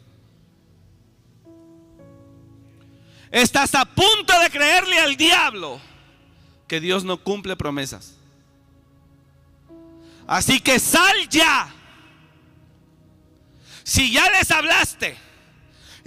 Estás 3.29 3.75
a 3.75 3.85
punto 3.85 4.39
de 4.39 4.49
creerle 4.49 4.97
al 4.97 5.15
diablo 5.15 5.79
que 6.67 6.79
Dios 6.79 7.03
no 7.03 7.23
cumple 7.23 7.55
promesas. 7.55 8.15
Así 10.25 10.59
que 10.59 10.79
sal 10.79 11.29
ya. 11.29 11.71
Si 13.83 14.11
ya 14.11 14.27
les 14.31 14.49
hablaste 14.49 15.15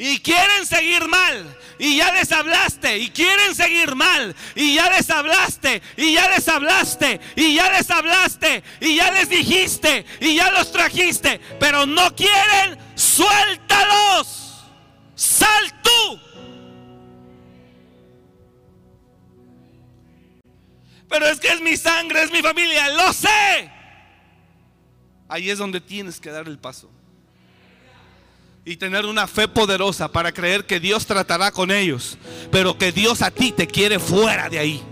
y 0.01 0.21
quieren 0.21 0.65
seguir 0.65 1.09
mal, 1.09 1.59
y 1.77 1.97
ya 1.97 2.13
les 2.13 2.31
hablaste 2.31 2.99
y 2.99 3.11
quieren 3.11 3.53
seguir 3.53 3.97
mal 3.97 4.35
y 4.55 4.77
ya 4.77 4.89
les 4.91 5.11
hablaste 5.11 5.83
y 5.97 6.15
ya 6.15 6.31
les 6.31 6.47
hablaste 6.47 7.21
y 7.35 7.57
ya 7.57 7.73
les 7.73 7.91
hablaste 7.91 8.63
y 8.81 8.95
ya 8.95 9.11
les 9.11 9.29
dijiste 9.29 10.07
y 10.21 10.37
ya 10.37 10.53
los 10.53 10.71
trajiste, 10.71 11.41
pero 11.59 11.85
no 11.85 12.15
quieren, 12.15 12.79
suéltalos. 12.95 14.65
Sal 15.17 15.83
tú. 15.83 16.21
Pero 21.09 21.27
es 21.27 21.41
que 21.41 21.49
es 21.49 21.61
mi 21.61 21.77
sangre, 21.77 22.23
es 22.23 22.31
mi 22.31 22.41
familia, 22.41 22.89
lo 22.91 23.13
sé. 23.13 23.73
Ahí 25.29 25.51
es 25.51 25.59
donde 25.59 25.81
tienes 25.81 26.21
que 26.21 26.31
dar 26.31 26.47
el 26.47 26.61
paso 26.61 26.89
y 28.69 28.77
tener 28.77 29.07
una 29.07 29.27
fe 29.27 29.49
poderosa 29.49 30.13
para 30.13 30.31
creer 30.31 30.67
que 30.67 30.79
Dios 30.79 31.07
tratará 31.07 31.51
con 31.51 31.71
ellos, 31.71 32.19
pero 32.53 32.77
que 32.77 32.93
Dios 32.93 33.23
a 33.23 33.31
ti 33.31 33.51
te 33.51 33.67
quiere 33.67 33.99
fuera 33.99 34.51
de 34.51 34.59
ahí. 34.59 34.83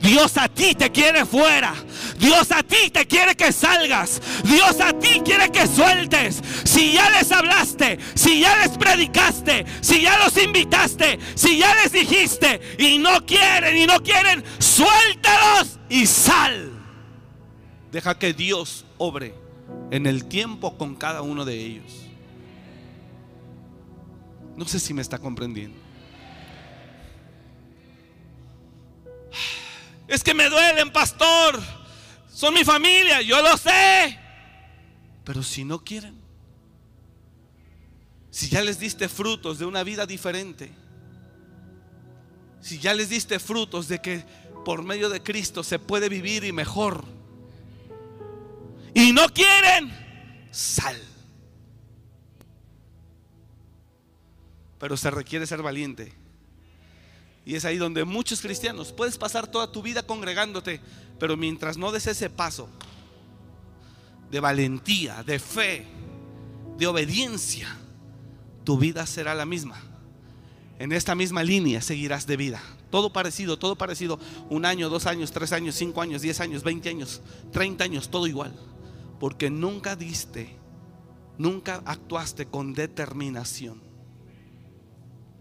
Dios 0.00 0.36
a 0.36 0.48
ti 0.48 0.76
te 0.76 0.92
quiere 0.92 1.26
fuera. 1.26 1.74
Dios 2.16 2.52
a 2.52 2.62
ti 2.62 2.90
te 2.92 3.08
quiere 3.08 3.34
que 3.34 3.50
salgas. 3.50 4.22
Dios 4.44 4.80
a 4.80 4.96
ti 4.96 5.20
quiere 5.24 5.50
que 5.50 5.66
sueltes. 5.66 6.40
Si 6.62 6.92
ya 6.92 7.10
les 7.10 7.32
hablaste, 7.32 7.98
si 8.14 8.38
ya 8.38 8.56
les 8.58 8.78
predicaste, 8.78 9.66
si 9.80 10.02
ya 10.02 10.16
los 10.24 10.36
invitaste, 10.40 11.18
si 11.34 11.58
ya 11.58 11.74
les 11.74 11.90
dijiste 11.90 12.60
y 12.78 12.98
no 12.98 13.26
quieren 13.26 13.76
y 13.76 13.86
no 13.86 14.00
quieren, 14.00 14.44
suéltalos 14.60 15.80
y 15.88 16.06
sal. 16.06 16.70
Deja 17.90 18.16
que 18.16 18.32
Dios 18.32 18.84
obre 18.96 19.34
en 19.90 20.06
el 20.06 20.26
tiempo 20.26 20.78
con 20.78 20.94
cada 20.94 21.22
uno 21.22 21.44
de 21.44 21.56
ellos. 21.56 22.07
No 24.58 24.66
sé 24.66 24.80
si 24.80 24.92
me 24.92 25.02
está 25.02 25.20
comprendiendo. 25.20 25.78
Es 30.08 30.24
que 30.24 30.34
me 30.34 30.48
duelen, 30.48 30.92
pastor. 30.92 31.62
Son 32.28 32.52
mi 32.52 32.64
familia, 32.64 33.22
yo 33.22 33.40
lo 33.40 33.56
sé. 33.56 34.18
Pero 35.22 35.44
si 35.44 35.62
no 35.62 35.84
quieren, 35.84 36.20
si 38.30 38.48
ya 38.48 38.60
les 38.60 38.80
diste 38.80 39.08
frutos 39.08 39.60
de 39.60 39.64
una 39.64 39.84
vida 39.84 40.06
diferente, 40.06 40.72
si 42.60 42.80
ya 42.80 42.94
les 42.94 43.10
diste 43.10 43.38
frutos 43.38 43.86
de 43.86 44.00
que 44.00 44.24
por 44.64 44.82
medio 44.82 45.08
de 45.08 45.22
Cristo 45.22 45.62
se 45.62 45.78
puede 45.78 46.08
vivir 46.08 46.42
y 46.42 46.50
mejor, 46.50 47.04
y 48.92 49.12
no 49.12 49.28
quieren, 49.28 49.92
sal. 50.50 51.00
Pero 54.78 54.96
se 54.96 55.10
requiere 55.10 55.46
ser 55.46 55.62
valiente. 55.62 56.12
Y 57.44 57.54
es 57.54 57.64
ahí 57.64 57.78
donde 57.78 58.04
muchos 58.04 58.40
cristianos, 58.40 58.92
puedes 58.92 59.16
pasar 59.16 59.46
toda 59.46 59.72
tu 59.72 59.82
vida 59.82 60.02
congregándote, 60.02 60.80
pero 61.18 61.36
mientras 61.36 61.78
no 61.78 61.90
des 61.92 62.06
ese 62.06 62.28
paso 62.28 62.68
de 64.30 64.40
valentía, 64.40 65.22
de 65.22 65.38
fe, 65.38 65.86
de 66.76 66.86
obediencia, 66.86 67.74
tu 68.64 68.76
vida 68.78 69.06
será 69.06 69.34
la 69.34 69.46
misma. 69.46 69.80
En 70.78 70.92
esta 70.92 71.14
misma 71.14 71.42
línea 71.42 71.80
seguirás 71.80 72.26
de 72.26 72.36
vida. 72.36 72.62
Todo 72.90 73.12
parecido, 73.12 73.58
todo 73.58 73.76
parecido. 73.76 74.18
Un 74.48 74.64
año, 74.64 74.88
dos 74.88 75.06
años, 75.06 75.32
tres 75.32 75.52
años, 75.52 75.74
cinco 75.74 76.02
años, 76.02 76.22
diez 76.22 76.40
años, 76.40 76.62
veinte 76.62 76.88
años, 76.88 77.22
treinta 77.50 77.84
años, 77.84 78.10
todo 78.10 78.26
igual. 78.26 78.54
Porque 79.18 79.50
nunca 79.50 79.96
diste, 79.96 80.54
nunca 81.36 81.82
actuaste 81.84 82.46
con 82.46 82.74
determinación. 82.74 83.87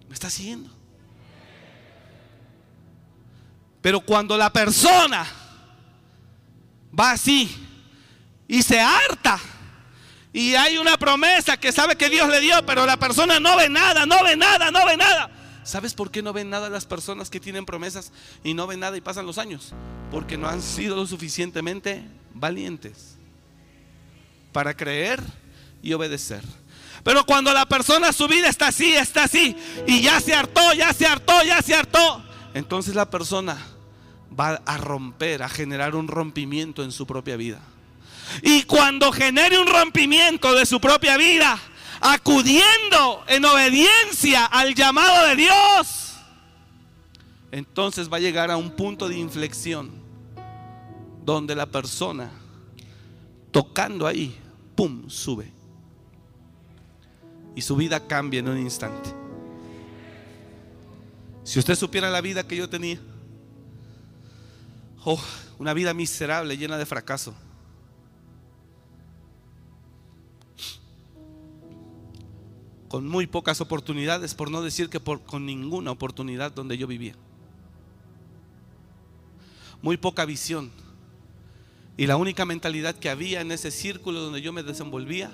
¿Me 0.07 0.13
está 0.13 0.29
siguiendo? 0.29 0.69
Pero 3.81 3.99
cuando 4.01 4.37
la 4.37 4.51
persona 4.51 5.25
va 6.97 7.11
así 7.11 7.55
y 8.47 8.61
se 8.61 8.79
harta 8.79 9.39
Y 10.33 10.55
hay 10.55 10.77
una 10.77 10.97
promesa 10.97 11.57
que 11.57 11.71
sabe 11.71 11.95
que 11.95 12.09
Dios 12.09 12.29
le 12.29 12.39
dio, 12.39 12.65
pero 12.65 12.85
la 12.85 12.97
persona 12.97 13.39
no 13.39 13.55
ve 13.55 13.69
nada, 13.69 14.05
no 14.05 14.23
ve 14.23 14.35
nada, 14.35 14.71
no 14.71 14.85
ve 14.85 14.97
nada. 14.97 15.31
¿Sabes 15.63 15.93
por 15.93 16.11
qué 16.11 16.21
no 16.21 16.31
ven 16.31 16.49
nada 16.49 16.69
las 16.69 16.85
personas 16.85 17.29
que 17.29 17.39
tienen 17.39 17.65
promesas 17.65 18.11
y 18.43 18.53
no 18.53 18.67
ven 18.67 18.79
nada 18.79 18.95
y 18.97 19.01
pasan 19.01 19.25
los 19.25 19.37
años? 19.37 19.73
Porque 20.11 20.37
no 20.37 20.47
han 20.47 20.61
sido 20.61 20.95
lo 20.95 21.07
suficientemente 21.07 22.03
valientes 22.33 23.15
para 24.51 24.75
creer 24.75 25.21
y 25.81 25.93
obedecer. 25.93 26.43
Pero 27.07 27.25
cuando 27.25 27.53
la 27.53 27.65
persona 27.65 28.11
su 28.11 28.27
vida 28.27 28.49
está 28.49 28.67
así, 28.67 28.93
está 28.93 29.23
así, 29.23 29.55
y 29.87 30.01
ya 30.01 30.19
se 30.19 30.35
hartó, 30.35 30.73
ya 30.73 30.91
se 30.91 31.07
hartó, 31.07 31.41
ya 31.45 31.61
se 31.61 31.73
hartó, 31.73 32.21
entonces 32.53 32.95
la 32.95 33.09
persona 33.09 33.57
va 34.37 34.61
a 34.65 34.75
romper, 34.75 35.41
a 35.41 35.47
generar 35.47 35.95
un 35.95 36.09
rompimiento 36.09 36.83
en 36.83 36.91
su 36.91 37.07
propia 37.07 37.37
vida. 37.37 37.61
Y 38.41 38.63
cuando 38.63 39.13
genere 39.13 39.57
un 39.57 39.67
rompimiento 39.67 40.53
de 40.53 40.65
su 40.65 40.81
propia 40.81 41.15
vida, 41.15 41.57
acudiendo 42.01 43.23
en 43.27 43.45
obediencia 43.45 44.43
al 44.43 44.75
llamado 44.75 45.27
de 45.27 45.37
Dios, 45.37 46.17
entonces 47.53 48.11
va 48.11 48.17
a 48.17 48.19
llegar 48.19 48.51
a 48.51 48.57
un 48.57 48.71
punto 48.71 49.07
de 49.07 49.17
inflexión 49.17 49.91
donde 51.23 51.55
la 51.55 51.67
persona 51.67 52.29
tocando 53.49 54.05
ahí, 54.05 54.37
¡pum!, 54.75 55.09
sube. 55.09 55.56
Y 57.57 57.61
su 57.63 57.75
vida 57.75 58.05
cambia 58.05 58.39
en 58.39 58.49
un 58.49 58.59
instante. 58.59 59.09
Si 61.43 61.57
usted 61.57 61.73
supiera 61.73 62.07
la 62.11 62.21
vida 62.21 62.47
que 62.47 62.55
yo 62.55 62.69
tenía, 62.69 62.99
oh, 65.03 65.19
una 65.57 65.73
vida 65.73 65.91
miserable, 65.95 66.55
llena 66.55 66.77
de 66.77 66.85
fracaso. 66.85 67.33
con 72.89 73.05
muy 73.05 73.27
pocas 73.27 73.59
oportunidades, 73.59 74.33
por 74.33 74.49
no 74.49 74.61
decir 74.61 74.89
que 74.89 74.99
con 74.99 75.45
ninguna 75.45 75.91
oportunidad 75.91 76.53
donde 76.53 76.77
yo 76.77 76.87
vivía. 76.87 77.15
Muy 79.81 79.97
poca 79.97 80.25
visión. 80.25 80.71
Y 81.97 82.05
la 82.05 82.17
única 82.17 82.45
mentalidad 82.45 82.95
que 82.95 83.09
había 83.09 83.41
en 83.41 83.51
ese 83.51 83.71
círculo 83.71 84.21
donde 84.21 84.41
yo 84.41 84.53
me 84.53 84.63
desenvolvía, 84.63 85.31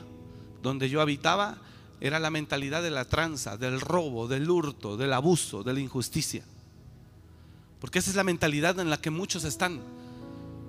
donde 0.63 0.89
yo 0.89 0.99
habitaba, 0.99 1.59
era 2.01 2.19
la 2.19 2.29
mentalidad 2.29 2.83
de 2.83 2.91
la 2.91 3.05
tranza, 3.05 3.57
del 3.57 3.79
robo, 3.79 4.27
del 4.27 4.49
hurto, 4.49 4.97
del 4.97 5.13
abuso, 5.13 5.63
de 5.63 5.73
la 5.73 5.79
injusticia. 5.79 6.43
Porque 7.79 7.99
esa 7.99 8.09
es 8.09 8.15
la 8.15 8.23
mentalidad 8.23 8.79
en 8.79 8.89
la 8.89 8.97
que 8.97 9.09
muchos 9.09 9.43
están. 9.43 9.81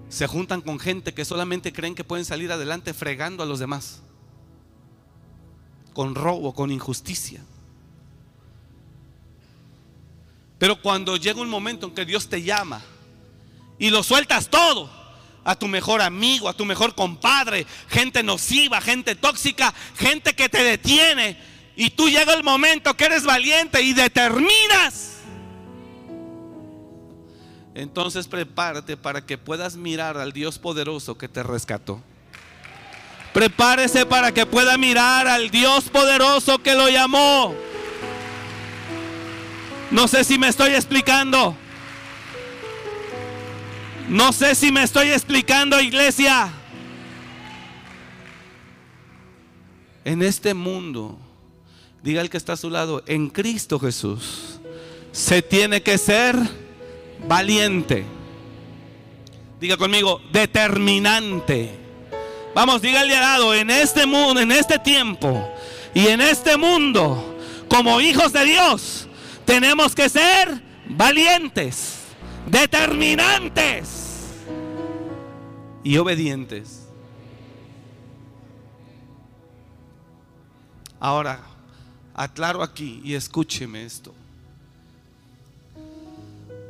Se 0.08 0.26
juntan 0.26 0.60
con 0.60 0.78
gente 0.78 1.14
que 1.14 1.24
solamente 1.24 1.72
creen 1.72 1.94
que 1.94 2.04
pueden 2.04 2.24
salir 2.24 2.52
adelante 2.52 2.94
fregando 2.94 3.42
a 3.42 3.46
los 3.46 3.58
demás 3.58 4.02
con 5.94 6.14
robo, 6.14 6.52
con 6.52 6.70
injusticia. 6.70 7.42
Pero 10.58 10.80
cuando 10.82 11.16
llega 11.16 11.40
un 11.40 11.48
momento 11.48 11.86
en 11.86 11.94
que 11.94 12.04
Dios 12.04 12.28
te 12.28 12.42
llama 12.42 12.82
y 13.78 13.90
lo 13.90 14.02
sueltas 14.02 14.50
todo, 14.50 14.90
a 15.44 15.54
tu 15.54 15.68
mejor 15.68 16.00
amigo, 16.00 16.48
a 16.48 16.54
tu 16.54 16.64
mejor 16.64 16.94
compadre, 16.94 17.66
gente 17.88 18.22
nociva, 18.22 18.80
gente 18.80 19.14
tóxica, 19.14 19.74
gente 19.96 20.34
que 20.34 20.48
te 20.48 20.64
detiene, 20.64 21.36
y 21.76 21.90
tú 21.90 22.08
llega 22.08 22.34
el 22.34 22.42
momento 22.42 22.94
que 22.94 23.04
eres 23.04 23.24
valiente 23.24 23.82
y 23.82 23.92
determinas, 23.92 25.14
entonces 27.74 28.28
prepárate 28.28 28.96
para 28.96 29.26
que 29.26 29.36
puedas 29.36 29.76
mirar 29.76 30.16
al 30.16 30.32
Dios 30.32 30.58
poderoso 30.58 31.18
que 31.18 31.28
te 31.28 31.42
rescató. 31.42 32.00
Prepárese 33.32 34.06
para 34.06 34.32
que 34.32 34.46
pueda 34.46 34.78
mirar 34.78 35.26
al 35.26 35.50
Dios 35.50 35.90
poderoso 35.90 36.60
que 36.60 36.74
lo 36.74 36.88
llamó. 36.88 37.52
No 39.90 40.06
sé 40.06 40.22
si 40.22 40.38
me 40.38 40.46
estoy 40.46 40.72
explicando. 40.74 41.56
No 44.08 44.32
sé 44.32 44.54
si 44.54 44.70
me 44.70 44.82
estoy 44.82 45.10
explicando, 45.10 45.80
iglesia. 45.80 46.52
En 50.04 50.22
este 50.22 50.52
mundo, 50.54 51.18
diga 52.02 52.20
el 52.20 52.28
que 52.28 52.36
está 52.36 52.52
a 52.52 52.56
su 52.56 52.70
lado, 52.70 53.02
en 53.06 53.30
Cristo 53.30 53.78
Jesús, 53.78 54.60
se 55.12 55.40
tiene 55.42 55.82
que 55.82 55.96
ser 55.96 56.36
valiente. 57.26 58.04
Diga 59.60 59.76
conmigo, 59.76 60.20
determinante 60.30 61.84
Vamos, 62.54 62.80
dígale 62.80 63.16
al 63.16 63.22
lado, 63.22 63.52
en 63.52 63.68
este 63.68 64.06
mundo, 64.06 64.40
en 64.40 64.52
este 64.52 64.78
tiempo 64.78 65.52
y 65.92 66.06
en 66.06 66.20
este 66.20 66.56
mundo, 66.56 67.36
como 67.68 68.00
hijos 68.00 68.32
de 68.32 68.44
Dios, 68.44 69.08
tenemos 69.44 69.92
que 69.92 70.08
ser 70.08 70.62
valientes, 70.86 71.93
determinantes 72.46 74.32
y 75.82 75.96
obedientes. 75.98 76.88
Ahora, 81.00 81.40
aclaro 82.14 82.62
aquí 82.62 83.00
y 83.04 83.14
escúcheme 83.14 83.84
esto. 83.84 84.14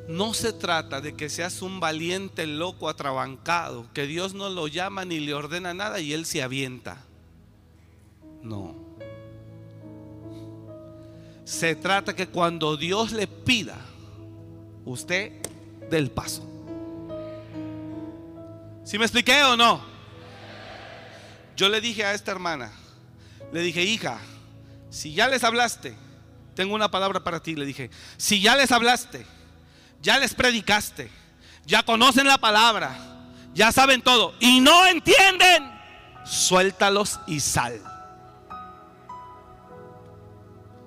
No 0.08 0.34
se 0.34 0.52
trata 0.52 1.00
de 1.00 1.14
que 1.14 1.30
seas 1.30 1.62
un 1.62 1.80
valiente 1.80 2.46
loco 2.46 2.88
atrabancado, 2.88 3.86
que 3.94 4.06
Dios 4.06 4.34
no 4.34 4.50
lo 4.50 4.68
llama 4.68 5.04
ni 5.04 5.20
le 5.20 5.34
ordena 5.34 5.72
nada 5.72 6.00
y 6.00 6.12
él 6.12 6.26
se 6.26 6.42
avienta. 6.42 6.98
No. 8.42 8.74
Se 11.44 11.74
trata 11.74 12.14
que 12.14 12.26
cuando 12.26 12.76
Dios 12.76 13.12
le 13.12 13.26
pida, 13.26 13.78
usted 14.84 15.32
del 15.90 16.10
paso. 16.10 16.48
¿Sí 18.84 18.98
me 18.98 19.04
expliqué 19.04 19.42
o 19.44 19.56
no? 19.56 19.82
Yo 21.56 21.68
le 21.68 21.80
dije 21.80 22.04
a 22.04 22.14
esta 22.14 22.32
hermana, 22.32 22.72
le 23.52 23.60
dije, 23.60 23.82
hija, 23.82 24.18
si 24.90 25.14
ya 25.14 25.28
les 25.28 25.44
hablaste, 25.44 25.94
tengo 26.54 26.74
una 26.74 26.90
palabra 26.90 27.22
para 27.22 27.40
ti, 27.40 27.54
le 27.54 27.64
dije, 27.64 27.90
si 28.16 28.40
ya 28.40 28.56
les 28.56 28.72
hablaste, 28.72 29.24
ya 30.02 30.18
les 30.18 30.34
predicaste, 30.34 31.10
ya 31.64 31.82
conocen 31.82 32.26
la 32.26 32.38
palabra, 32.38 32.96
ya 33.54 33.72
saben 33.72 34.02
todo 34.02 34.34
y 34.40 34.60
no 34.60 34.86
entienden, 34.86 35.70
suéltalos 36.24 37.20
y 37.26 37.40
sal. 37.40 37.80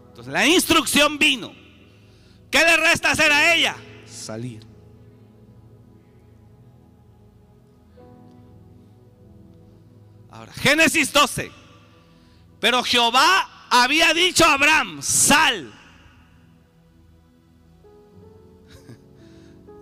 Entonces 0.10 0.34
la 0.34 0.46
instrucción 0.46 1.18
vino. 1.18 1.54
¿Qué 2.52 2.60
le 2.60 2.78
resta 2.78 3.12
hacer 3.12 3.32
a 3.32 3.54
ella? 3.54 3.76
Salir. 4.06 4.67
Ahora, 10.38 10.54
Génesis 10.54 11.12
12. 11.12 11.52
Pero 12.60 12.84
Jehová 12.84 13.68
había 13.72 14.14
dicho 14.14 14.46
a 14.46 14.54
Abraham, 14.54 15.02
sal 15.02 15.74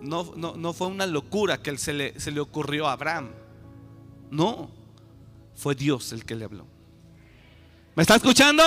no, 0.00 0.72
fue 0.72 0.86
una 0.86 1.06
locura 1.06 1.58
que 1.58 1.76
se 1.76 1.92
le, 1.92 2.18
se 2.18 2.30
le 2.30 2.40
ocurrió 2.40 2.88
a 2.88 2.92
Abraham. 2.92 3.32
No, 4.30 4.70
fue 5.54 5.74
Dios 5.74 6.12
el 6.12 6.24
que 6.24 6.34
le 6.34 6.46
habló. 6.46 6.66
¿Me 7.94 8.02
está 8.02 8.16
escuchando? 8.16 8.62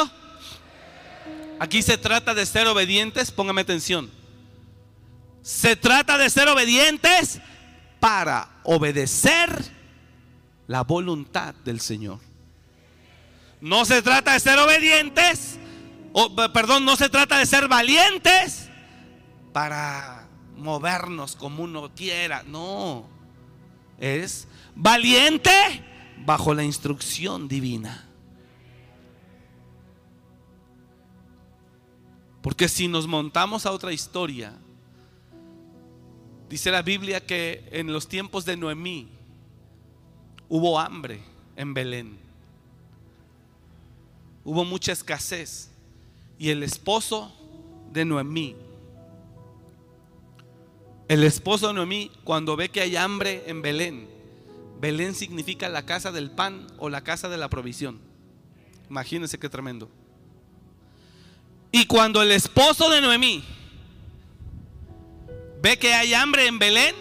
Aquí 1.60 1.82
se 1.82 1.98
trata 1.98 2.36
de 2.36 2.46
ser 2.46 2.68
obedientes, 2.68 3.32
póngame 3.32 3.62
atención. 3.62 4.12
Se 5.42 5.76
trata 5.76 6.20
de 6.20 6.30
ser 6.30 6.48
obedientes 6.50 7.40
para 8.00 8.62
obedecer 8.64 9.79
la 10.70 10.84
voluntad 10.84 11.56
del 11.66 11.80
Señor. 11.80 12.20
No 13.60 13.86
se 13.86 14.04
trata 14.04 14.34
de 14.34 14.40
ser 14.40 14.60
obedientes, 14.60 15.58
o, 16.14 16.34
perdón, 16.54 16.86
no 16.86 16.96
se 16.96 17.10
trata 17.10 17.40
de 17.40 17.48
ser 17.48 17.68
valientes 17.68 18.70
para 19.52 20.28
movernos 20.56 21.36
como 21.36 21.64
uno 21.64 21.90
quiera. 21.96 22.44
No, 22.44 23.10
es 23.98 24.48
valiente 24.76 25.50
bajo 26.24 26.54
la 26.54 26.64
instrucción 26.64 27.48
divina. 27.48 28.08
Porque 32.44 32.70
si 32.70 32.88
nos 32.88 33.08
montamos 33.08 33.66
a 33.66 33.72
otra 33.72 33.92
historia, 33.92 34.54
dice 36.48 36.70
la 36.70 36.84
Biblia 36.84 37.26
que 37.26 37.68
en 37.72 37.92
los 37.92 38.08
tiempos 38.08 38.46
de 38.46 38.56
Noemí 38.56 39.19
hubo 40.50 40.80
hambre 40.80 41.22
en 41.56 41.74
Belén. 41.74 42.18
Hubo 44.44 44.66
mucha 44.66 44.92
escasez. 44.92 45.70
Y 46.38 46.50
el 46.50 46.64
esposo 46.64 47.32
de 47.92 48.06
Noemí 48.06 48.56
el 51.10 51.24
esposo 51.24 51.70
de 51.70 51.74
Noemí, 51.74 52.12
cuando 52.24 52.56
ve 52.56 52.70
que 52.70 52.82
hay 52.82 52.96
hambre 52.96 53.44
en 53.48 53.64
Belén, 53.64 54.08
Belén 54.80 55.16
significa 55.16 55.68
la 55.68 55.84
casa 55.84 56.12
del 56.12 56.30
pan 56.30 56.68
o 56.78 56.88
la 56.88 57.04
casa 57.04 57.28
de 57.30 57.38
la 57.38 57.50
provisión. 57.50 58.00
Imagínense 58.92 59.40
qué 59.40 59.50
tremendo. 59.50 59.90
Y 61.72 61.88
cuando 61.88 62.22
el 62.22 62.32
esposo 62.32 62.92
de 62.92 63.02
Noemí 63.02 63.44
ve 65.64 65.80
que 65.80 65.96
hay 65.96 66.14
hambre 66.14 66.46
en 66.46 66.60
Belén, 66.60 66.94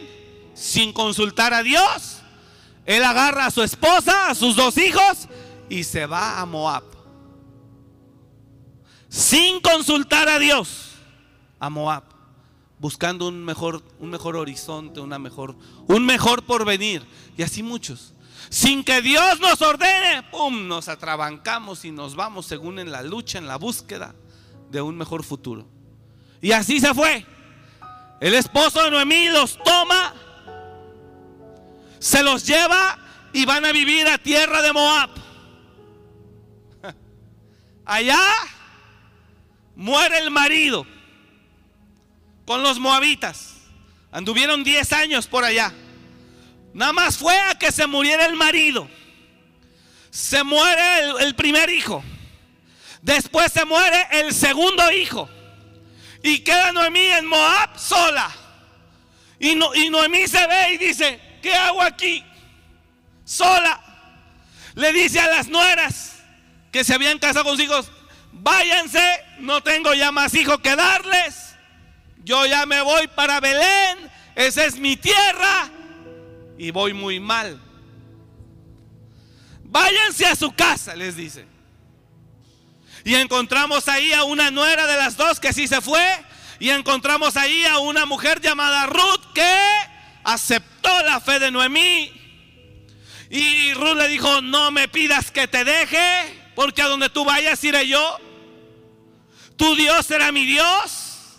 sin 0.55 0.95
consultar 0.95 1.53
a 1.53 1.63
Dios, 1.63 2.18
él 2.89 3.05
agarra 3.05 3.45
a 3.45 3.51
su 3.51 3.63
esposa, 3.63 4.31
a 4.31 4.35
sus 4.35 4.57
dos 4.57 4.79
hijos 4.79 5.29
y 5.69 5.85
se 5.85 6.07
va 6.07 6.41
a 6.41 6.47
Moab. 6.47 6.85
Sin 9.11 9.61
consultar 9.61 10.27
a 10.27 10.39
Dios, 10.39 10.93
a 11.61 11.69
Moab, 11.69 12.05
buscando 12.79 13.29
un 13.29 13.45
mejor, 13.45 13.83
un 13.99 14.09
mejor 14.09 14.37
horizonte, 14.37 15.01
una 15.01 15.19
mejor, 15.19 15.55
un 15.87 16.07
mejor 16.07 16.45
porvenir. 16.45 17.03
Y 17.37 17.43
así 17.43 17.63
muchos. 17.63 18.15
Sin 18.49 18.83
que 18.83 19.03
Dios 19.03 19.39
nos 19.39 19.61
ordene, 19.61 20.23
¡pum! 20.31 20.67
Nos 20.67 20.89
atrabancamos 20.89 21.85
y 21.85 21.91
nos 21.91 22.17
vamos 22.17 22.47
según 22.47 22.79
en 22.79 22.91
la 22.91 23.03
lucha, 23.03 23.37
en 23.37 23.47
la 23.47 23.57
búsqueda 23.57 24.15
de 24.71 24.81
un 24.81 24.97
mejor 24.97 25.25
futuro. 25.25 25.69
Y 26.41 26.53
así 26.53 26.81
se 26.81 26.95
fue. 26.95 27.27
El 28.19 28.33
esposo 28.33 28.83
de 28.83 28.91
Noemí 28.91 29.29
los 29.29 29.59
toma, 29.63 30.15
se 31.99 32.23
los 32.23 32.47
lleva 32.47 32.99
y 33.33 33.45
van 33.45 33.65
a 33.65 33.73
vivir 33.73 34.07
a 34.07 34.19
tierra 34.19 34.63
de 34.63 34.73
Moab. 34.73 35.11
Allá 37.85 38.21
muere 39.77 40.19
el 40.19 40.31
marido 40.31 40.87
con 42.47 42.63
los 42.63 42.79
moabitas. 42.79 43.55
Anduvieron 44.11 44.65
10 44.65 44.93
años 44.95 45.27
por 45.27 45.45
allá. 45.45 45.73
Nada 46.73 46.93
más 46.93 47.19
fue 47.19 47.39
a 47.39 47.59
que 47.59 47.71
se 47.71 47.87
muriera 47.87 48.25
el 48.27 48.37
marido. 48.37 48.89
Se 50.11 50.43
muere 50.43 51.01
el, 51.01 51.21
el 51.21 51.35
primer 51.35 51.69
hijo. 51.69 52.03
Después 53.03 53.53
se 53.53 53.65
muere 53.65 54.07
el 54.13 54.33
segundo 54.33 54.91
hijo. 54.93 55.29
Y 56.23 56.41
queda 56.41 56.73
Noemí 56.73 57.01
en 57.01 57.27
Moab 57.27 57.79
sola. 57.79 58.35
Y, 59.39 59.55
no, 59.55 59.75
y 59.75 59.89
Noemí 59.89 60.27
se 60.27 60.47
ve 60.47 60.73
y 60.73 60.79
dice, 60.79 61.21
¿qué 61.41 61.55
hago 61.55 61.83
aquí? 61.83 62.25
Sola. 63.25 63.81
Le 64.75 64.93
dice 64.93 65.21
a 65.21 65.29
las 65.29 65.49
nueras 65.49 66.23
que 66.71 66.85
se 66.85 66.95
habían 66.95 67.19
casado 67.19 67.45
con 67.45 67.57
sus 67.57 67.65
hijos, 67.65 67.91
váyanse, 68.33 69.03
no 69.41 69.63
tengo 69.63 69.95
ya 69.95 70.13
más 70.13 70.35
hijos 70.35 70.61
que 70.61 70.77
darles. 70.77 71.55
Yo 72.25 72.47
ya 72.47 72.67
me 72.67 72.81
voy 72.83 73.09
para 73.09 73.41
Belén, 73.41 74.11
esa 74.35 74.65
es 74.65 74.79
mi 74.79 74.97
tierra 74.97 75.71
y 76.59 76.71
voy 76.71 76.93
muy 76.93 77.21
mal. 77.21 77.61
Váyanse 79.65 80.27
a 80.27 80.37
su 80.37 80.53
casa, 80.53 80.95
les 80.95 81.17
dice. 81.17 81.47
Y 83.05 83.15
encontramos 83.15 83.89
ahí 83.89 84.13
a 84.13 84.25
una 84.25 84.51
nuera 84.51 84.87
de 84.87 84.97
las 84.97 85.17
dos 85.17 85.41
que 85.41 85.53
sí 85.53 85.67
se 85.67 85.81
fue. 85.81 86.05
Y 86.59 86.71
encontramos 86.71 87.37
ahí 87.37 87.65
a 87.65 87.79
una 87.79 88.05
mujer 88.05 88.41
llamada 88.41 88.87
Ruth 88.87 89.33
que 89.35 89.67
aceptó 90.29 91.03
la 91.05 91.21
fe 91.21 91.39
de 91.39 91.51
Noemí. 91.51 92.13
Y 93.31 93.73
Ruth 93.75 93.97
le 93.97 94.09
dijo, 94.09 94.41
no 94.43 94.71
me 94.71 94.89
pidas 94.89 95.31
que 95.31 95.49
te 95.49 95.65
deje, 95.65 96.53
porque 96.55 96.83
a 96.83 96.89
donde 96.89 97.09
tú 97.09 97.25
vayas 97.25 97.63
iré 97.65 97.89
yo. 97.89 98.19
Tu 99.57 99.75
Dios 99.75 100.05
será 100.07 100.31
mi 100.31 100.45
Dios. 100.45 101.39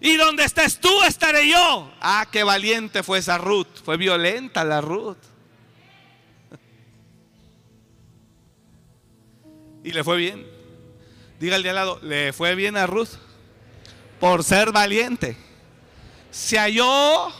Y 0.00 0.16
donde 0.16 0.44
estés 0.44 0.80
tú 0.80 1.02
estaré 1.02 1.48
yo. 1.48 1.92
Ah, 2.00 2.26
qué 2.30 2.44
valiente 2.44 3.02
fue 3.02 3.18
esa 3.18 3.38
Ruth. 3.38 3.68
Fue 3.84 3.96
violenta 3.96 4.64
la 4.64 4.80
Ruth. 4.80 5.18
Y 9.84 9.92
le 9.92 10.02
fue 10.02 10.16
bien. 10.16 10.46
De 11.40 11.54
al 11.54 11.62
lado, 11.62 11.98
le 12.02 12.32
fue 12.32 12.54
bien 12.54 12.74
a 12.78 12.86
Ruth 12.86 13.10
por 14.18 14.42
ser 14.42 14.72
valiente. 14.72 15.36
Se 16.30 16.58
halló, 16.58 17.30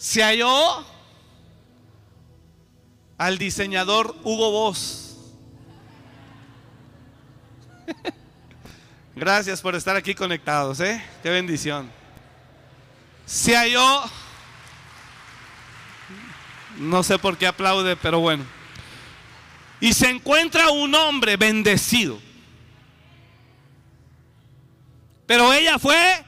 se 0.00 0.22
halló 0.22 0.82
al 3.18 3.36
diseñador 3.36 4.16
Hugo 4.24 4.50
Boss. 4.50 5.18
Gracias 9.14 9.60
por 9.60 9.74
estar 9.74 9.96
aquí 9.96 10.14
conectados, 10.14 10.80
¿eh? 10.80 11.04
Qué 11.22 11.28
bendición. 11.28 11.90
Se 13.26 13.54
halló, 13.54 14.04
no 16.78 17.02
sé 17.02 17.18
por 17.18 17.36
qué 17.36 17.46
aplaude, 17.46 17.94
pero 17.94 18.20
bueno. 18.20 18.46
Y 19.80 19.92
se 19.92 20.08
encuentra 20.08 20.70
un 20.70 20.94
hombre 20.94 21.36
bendecido. 21.36 22.18
Pero 25.26 25.52
ella 25.52 25.78
fue 25.78 26.24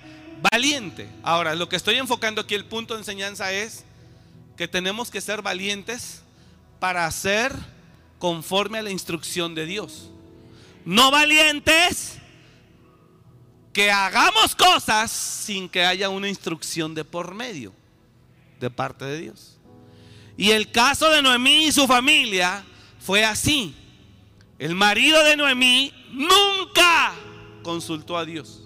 valiente. 0.50 1.08
Ahora, 1.22 1.54
lo 1.54 1.68
que 1.68 1.76
estoy 1.76 1.96
enfocando 1.96 2.40
aquí, 2.40 2.54
el 2.54 2.64
punto 2.64 2.94
de 2.94 3.00
enseñanza 3.00 3.52
es 3.52 3.84
que 4.56 4.68
tenemos 4.68 5.10
que 5.10 5.20
ser 5.20 5.42
valientes 5.42 6.22
para 6.78 7.06
hacer 7.06 7.54
conforme 8.18 8.78
a 8.78 8.82
la 8.82 8.90
instrucción 8.90 9.54
de 9.54 9.66
Dios. 9.66 10.10
No 10.84 11.10
valientes 11.10 12.18
que 13.72 13.90
hagamos 13.90 14.54
cosas 14.54 15.10
sin 15.10 15.68
que 15.68 15.84
haya 15.84 16.08
una 16.08 16.28
instrucción 16.28 16.94
de 16.94 17.04
por 17.04 17.34
medio 17.34 17.72
de 18.60 18.70
parte 18.70 19.04
de 19.04 19.20
Dios. 19.20 19.58
Y 20.36 20.50
el 20.50 20.70
caso 20.70 21.10
de 21.10 21.22
Noemí 21.22 21.66
y 21.66 21.72
su 21.72 21.86
familia 21.86 22.64
fue 23.00 23.24
así. 23.24 23.74
El 24.58 24.74
marido 24.74 25.22
de 25.24 25.36
Noemí 25.36 25.92
nunca 26.10 27.12
consultó 27.62 28.16
a 28.16 28.24
Dios. 28.24 28.61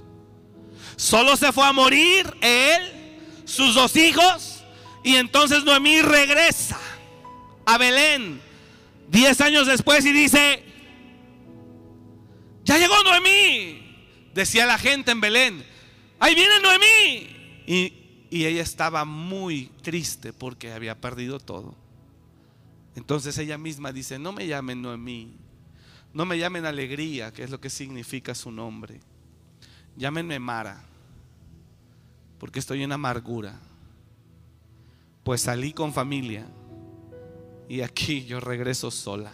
Solo 0.97 1.37
se 1.37 1.53
fue 1.53 1.67
a 1.67 1.73
morir 1.73 2.27
él, 2.41 3.21
sus 3.45 3.75
dos 3.75 3.95
hijos, 3.97 4.65
y 5.05 5.17
entonces 5.17 5.63
Noemí 5.65 6.01
regresa 6.03 6.79
a 7.65 7.79
Belén 7.79 8.41
diez 9.09 9.41
años 9.41 9.67
después 9.67 10.05
y 10.05 10.13
dice, 10.13 10.65
ya 12.65 12.79
llegó 12.79 12.95
Noemí. 13.05 13.83
Decía 14.35 14.67
la 14.67 14.77
gente 14.77 15.13
en 15.13 15.21
Belén, 15.21 15.65
ahí 16.19 16.35
viene 16.35 16.61
Noemí. 16.61 17.65
Y, 17.67 17.93
y 18.31 18.45
ella 18.45 18.63
estaba 18.63 19.05
muy 19.05 19.71
triste 19.83 20.33
porque 20.33 20.73
había 20.73 21.01
perdido 21.01 21.41
todo. 21.41 21.75
Entonces 22.97 23.39
ella 23.39 23.57
misma 23.59 23.93
dice, 23.93 24.19
no 24.19 24.33
me 24.33 24.47
llamen 24.47 24.83
Noemí, 24.83 25.37
no 26.13 26.25
me 26.27 26.39
llamen 26.39 26.67
alegría, 26.67 27.33
que 27.33 27.45
es 27.45 27.51
lo 27.51 27.61
que 27.61 27.71
significa 27.71 28.35
su 28.35 28.51
nombre. 28.51 29.01
Llámenme 29.97 30.39
Mara, 30.39 30.85
porque 32.39 32.59
estoy 32.59 32.83
en 32.83 32.93
amargura. 32.93 33.59
Pues 35.25 35.41
salí 35.41 35.73
con 35.73 35.93
familia 35.93 36.47
y 37.69 37.81
aquí 37.81 38.25
yo 38.25 38.41
regreso 38.41 38.91
sola. 38.91 39.33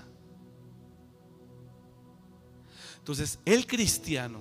Entonces, 2.99 3.41
el 3.45 3.67
cristiano 3.67 4.41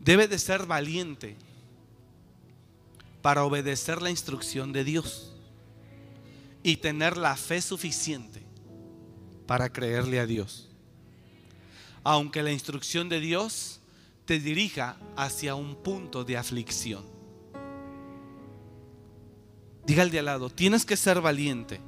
debe 0.00 0.26
de 0.26 0.38
ser 0.38 0.66
valiente 0.66 1.36
para 3.22 3.44
obedecer 3.44 4.02
la 4.02 4.10
instrucción 4.10 4.72
de 4.72 4.84
Dios 4.84 5.32
y 6.62 6.76
tener 6.76 7.16
la 7.16 7.36
fe 7.36 7.62
suficiente 7.62 8.42
para 9.46 9.72
creerle 9.72 10.18
a 10.18 10.26
Dios. 10.26 10.68
Aunque 12.02 12.42
la 12.42 12.52
instrucción 12.52 13.08
de 13.08 13.20
Dios 13.20 13.77
te 14.28 14.38
dirija 14.38 14.98
hacia 15.16 15.54
un 15.54 15.74
punto 15.74 16.22
de 16.22 16.36
aflicción. 16.36 17.02
Diga 19.86 20.02
al 20.02 20.10
de 20.10 20.18
al 20.18 20.26
lado, 20.26 20.50
tienes 20.50 20.84
que 20.84 20.98
ser 20.98 21.22
valiente 21.22 21.80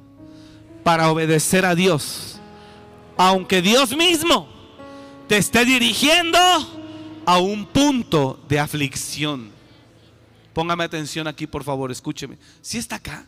para 0.83 1.11
obedecer 1.11 1.65
a 1.65 1.75
Dios. 1.75 2.39
Aunque 3.15 3.61
Dios 3.61 3.95
mismo 3.95 4.49
te 5.27 5.37
esté 5.37 5.65
dirigiendo 5.65 6.39
a 7.27 7.37
un 7.37 7.67
punto 7.67 8.43
de 8.49 8.59
aflicción. 8.59 9.51
Póngame 10.51 10.83
atención 10.83 11.27
aquí, 11.27 11.45
por 11.45 11.63
favor, 11.63 11.91
escúcheme. 11.91 12.39
Si 12.59 12.79
está 12.79 12.95
acá, 12.95 13.23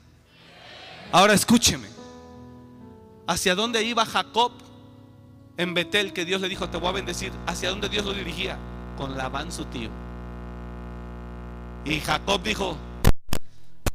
ahora 1.12 1.36
escúcheme. 1.36 1.88
¿Hacia 3.28 3.54
dónde 3.54 3.84
iba 3.84 4.08
Jacob 4.08 4.54
en 5.56 5.76
Betel 5.76 6.14
que 6.14 6.26
Dios 6.26 6.42
le 6.42 6.50
dijo, 6.50 6.68
te 6.68 6.78
voy 6.78 6.90
a 6.90 6.94
bendecir? 6.94 7.32
¿Hacia 7.46 7.70
dónde 7.70 7.90
Dios 7.90 8.06
lo 8.06 8.14
dirigía? 8.16 8.58
Con 8.98 9.18
Labán 9.18 9.52
su 9.52 9.66
tío. 9.66 9.90
Y 11.86 12.00
Jacob 12.00 12.42
dijo, 12.42 12.78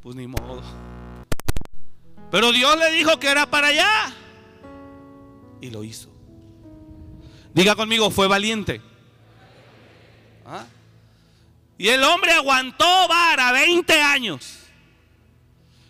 pues 0.02 0.16
ni 0.16 0.26
modo. 0.26 0.62
Pero 2.30 2.52
Dios 2.52 2.78
le 2.78 2.90
dijo 2.92 3.18
que 3.18 3.28
era 3.28 3.46
para 3.48 3.68
allá. 3.68 4.12
Y 5.60 5.70
lo 5.70 5.82
hizo. 5.84 6.10
Diga 7.54 7.74
conmigo, 7.74 8.10
fue 8.10 8.28
valiente. 8.28 8.82
¿Ah? 10.44 10.66
Y 11.78 11.88
el 11.88 12.02
hombre 12.02 12.32
aguantó 12.32 13.08
vara 13.08 13.52
20 13.52 14.02
años. 14.02 14.58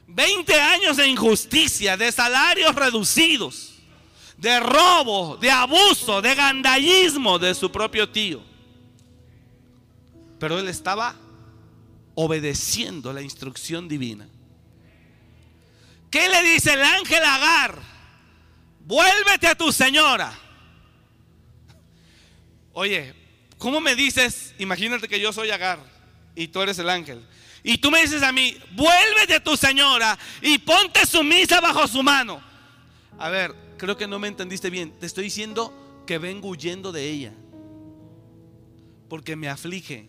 20 0.07 0.61
años 0.61 0.97
de 0.97 1.07
injusticia, 1.07 1.97
de 1.97 2.11
salarios 2.11 2.75
reducidos, 2.75 3.75
de 4.37 4.59
robo, 4.59 5.37
de 5.37 5.51
abuso, 5.51 6.23
de 6.23 6.35
gandallismo 6.35 7.39
de 7.39 7.55
su 7.55 7.71
propio 7.71 8.09
tío. 8.09 8.48
Pero 10.39 10.59
él 10.59 10.69
estaba 10.69 11.17
obedeciendo 12.15 13.13
la 13.13 13.23
instrucción 13.23 13.89
divina. 13.89 14.29
¿Qué 16.11 16.29
le 16.29 16.43
dice 16.43 16.73
el 16.73 16.83
ángel 16.83 17.23
Agar? 17.23 17.79
Vuélvete 18.81 19.47
a 19.47 19.55
tu 19.55 19.71
señora. 19.73 20.33
Oye, 22.73 23.15
¿cómo 23.59 23.81
me 23.81 23.95
dices? 23.95 24.55
Imagínate 24.59 25.09
que 25.09 25.21
yo 25.21 25.33
soy 25.33 25.51
Agar 25.51 25.79
y 26.35 26.49
tú 26.49 26.63
eres 26.63 26.79
el 26.79 26.89
ángel. 26.89 27.27
Y 27.63 27.79
tú 27.79 27.91
me 27.91 28.01
dices 28.01 28.23
a 28.23 28.33
mí, 28.33 28.57
vuélvete 28.73 29.35
a 29.35 29.45
tu 29.45 29.57
señora 29.57 30.19
y 30.41 30.59
ponte 30.59 31.05
sumisa 31.05 31.61
bajo 31.61 31.87
su 31.87 32.03
mano. 32.03 32.41
A 33.19 33.29
ver, 33.29 33.55
creo 33.77 33.97
que 33.97 34.07
no 34.07 34.19
me 34.19 34.29
entendiste 34.29 34.71
bien. 34.71 34.99
Te 34.99 35.07
estoy 35.07 35.25
diciendo 35.25 36.05
que 36.07 36.19
vengo 36.19 36.49
huyendo 36.49 36.93
de 36.93 37.11
ella. 37.11 37.35
Porque 39.09 39.37
me 39.37 39.49
aflige. 39.49 40.09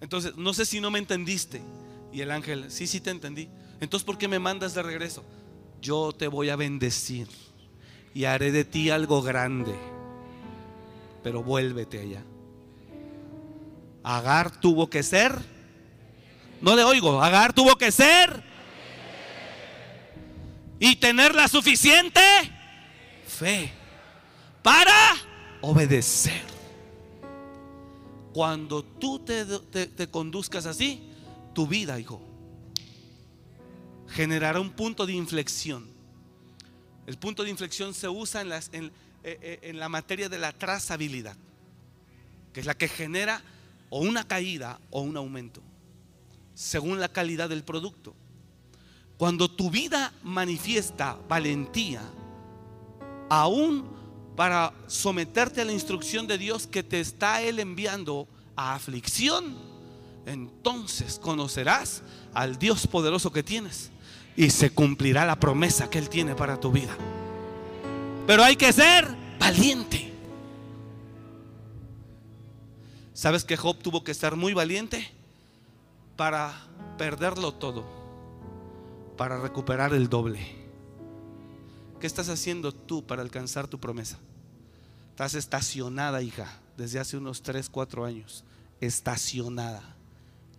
Entonces, 0.00 0.36
no 0.36 0.52
sé 0.54 0.66
si 0.66 0.80
no 0.80 0.90
me 0.90 0.98
entendiste. 0.98 1.60
Y 2.12 2.20
el 2.20 2.30
ángel, 2.30 2.70
sí, 2.70 2.86
sí 2.86 3.00
te 3.00 3.10
entendí. 3.10 3.48
Entonces, 3.80 4.04
¿por 4.04 4.18
qué 4.18 4.28
me 4.28 4.38
mandas 4.38 4.74
de 4.74 4.82
regreso? 4.82 5.24
Yo 5.80 6.12
te 6.12 6.28
voy 6.28 6.48
a 6.50 6.56
bendecir 6.56 7.28
y 8.14 8.24
haré 8.24 8.52
de 8.52 8.64
ti 8.64 8.90
algo 8.90 9.22
grande. 9.22 9.74
Pero 11.22 11.42
vuélvete 11.42 12.00
allá. 12.00 12.22
Agar 14.02 14.60
tuvo 14.60 14.88
que 14.88 15.02
ser. 15.02 15.36
No 16.60 16.76
le 16.76 16.84
oigo. 16.84 17.22
Agar 17.22 17.52
tuvo 17.52 17.76
que 17.76 17.90
ser 17.92 18.42
y 20.78 20.96
tener 20.96 21.34
la 21.34 21.48
suficiente 21.48 22.20
fe 23.26 23.70
para 24.62 25.16
obedecer. 25.60 26.55
Cuando 28.36 28.84
tú 28.84 29.20
te, 29.20 30.10
conduzcas 30.10 30.66
así, 30.66 31.00
tu 31.54 31.66
vida, 31.66 31.98
hijo, 31.98 32.20
generará 34.08 34.60
un 34.60 34.72
punto 34.72 35.06
de 35.06 35.14
inflexión. 35.14 35.88
El 37.06 37.16
punto 37.16 37.44
de 37.44 37.48
inflexión 37.48 37.94
se 37.94 38.10
usa 38.10 38.42
en, 38.42 38.52
eh, 38.52 38.90
eh, 39.24 39.58
en 39.62 39.78
la 39.78 39.88
materia 39.88 40.28
de 40.28 40.36
la 40.36 40.52
trazabilidad, 40.52 41.34
que 42.52 42.60
es 42.60 42.66
la 42.66 42.74
que 42.74 42.88
genera 42.88 43.40
o 43.88 44.00
una 44.00 44.28
caída 44.28 44.80
o 44.90 45.00
un 45.00 45.16
aumento, 45.16 45.62
según 46.54 47.00
la 47.00 47.08
calidad 47.08 47.48
del 47.48 47.64
producto. 47.64 48.14
Cuando 49.16 49.50
tu 49.50 49.70
vida 49.70 50.12
manifiesta 50.22 51.16
valentía, 51.26 52.02
aún 53.30 53.95
para 54.36 54.72
someterte 54.86 55.60
a 55.60 55.64
la 55.64 55.72
instrucción 55.72 56.26
de 56.26 56.38
Dios 56.38 56.66
que 56.66 56.82
te 56.82 57.00
está 57.00 57.42
Él 57.42 57.58
enviando 57.58 58.28
a 58.54 58.74
aflicción, 58.74 59.56
entonces 60.26 61.18
conocerás 61.18 62.02
al 62.34 62.58
Dios 62.58 62.86
poderoso 62.86 63.32
que 63.32 63.42
tienes 63.42 63.90
y 64.36 64.50
se 64.50 64.70
cumplirá 64.70 65.24
la 65.24 65.40
promesa 65.40 65.88
que 65.88 65.98
Él 65.98 66.08
tiene 66.08 66.34
para 66.34 66.60
tu 66.60 66.70
vida. 66.70 66.96
Pero 68.26 68.44
hay 68.44 68.56
que 68.56 68.72
ser 68.72 69.08
valiente. 69.40 70.12
¿Sabes 73.14 73.44
que 73.44 73.56
Job 73.56 73.78
tuvo 73.78 74.04
que 74.04 74.12
estar 74.12 74.36
muy 74.36 74.52
valiente 74.52 75.10
para 76.16 76.52
perderlo 76.98 77.54
todo? 77.54 77.96
para 79.16 79.38
recuperar 79.40 79.94
el 79.94 80.08
doble. 80.08 80.40
¿Qué 82.00 82.06
estás 82.06 82.28
haciendo 82.28 82.72
tú 82.72 83.04
para 83.04 83.22
alcanzar 83.22 83.66
tu 83.66 83.80
promesa? 83.80 84.18
Estás 85.16 85.32
estacionada, 85.32 86.20
hija, 86.20 86.46
desde 86.76 87.00
hace 87.00 87.16
unos 87.16 87.42
3, 87.42 87.70
4 87.70 88.04
años. 88.04 88.44
Estacionada. 88.82 89.96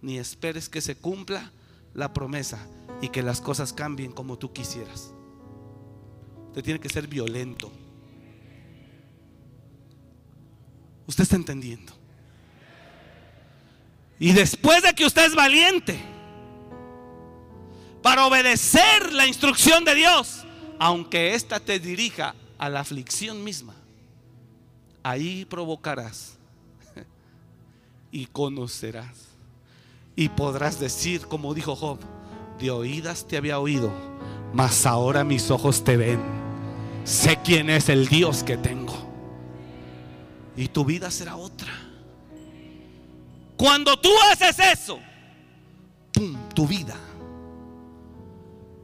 Ni 0.02 0.18
esperes 0.18 0.68
que 0.68 0.82
se 0.82 0.96
cumpla 0.96 1.52
la 1.94 2.12
promesa 2.12 2.58
y 3.00 3.10
que 3.10 3.22
las 3.22 3.40
cosas 3.40 3.72
cambien 3.72 4.12
como 4.12 4.36
tú 4.40 4.52
quisieras. 4.52 5.14
Usted 6.48 6.64
tiene 6.64 6.80
que 6.80 6.90
ser 6.90 7.08
violento. 7.08 7.72
Usted 11.06 11.22
está 11.22 11.36
entendiendo. 11.36 11.94
Y 14.18 14.32
después 14.32 14.82
de 14.82 14.96
que 14.96 15.06
usted 15.06 15.28
es 15.28 15.36
valiente, 15.36 16.04
para 18.02 18.26
obedecer 18.26 19.14
la 19.14 19.28
instrucción 19.28 19.86
de 19.86 19.94
Dios, 19.94 20.48
aunque 20.80 21.36
ésta 21.36 21.60
te 21.60 21.78
dirija 21.78 22.34
a 22.58 22.70
la 22.70 22.80
aflicción 22.80 23.44
misma. 23.44 23.76
Ahí 25.04 25.46
provocarás 25.46 26.38
y 28.12 28.26
conocerás 28.26 29.28
y 30.18 30.30
podrás 30.30 30.80
decir, 30.80 31.28
como 31.28 31.54
dijo 31.54 31.76
Job, 31.76 32.00
de 32.60 32.72
oídas 32.72 33.28
te 33.28 33.38
había 33.38 33.60
oído, 33.60 33.92
mas 34.52 34.88
ahora 34.88 35.24
mis 35.24 35.52
ojos 35.52 35.84
te 35.84 35.96
ven. 35.96 36.20
Sé 37.04 37.38
quién 37.44 37.70
es 37.70 37.88
el 37.88 38.08
Dios 38.08 38.44
que 38.44 38.58
tengo. 38.58 38.96
Y 40.58 40.68
tu 40.70 40.84
vida 40.84 41.12
será 41.12 41.36
otra. 41.36 41.72
Cuando 43.56 43.96
tú 44.00 44.10
haces 44.32 44.58
eso, 44.60 45.00
tu 46.56 46.68
vida 46.68 46.96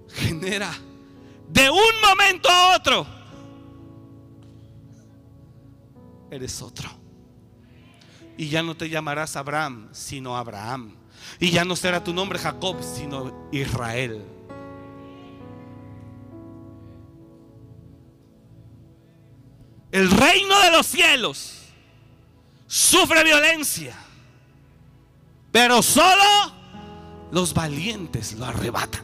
genera 0.10 0.72
de 1.50 1.70
un 1.72 2.02
momento 2.08 2.48
a 2.48 2.76
otro, 2.76 3.08
eres 6.36 6.62
otro. 6.62 6.90
Y 8.38 8.50
ya 8.50 8.64
no 8.64 8.76
te 8.76 8.90
llamarás 8.90 9.36
Abraham, 9.36 9.90
sino 9.92 10.36
Abraham. 10.36 10.96
Y 11.40 11.52
ya 11.52 11.64
no 11.64 11.76
será 11.76 12.04
tu 12.04 12.14
nombre 12.14 12.40
Jacob, 12.40 12.78
sino 12.82 13.50
Israel. 13.52 14.22
El 19.92 20.10
reino 20.10 20.60
de 20.62 20.72
los 20.72 20.88
cielos 20.88 21.60
sufre 22.66 23.24
violencia, 23.24 23.96
pero 25.52 25.84
solo 25.84 26.52
los 27.32 27.54
valientes 27.54 28.34
lo 28.34 28.46
arrebatan. 28.46 29.04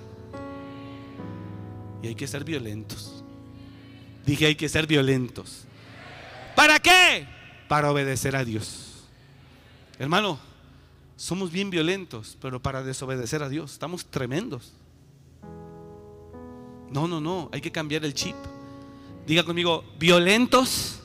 Y 2.02 2.08
hay 2.08 2.16
que 2.16 2.26
ser 2.26 2.44
violentos. 2.44 3.24
Dije, 4.26 4.48
hay 4.48 4.56
que 4.56 4.68
ser 4.68 4.88
violentos. 4.88 5.68
¿Para 6.60 6.78
qué? 6.78 7.26
Para 7.70 7.90
obedecer 7.90 8.36
a 8.36 8.44
Dios. 8.44 9.06
Hermano, 9.98 10.38
somos 11.16 11.54
bien 11.54 11.70
violentos, 11.70 12.38
pero 12.42 12.62
para 12.62 12.84
desobedecer 12.84 13.42
a 13.42 13.48
Dios 13.48 13.72
estamos 13.72 14.06
tremendos. 14.06 14.74
No, 16.92 17.08
no, 17.08 17.22
no, 17.22 17.50
hay 17.54 17.62
que 17.62 17.72
cambiar 17.72 18.04
el 18.04 18.14
chip. 18.14 18.36
Diga 19.26 19.44
conmigo, 19.44 19.86
violentos. 19.98 21.00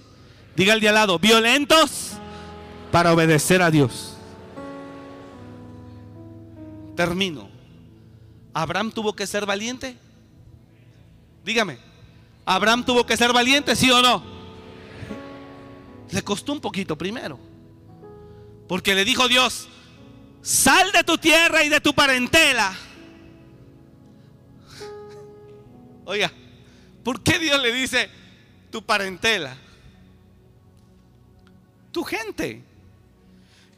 Diga 0.57 0.73
al 0.73 0.81
de 0.81 0.89
al 0.89 0.97
lado, 0.97 1.21
violentos 1.21 2.15
para 2.91 3.13
obedecer 3.13 3.63
a 3.63 3.71
Dios. 3.71 4.17
Termino. 6.97 7.49
¿Abraham 8.53 8.91
tuvo 8.91 9.15
que 9.15 9.25
ser 9.25 9.47
valiente? 9.47 9.97
Dígame, 11.45 11.79
¿Abraham 12.45 12.85
tuvo 12.85 13.07
que 13.07 13.17
ser 13.17 13.33
valiente, 13.33 13.77
sí 13.77 13.89
o 13.93 14.03
no? 14.03 14.34
Le 16.15 16.23
costó 16.23 16.53
un 16.53 16.61
poquito 16.61 16.97
primero. 16.97 17.41
Porque 18.69 18.95
le 18.95 19.05
dijo 19.05 19.27
Dios, 19.27 19.69
sal 20.43 20.93
de 20.93 21.03
tu 21.03 21.19
tierra 21.19 21.65
y 21.65 21.69
de 21.69 21.81
tu 21.81 21.93
parentela. 21.93 22.73
Oiga, 26.05 26.31
¿por 27.03 27.21
qué 27.21 27.41
Dios 27.41 27.61
le 27.61 27.73
dice 27.73 28.09
tu 28.71 28.85
parentela? 28.85 29.57
Tu 31.91 32.05
gente. 32.05 32.63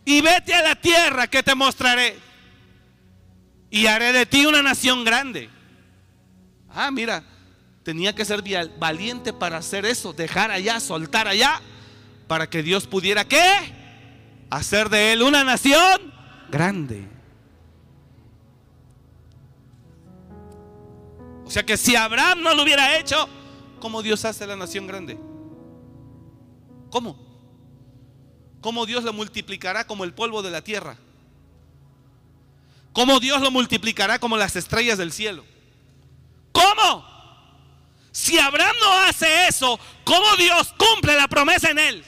Y 0.05 0.20
vete 0.20 0.55
a 0.55 0.62
la 0.62 0.74
tierra 0.76 1.28
que 1.28 1.43
te 1.43 1.55
mostraré. 1.55 2.18
Y 3.70 3.87
haré 3.87 4.12
de 4.12 4.26
ti 4.26 4.45
una 4.45 4.62
nación 4.62 5.05
grande. 5.05 5.49
Ah, 6.68 6.91
mira, 6.91 7.24
tenía 7.82 8.14
que 8.14 8.26
ser 8.26 8.43
valiente 8.78 9.32
para 9.32 9.57
hacer 9.57 9.87
eso, 9.87 10.12
dejar 10.12 10.51
allá, 10.51 10.80
soltar 10.80 11.28
allá, 11.28 11.62
para 12.26 12.48
que 12.48 12.62
Dios 12.62 12.86
pudiera 12.86 13.24
qué? 13.24 13.74
Hacer 14.50 14.88
de 14.88 15.12
él 15.12 15.22
una 15.22 15.44
nación 15.44 16.12
grande. 16.50 17.08
O 21.44 21.50
sea 21.50 21.64
que 21.64 21.76
si 21.76 21.94
Abraham 21.94 22.42
no 22.42 22.54
lo 22.54 22.62
hubiera 22.64 22.98
hecho, 22.98 23.28
¿cómo 23.78 24.02
Dios 24.02 24.24
hace 24.24 24.46
la 24.46 24.56
nación 24.56 24.86
grande? 24.86 25.18
¿Cómo? 26.90 27.16
¿Cómo 28.60 28.84
Dios 28.84 29.04
lo 29.04 29.12
multiplicará 29.12 29.86
como 29.86 30.04
el 30.04 30.12
polvo 30.12 30.42
de 30.42 30.50
la 30.50 30.62
tierra? 30.62 30.96
¿Cómo 32.92 33.20
Dios 33.20 33.40
lo 33.40 33.50
multiplicará 33.50 34.18
como 34.18 34.36
las 34.36 34.56
estrellas 34.56 34.98
del 34.98 35.12
cielo? 35.12 35.44
¿Cómo? 36.50 37.04
Si 38.10 38.38
Abraham 38.38 38.74
no 38.80 38.92
hace 39.00 39.46
eso, 39.46 39.78
¿cómo 40.02 40.34
Dios 40.36 40.74
cumple 40.78 41.14
la 41.14 41.28
promesa 41.28 41.70
en 41.70 41.78
él? 41.78 42.04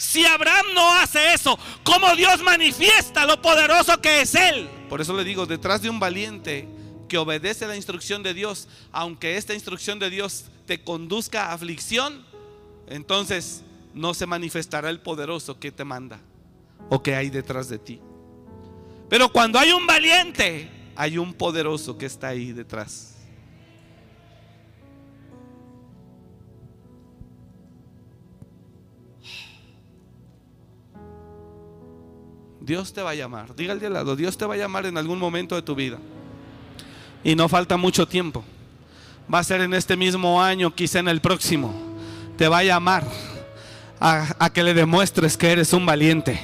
Si 0.00 0.24
Abraham 0.24 0.64
no 0.74 0.94
hace 0.94 1.34
eso, 1.34 1.58
¿cómo 1.84 2.16
Dios 2.16 2.42
manifiesta 2.42 3.26
lo 3.26 3.42
poderoso 3.42 4.00
que 4.00 4.22
es 4.22 4.34
él? 4.34 4.66
Por 4.88 5.02
eso 5.02 5.14
le 5.14 5.24
digo, 5.24 5.44
detrás 5.44 5.82
de 5.82 5.90
un 5.90 6.00
valiente 6.00 6.66
que 7.06 7.18
obedece 7.18 7.66
la 7.66 7.76
instrucción 7.76 8.22
de 8.22 8.32
Dios, 8.32 8.66
aunque 8.92 9.36
esta 9.36 9.52
instrucción 9.52 9.98
de 9.98 10.08
Dios 10.08 10.46
te 10.64 10.82
conduzca 10.82 11.48
a 11.48 11.52
aflicción, 11.52 12.24
entonces 12.88 13.62
no 13.92 14.14
se 14.14 14.24
manifestará 14.24 14.88
el 14.88 15.00
poderoso 15.00 15.60
que 15.60 15.70
te 15.70 15.84
manda 15.84 16.18
o 16.88 17.02
que 17.02 17.14
hay 17.14 17.28
detrás 17.28 17.68
de 17.68 17.78
ti. 17.78 18.00
Pero 19.10 19.30
cuando 19.30 19.58
hay 19.58 19.72
un 19.72 19.86
valiente, 19.86 20.70
hay 20.96 21.18
un 21.18 21.34
poderoso 21.34 21.98
que 21.98 22.06
está 22.06 22.28
ahí 22.28 22.52
detrás. 22.52 23.16
Dios 32.60 32.92
te 32.92 33.02
va 33.02 33.10
a 33.10 33.14
llamar. 33.14 33.54
Diga 33.56 33.72
al 33.72 33.80
de 33.80 33.90
lado, 33.90 34.14
Dios 34.16 34.36
te 34.36 34.44
va 34.44 34.54
a 34.54 34.56
llamar 34.58 34.86
en 34.86 34.98
algún 34.98 35.18
momento 35.18 35.54
de 35.54 35.62
tu 35.62 35.74
vida. 35.74 35.98
Y 37.24 37.34
no 37.34 37.48
falta 37.48 37.76
mucho 37.76 38.06
tiempo. 38.06 38.44
Va 39.32 39.38
a 39.38 39.44
ser 39.44 39.60
en 39.62 39.74
este 39.74 39.96
mismo 39.96 40.42
año, 40.42 40.74
quizá 40.74 40.98
en 40.98 41.08
el 41.08 41.20
próximo. 41.20 41.74
Te 42.36 42.48
va 42.48 42.58
a 42.58 42.64
llamar 42.64 43.04
a, 43.98 44.50
que 44.52 44.62
le 44.62 44.74
demuestres 44.74 45.36
que 45.36 45.50
eres 45.50 45.72
un 45.72 45.86
valiente. 45.86 46.40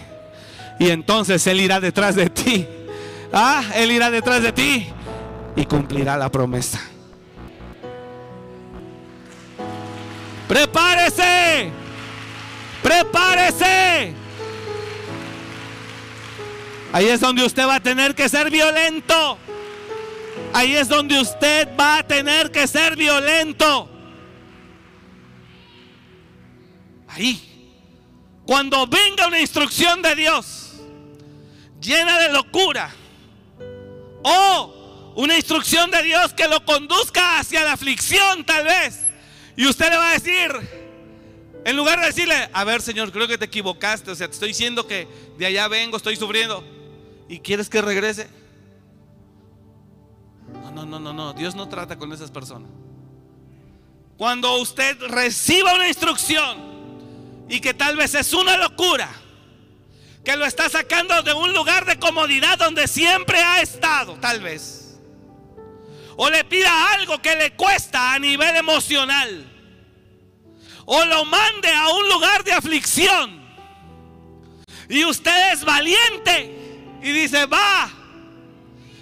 Y 0.78 0.90
entonces 0.90 1.46
Él 1.46 1.60
irá 1.60 1.80
detrás 1.80 2.14
de 2.14 2.30
ti. 2.30 2.66
Ah, 3.32 3.62
Él 3.74 3.90
irá 3.90 4.10
detrás 4.10 4.42
de 4.42 4.52
ti 4.52 4.86
y 5.54 5.64
cumplirá 5.64 6.16
la 6.16 6.30
promesa. 6.30 6.80
Prepárese. 10.48 11.70
Prepárese. 12.82 14.25
Ahí 16.96 17.08
es 17.08 17.20
donde 17.20 17.44
usted 17.44 17.66
va 17.66 17.74
a 17.74 17.80
tener 17.80 18.14
que 18.14 18.26
ser 18.26 18.50
violento. 18.50 19.36
Ahí 20.54 20.74
es 20.74 20.88
donde 20.88 21.20
usted 21.20 21.68
va 21.78 21.98
a 21.98 22.02
tener 22.06 22.50
que 22.50 22.66
ser 22.66 22.96
violento. 22.96 23.86
Ahí. 27.08 27.38
Cuando 28.46 28.86
venga 28.86 29.26
una 29.26 29.38
instrucción 29.38 30.00
de 30.00 30.14
Dios 30.14 30.72
llena 31.82 32.18
de 32.18 32.32
locura 32.32 32.90
o 34.22 35.12
una 35.16 35.36
instrucción 35.36 35.90
de 35.90 36.02
Dios 36.02 36.32
que 36.32 36.48
lo 36.48 36.64
conduzca 36.64 37.40
hacia 37.40 37.62
la 37.62 37.72
aflicción 37.74 38.42
tal 38.46 38.64
vez. 38.64 39.00
Y 39.54 39.66
usted 39.66 39.90
le 39.90 39.98
va 39.98 40.12
a 40.12 40.14
decir, 40.14 40.50
en 41.62 41.76
lugar 41.76 42.00
de 42.00 42.06
decirle, 42.06 42.48
a 42.54 42.64
ver 42.64 42.80
Señor, 42.80 43.12
creo 43.12 43.28
que 43.28 43.36
te 43.36 43.44
equivocaste, 43.44 44.12
o 44.12 44.14
sea, 44.14 44.28
te 44.28 44.32
estoy 44.32 44.48
diciendo 44.48 44.86
que 44.86 45.06
de 45.36 45.44
allá 45.44 45.68
vengo, 45.68 45.98
estoy 45.98 46.16
sufriendo, 46.16 46.64
y 47.28 47.40
quieres 47.40 47.68
que 47.68 47.82
regrese. 47.82 48.28
No, 50.74 50.84
no, 50.84 51.00
no, 51.00 51.12
no, 51.12 51.32
Dios 51.32 51.54
no 51.54 51.68
trata 51.68 51.96
con 51.96 52.12
esas 52.12 52.30
personas. 52.30 52.70
Cuando 54.16 54.56
usted 54.58 54.98
reciba 55.08 55.74
una 55.74 55.88
instrucción 55.88 57.46
y 57.48 57.60
que 57.60 57.74
tal 57.74 57.96
vez 57.96 58.14
es 58.14 58.32
una 58.32 58.56
locura, 58.56 59.08
que 60.24 60.36
lo 60.36 60.44
está 60.44 60.68
sacando 60.68 61.22
de 61.22 61.32
un 61.32 61.52
lugar 61.52 61.84
de 61.84 61.98
comodidad 61.98 62.58
donde 62.58 62.88
siempre 62.88 63.38
ha 63.38 63.60
estado, 63.60 64.14
tal 64.14 64.40
vez. 64.40 64.98
O 66.16 66.30
le 66.30 66.44
pida 66.44 66.92
algo 66.92 67.20
que 67.20 67.36
le 67.36 67.52
cuesta 67.52 68.14
a 68.14 68.18
nivel 68.18 68.56
emocional. 68.56 69.52
O 70.86 71.04
lo 71.04 71.24
mande 71.24 71.72
a 71.72 71.88
un 71.88 72.08
lugar 72.08 72.42
de 72.42 72.52
aflicción. 72.52 73.46
Y 74.88 75.04
usted 75.04 75.52
es 75.52 75.64
valiente 75.64 76.55
y 77.06 77.12
dice, 77.12 77.46
va, 77.46 77.88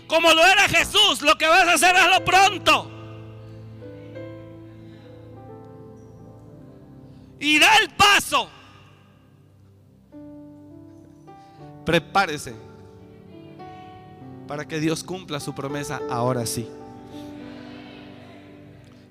como 0.07 0.31
lo 0.35 0.45
era 0.45 0.69
Jesús, 0.69 1.23
lo 1.23 1.37
que 1.39 1.49
vas 1.49 1.67
a 1.67 1.73
hacer 1.73 1.97
es 1.97 2.07
lo 2.07 2.23
pronto. 2.23 2.91
Y 7.41 7.59
da 7.59 7.77
el 7.79 7.89
paso. 7.91 8.51
Prepárese 11.87 12.55
para 14.47 14.69
que 14.69 14.81
Dios 14.81 15.03
cumpla 15.03 15.41
su 15.41 15.55
promesa 15.55 16.03
ahora 16.11 16.45
sí. 16.45 16.69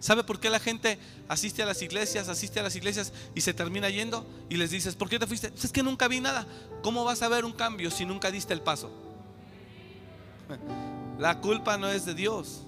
¿Sabe 0.03 0.25
por 0.25 0.37
qué 0.37 0.49
la 0.49 0.59
gente 0.59 0.99
asiste 1.29 1.63
a 1.63 1.65
las 1.65 1.81
iglesias, 1.81 2.27
asiste 2.27 2.59
a 2.59 2.63
las 2.63 2.75
iglesias 2.75 3.13
y 3.35 3.39
se 3.39 3.53
termina 3.53 3.89
yendo? 3.89 4.27
Y 4.49 4.57
les 4.57 4.69
dices, 4.69 4.97
¿por 4.97 5.07
qué 5.07 5.17
te 5.17 5.25
fuiste? 5.25 5.53
Es 5.55 5.71
que 5.71 5.81
nunca 5.81 6.09
vi 6.09 6.19
nada. 6.19 6.45
¿Cómo 6.81 7.05
vas 7.05 7.21
a 7.21 7.29
ver 7.29 7.45
un 7.45 7.53
cambio 7.53 7.89
si 7.89 8.03
nunca 8.03 8.29
diste 8.29 8.51
el 8.51 8.59
paso? 8.59 8.91
La 11.19 11.39
culpa 11.39 11.77
no 11.77 11.87
es 11.87 12.05
de 12.05 12.13
Dios, 12.15 12.63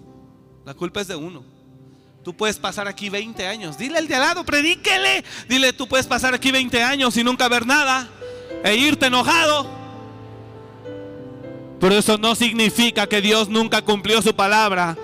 la 0.63 0.75
culpa 0.75 1.01
es 1.01 1.07
de 1.07 1.17
uno. 1.17 1.43
Tú 2.23 2.33
puedes 2.33 2.57
pasar 2.57 2.87
aquí 2.87 3.09
20 3.09 3.45
años. 3.47 3.77
Dile 3.77 3.97
al 3.97 4.07
de 4.07 4.15
al 4.15 4.21
lado, 4.21 4.45
predíquele. 4.45 5.25
Dile, 5.49 5.73
tú 5.73 5.87
puedes 5.89 6.07
pasar 6.07 6.33
aquí 6.33 6.51
20 6.51 6.81
años 6.83 7.17
y 7.17 7.23
nunca 7.23 7.49
ver 7.49 7.65
nada 7.65 8.07
e 8.63 8.75
irte 8.75 9.07
enojado. 9.07 9.67
Pero 11.81 11.95
eso 11.95 12.17
no 12.17 12.33
significa 12.33 13.07
que 13.07 13.19
Dios 13.19 13.49
nunca 13.49 13.81
cumplió 13.81 14.21
su 14.21 14.33
palabra. 14.33 14.95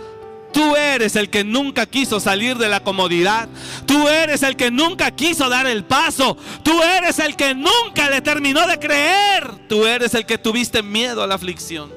Tú 0.54 0.76
eres 0.76 1.16
el 1.16 1.30
que 1.30 1.44
nunca 1.44 1.86
quiso 1.86 2.20
salir 2.20 2.58
de 2.58 2.68
la 2.68 2.84
comodidad. 2.84 3.48
Tú 3.86 4.08
eres 4.08 4.44
el 4.44 4.56
que 4.56 4.70
nunca 4.70 5.12
quiso 5.12 5.50
dar 5.50 5.66
el 5.66 5.86
paso. 5.86 6.38
Tú 6.64 6.82
eres 6.84 7.20
el 7.20 7.36
que 7.36 7.56
nunca 7.56 8.10
le 8.10 8.22
terminó 8.22 8.68
de 8.68 8.78
creer. 8.78 9.68
Tú 9.70 9.86
eres 9.86 10.14
el 10.14 10.26
que 10.26 10.38
tuviste 10.38 10.84
miedo 10.84 11.24
a 11.24 11.28
la 11.28 11.36
aflicción. 11.36 11.92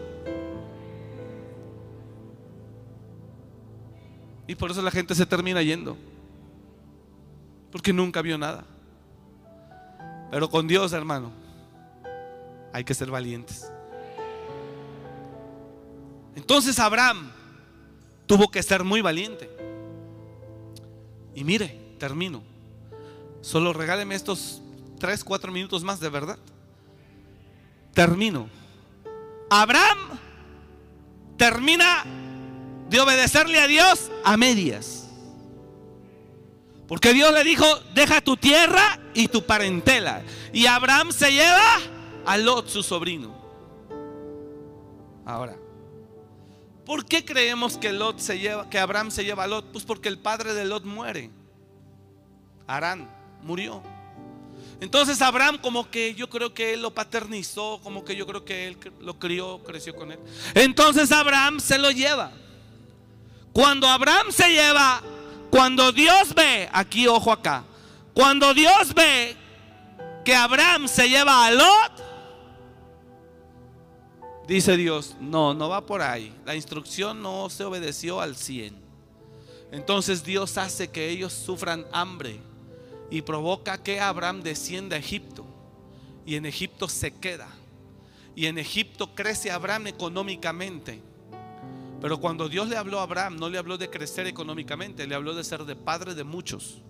Y 4.47 4.55
por 4.55 4.71
eso 4.71 4.83
la 4.83 4.91
gente 4.91 5.15
se 5.15 5.27
termina 5.27 5.63
yendo. 5.63 5.97
Porque 7.73 7.93
nunca 7.93 8.23
vio 8.23 8.39
nada. 8.39 8.65
Pero 10.31 10.49
con 10.49 10.69
Dios, 10.69 10.93
hermano, 10.93 11.33
hay 12.73 12.85
que 12.85 12.95
ser 12.95 13.11
valientes. 13.11 13.71
Entonces 16.37 16.79
Abraham 16.79 17.34
tuvo 18.27 18.51
que 18.51 18.63
ser 18.63 18.85
muy 18.85 19.01
valiente. 19.01 19.51
Y 21.35 21.45
mire, 21.45 21.97
termino. 21.99 22.43
Solo 23.41 23.73
regáleme 23.73 24.15
estos 24.15 24.63
3, 24.99 25.25
4 25.25 25.53
minutos 25.53 25.85
más 25.85 26.01
de 26.01 26.09
verdad. 26.09 26.39
Termino. 27.93 28.49
Abraham 29.51 29.99
termina 31.37 32.05
de 32.89 33.01
obedecerle 33.01 33.61
a 33.61 33.67
Dios 33.67 34.11
a 34.25 34.37
medias. 34.37 35.09
Porque 36.87 37.13
Dios 37.13 37.33
le 37.33 37.45
dijo, 37.45 37.67
deja 37.95 38.21
tu 38.21 38.37
tierra 38.37 38.99
y 39.15 39.29
tu 39.29 39.45
parentela. 39.45 40.23
Y 40.53 40.67
Abraham 40.67 41.13
se 41.13 41.33
lleva 41.33 41.81
a 42.27 42.37
Lot, 42.37 42.69
su 42.69 42.83
sobrino. 42.83 43.35
Ahora, 45.25 45.57
¿por 46.85 47.07
qué 47.07 47.25
creemos 47.25 47.77
que 47.77 47.93
Lot 47.93 48.19
se 48.19 48.39
lleva, 48.39 48.69
que 48.69 48.79
Abraham 48.79 49.11
se 49.11 49.25
lleva 49.25 49.45
a 49.45 49.47
Lot? 49.47 49.73
Pues 49.73 49.85
porque 49.85 50.09
el 50.09 50.19
padre 50.19 50.55
de 50.55 50.65
Lot 50.65 50.85
muere. 50.85 51.31
Arán 52.67 53.11
murió. 53.43 53.83
Entonces 54.81 55.23
Abraham 55.23 55.59
como 55.59 55.91
que 55.91 56.15
yo 56.15 56.29
creo 56.29 56.53
que 56.53 56.75
él 56.75 56.83
lo 56.83 56.93
paternizó, 56.93 57.81
como 57.83 58.05
que 58.05 58.17
yo 58.17 58.27
creo 58.27 58.45
que 58.45 58.69
él 58.69 58.79
lo 59.01 59.19
crió, 59.19 59.63
creció 59.65 59.95
con 59.95 60.13
él. 60.13 60.19
Entonces 60.55 61.11
Abraham 61.13 61.61
se 61.61 61.79
lo 61.79 61.91
lleva. 61.91 62.33
Cuando 63.53 63.87
Abraham 63.89 64.27
se 64.31 64.49
lleva, 64.49 65.01
cuando 65.51 65.93
Dios 65.93 66.35
ve, 66.35 66.69
aquí 66.73 67.07
ojo 67.07 67.31
acá, 67.31 67.65
cuando 68.13 68.53
Dios 68.53 68.93
ve 68.95 69.37
que 70.25 70.35
Abraham 70.35 70.89
se 70.89 71.09
lleva 71.09 71.47
a 71.47 71.51
Lot, 71.51 72.04
dice 74.47 74.77
Dios, 74.77 75.17
no, 75.21 75.55
no 75.55 75.69
va 75.69 75.87
por 75.87 76.03
ahí. 76.03 76.35
La 76.45 76.55
instrucción 76.55 77.23
no 77.23 77.49
se 77.51 77.65
obedeció 77.65 78.21
al 78.21 78.37
100. 78.37 78.83
Entonces 79.73 80.23
Dios 80.25 80.57
hace 80.59 80.89
que 80.89 81.09
ellos 81.09 81.33
sufran 81.33 81.85
hambre 81.93 82.41
y 83.11 83.23
provoca 83.23 83.83
que 83.83 84.01
Abraham 84.01 84.43
descienda 84.43 84.97
a 84.97 85.01
Egipto. 85.01 85.45
Y 86.27 86.37
en 86.37 86.47
Egipto 86.47 86.89
se 86.89 87.13
queda. 87.13 87.49
Y 88.37 88.47
en 88.47 88.59
Egipto 88.59 89.15
crece 89.15 89.51
Abraham 89.51 89.89
económicamente. 89.89 91.01
Pero 92.01 92.21
cuando 92.21 92.49
Dios 92.49 92.69
le 92.69 92.77
habló 92.77 93.01
a 93.01 93.05
Abraham, 93.05 93.37
no 93.37 93.49
le 93.49 93.59
habló 93.59 93.79
de 93.79 93.89
crecer 93.89 94.27
económicamente, 94.27 95.07
le 95.07 95.15
habló 95.15 95.35
de 95.35 95.43
ser 95.43 95.65
de 95.65 95.75
padre 95.75 96.15
de 96.15 96.25
muchos. 96.25 96.83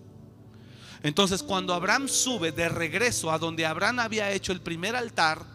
Entonces 1.03 1.43
cuando 1.43 1.73
Abraham 1.73 2.07
sube 2.07 2.51
de 2.51 2.67
regreso 2.67 3.31
a 3.31 3.37
donde 3.37 3.65
Abraham 3.65 3.99
había 3.99 4.31
hecho 4.31 4.51
el 4.51 4.61
primer 4.61 4.95
altar, 4.95 5.54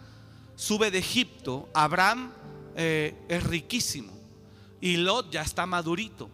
sube 0.61 0.91
de 0.91 0.99
Egipto, 0.99 1.71
Abraham 1.73 2.31
eh, 2.77 3.15
es 3.29 3.43
riquísimo 3.45 4.13
y 4.79 4.99
Lot 4.99 5.31
ya 5.31 5.41
está 5.41 5.65
madurito. 5.65 6.29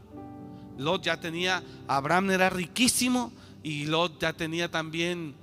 Lot 0.77 1.05
ya 1.05 1.21
tenía, 1.21 1.63
Abraham 1.87 2.33
era 2.33 2.51
riquísimo 2.51 3.33
y 3.63 3.87
Lot 3.87 4.21
ya 4.21 4.33
tenía 4.33 4.69
también 4.69 5.37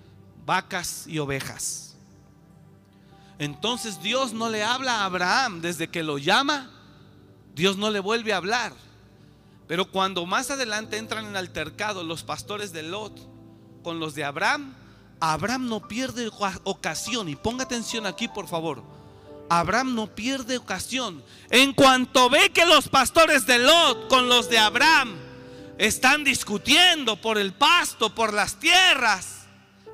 vacas 0.46 1.08
y 1.08 1.18
ovejas. 1.20 1.96
Entonces 3.40 4.02
Dios 4.04 4.34
no 4.34 4.50
le 4.50 4.64
habla 4.64 5.00
a 5.00 5.06
Abraham 5.06 5.62
desde 5.62 5.88
que 5.88 6.04
lo 6.04 6.18
llama, 6.18 6.70
Dios 7.56 7.78
no 7.78 7.90
le 7.90 8.02
vuelve 8.02 8.34
a 8.34 8.38
hablar. 8.38 8.74
Pero 9.66 9.90
cuando 9.92 10.26
más 10.26 10.52
adelante 10.52 10.98
entran 10.98 11.26
en 11.26 11.38
altercado 11.38 12.04
los 12.04 12.24
pastores 12.24 12.74
de 12.74 12.84
Lot 12.84 13.18
con 13.82 14.02
los 14.02 14.14
de 14.14 14.26
Abraham, 14.26 14.76
Abraham 15.26 15.70
no 15.70 15.88
pierde 15.88 16.30
ocasión. 16.66 17.30
Y 17.30 17.38
ponga 17.38 17.64
atención 17.64 18.06
aquí, 18.06 18.28
por 18.28 18.50
favor. 18.50 18.84
Abraham 19.50 19.96
no 19.96 20.14
pierde 20.14 20.58
ocasión. 20.58 21.24
En 21.50 21.72
cuanto 21.72 22.30
ve 22.30 22.50
que 22.50 22.66
los 22.66 22.90
pastores 22.90 23.46
de 23.46 23.60
Lot 23.60 24.10
con 24.10 24.28
los 24.28 24.50
de 24.50 24.58
Abraham 24.58 25.16
están 25.78 26.26
discutiendo 26.26 27.22
por 27.22 27.38
el 27.38 27.54
pasto, 27.54 28.14
por 28.14 28.34
las 28.34 28.60
tierras, 28.60 29.46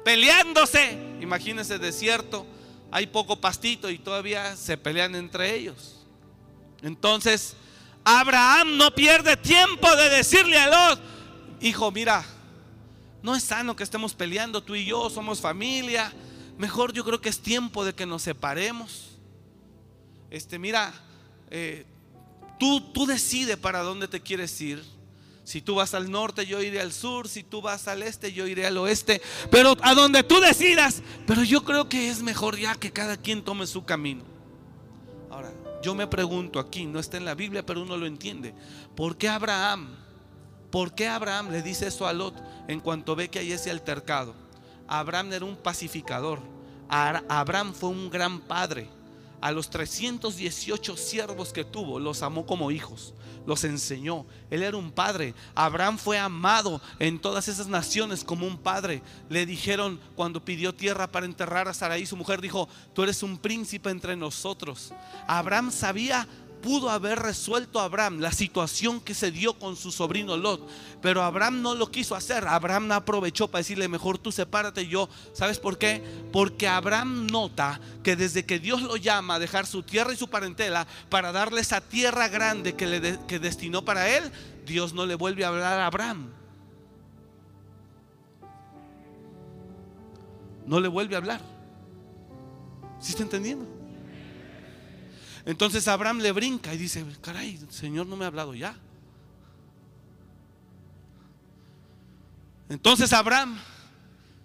peleándose. 0.03 0.97
Imagínense 1.21 1.77
desierto, 1.77 2.47
hay 2.89 3.05
poco 3.05 3.39
pastito 3.39 3.91
y 3.91 3.99
todavía 3.99 4.55
se 4.55 4.77
pelean 4.77 5.13
entre 5.13 5.53
ellos. 5.53 6.07
Entonces, 6.81 7.55
Abraham 8.03 8.77
no 8.77 8.95
pierde 8.95 9.37
tiempo 9.37 9.95
de 9.95 10.09
decirle 10.09 10.57
a 10.57 10.89
Lot, 10.89 10.99
hijo, 11.61 11.91
mira, 11.91 12.25
no 13.21 13.35
es 13.35 13.43
sano 13.43 13.75
que 13.75 13.83
estemos 13.83 14.13
peleando 14.13 14.63
tú 14.63 14.75
y 14.75 14.85
yo, 14.85 15.09
somos 15.09 15.41
familia. 15.41 16.13
Mejor 16.57 16.93
yo 16.93 17.03
creo 17.03 17.21
que 17.21 17.29
es 17.29 17.39
tiempo 17.39 17.85
de 17.85 17.93
que 17.93 18.05
nos 18.05 18.21
separemos. 18.21 19.17
Este, 20.29 20.59
mira, 20.59 20.93
eh, 21.49 21.85
tú, 22.59 22.81
tú 22.91 23.05
decides 23.05 23.57
para 23.57 23.81
dónde 23.81 24.07
te 24.07 24.21
quieres 24.21 24.59
ir. 24.61 24.83
Si 25.43 25.61
tú 25.61 25.75
vas 25.75 25.95
al 25.95 26.11
norte, 26.11 26.45
yo 26.45 26.61
iré 26.61 26.79
al 26.79 26.93
sur. 26.93 27.27
Si 27.27 27.43
tú 27.43 27.61
vas 27.61 27.87
al 27.87 28.03
este, 28.03 28.31
yo 28.31 28.45
iré 28.45 28.67
al 28.67 28.77
oeste. 28.77 29.21
Pero 29.49 29.75
a 29.81 29.95
donde 29.95 30.21
tú 30.21 30.39
decidas. 30.39 31.01
Pero 31.25 31.43
yo 31.43 31.63
creo 31.63 31.89
que 31.89 32.09
es 32.09 32.21
mejor 32.21 32.57
ya 32.57 32.75
que 32.75 32.91
cada 32.91 33.17
quien 33.17 33.43
tome 33.43 33.65
su 33.65 33.83
camino. 33.83 34.23
Ahora, 35.31 35.51
yo 35.81 35.95
me 35.95 36.05
pregunto 36.05 36.59
aquí, 36.59 36.85
no 36.85 36.99
está 36.99 37.17
en 37.17 37.25
la 37.25 37.33
Biblia, 37.33 37.65
pero 37.65 37.81
uno 37.81 37.97
lo 37.97 38.05
entiende. 38.05 38.53
¿Por 38.95 39.17
qué 39.17 39.27
Abraham? 39.27 39.89
¿Por 40.71 40.93
qué 40.93 41.07
Abraham 41.07 41.51
le 41.51 41.61
dice 41.61 41.87
eso 41.87 42.07
a 42.07 42.13
Lot 42.13 42.35
en 42.67 42.79
cuanto 42.79 43.15
ve 43.15 43.29
que 43.29 43.39
hay 43.39 43.51
ese 43.51 43.71
altercado? 43.71 44.35
Abraham 44.87 45.33
era 45.33 45.45
un 45.45 45.55
pacificador. 45.55 46.39
Abraham 46.89 47.73
fue 47.73 47.89
un 47.89 48.09
gran 48.09 48.39
padre. 48.41 48.89
A 49.41 49.51
los 49.51 49.69
318 49.69 50.97
siervos 50.97 51.53
que 51.53 51.63
tuvo, 51.63 51.97
los 51.97 52.23
amó 52.23 52.45
como 52.45 52.71
hijos, 52.71 53.13
los 53.45 53.63
enseñó. 53.63 54.25
Él 54.49 54.63
era 54.63 54.75
un 54.75 54.91
padre. 54.91 55.33
Abraham 55.55 55.97
fue 55.97 56.19
amado 56.19 56.81
en 56.99 57.19
todas 57.19 57.47
esas 57.47 57.67
naciones 57.67 58.25
como 58.25 58.45
un 58.45 58.57
padre. 58.57 59.01
Le 59.29 59.45
dijeron 59.45 59.97
cuando 60.15 60.43
pidió 60.43 60.75
tierra 60.75 61.07
para 61.07 61.25
enterrar 61.25 61.69
a 61.69 61.73
Sarai, 61.73 62.05
su 62.05 62.17
mujer 62.17 62.41
dijo, 62.41 62.67
tú 62.93 63.03
eres 63.03 63.23
un 63.23 63.37
príncipe 63.37 63.89
entre 63.91 64.17
nosotros. 64.17 64.91
Abraham 65.25 65.71
sabía 65.71 66.27
pudo 66.61 66.89
haber 66.89 67.19
resuelto 67.19 67.79
Abraham 67.79 68.19
la 68.19 68.31
situación 68.31 68.99
que 68.99 69.13
se 69.13 69.31
dio 69.31 69.53
con 69.57 69.75
su 69.75 69.91
sobrino 69.91 70.37
Lot, 70.37 70.67
pero 71.01 71.23
Abraham 71.23 71.61
no 71.61 71.75
lo 71.75 71.91
quiso 71.91 72.15
hacer. 72.15 72.47
Abraham 72.47 72.91
aprovechó 72.91 73.47
para 73.47 73.59
decirle, 73.59 73.87
mejor 73.87 74.17
tú 74.17 74.31
sepárate 74.31 74.87
yo. 74.87 75.09
¿Sabes 75.33 75.59
por 75.59 75.77
qué? 75.77 76.03
Porque 76.31 76.67
Abraham 76.67 77.27
nota 77.27 77.79
que 78.03 78.15
desde 78.15 78.45
que 78.45 78.59
Dios 78.59 78.81
lo 78.81 78.97
llama 78.97 79.35
a 79.35 79.39
dejar 79.39 79.65
su 79.65 79.83
tierra 79.83 80.13
y 80.13 80.17
su 80.17 80.29
parentela 80.29 80.87
para 81.09 81.31
darle 81.31 81.61
esa 81.61 81.81
tierra 81.81 82.27
grande 82.27 82.75
que, 82.75 82.87
le 82.87 83.19
que 83.27 83.39
destinó 83.39 83.83
para 83.83 84.09
él, 84.09 84.31
Dios 84.65 84.93
no 84.93 85.05
le 85.05 85.15
vuelve 85.15 85.45
a 85.45 85.49
hablar 85.49 85.79
a 85.79 85.85
Abraham. 85.87 86.31
No 90.65 90.79
le 90.79 90.87
vuelve 90.87 91.15
a 91.15 91.17
hablar. 91.17 91.41
¿Sí 92.99 93.11
está 93.11 93.23
entendiendo? 93.23 93.78
Entonces 95.45 95.87
Abraham 95.87 96.19
le 96.19 96.31
brinca 96.31 96.73
y 96.73 96.77
dice, 96.77 97.05
caray, 97.21 97.57
el 97.61 97.71
Señor 97.71 98.07
no 98.07 98.15
me 98.15 98.25
ha 98.25 98.27
hablado 98.27 98.53
ya. 98.53 98.75
Entonces 102.69 103.13
Abraham, 103.13 103.57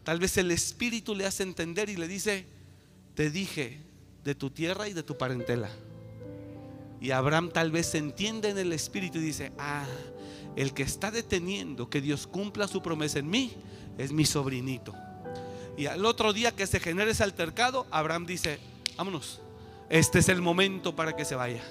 tal 0.02 0.18
vez 0.18 0.36
el 0.38 0.50
Espíritu 0.50 1.14
le 1.14 1.26
hace 1.26 1.42
entender 1.42 1.90
y 1.90 1.96
le 1.96 2.08
dice, 2.08 2.46
te 3.14 3.30
dije 3.30 3.80
de 4.24 4.34
tu 4.34 4.50
tierra 4.50 4.88
y 4.88 4.92
de 4.92 5.02
tu 5.02 5.18
parentela. 5.18 5.68
Y 7.00 7.10
Abraham 7.10 7.50
tal 7.52 7.70
vez 7.70 7.94
entiende 7.94 8.48
en 8.48 8.58
el 8.58 8.72
Espíritu 8.72 9.18
y 9.18 9.22
dice, 9.22 9.52
ah, 9.58 9.84
el 10.56 10.72
que 10.72 10.82
está 10.82 11.10
deteniendo 11.10 11.90
que 11.90 12.00
Dios 12.00 12.26
cumpla 12.26 12.66
su 12.66 12.80
promesa 12.80 13.18
en 13.18 13.28
mí 13.28 13.52
es 13.98 14.12
mi 14.12 14.24
sobrinito. 14.24 14.94
Y 15.76 15.86
al 15.86 16.06
otro 16.06 16.32
día 16.32 16.52
que 16.52 16.66
se 16.66 16.80
genere 16.80 17.10
ese 17.10 17.24
altercado, 17.24 17.86
Abraham 17.90 18.24
dice, 18.24 18.58
vámonos, 18.96 19.40
este 19.88 20.18
es 20.18 20.28
el 20.28 20.42
momento 20.42 20.94
para 20.94 21.14
que 21.14 21.24
se 21.24 21.34
vaya. 21.34 21.62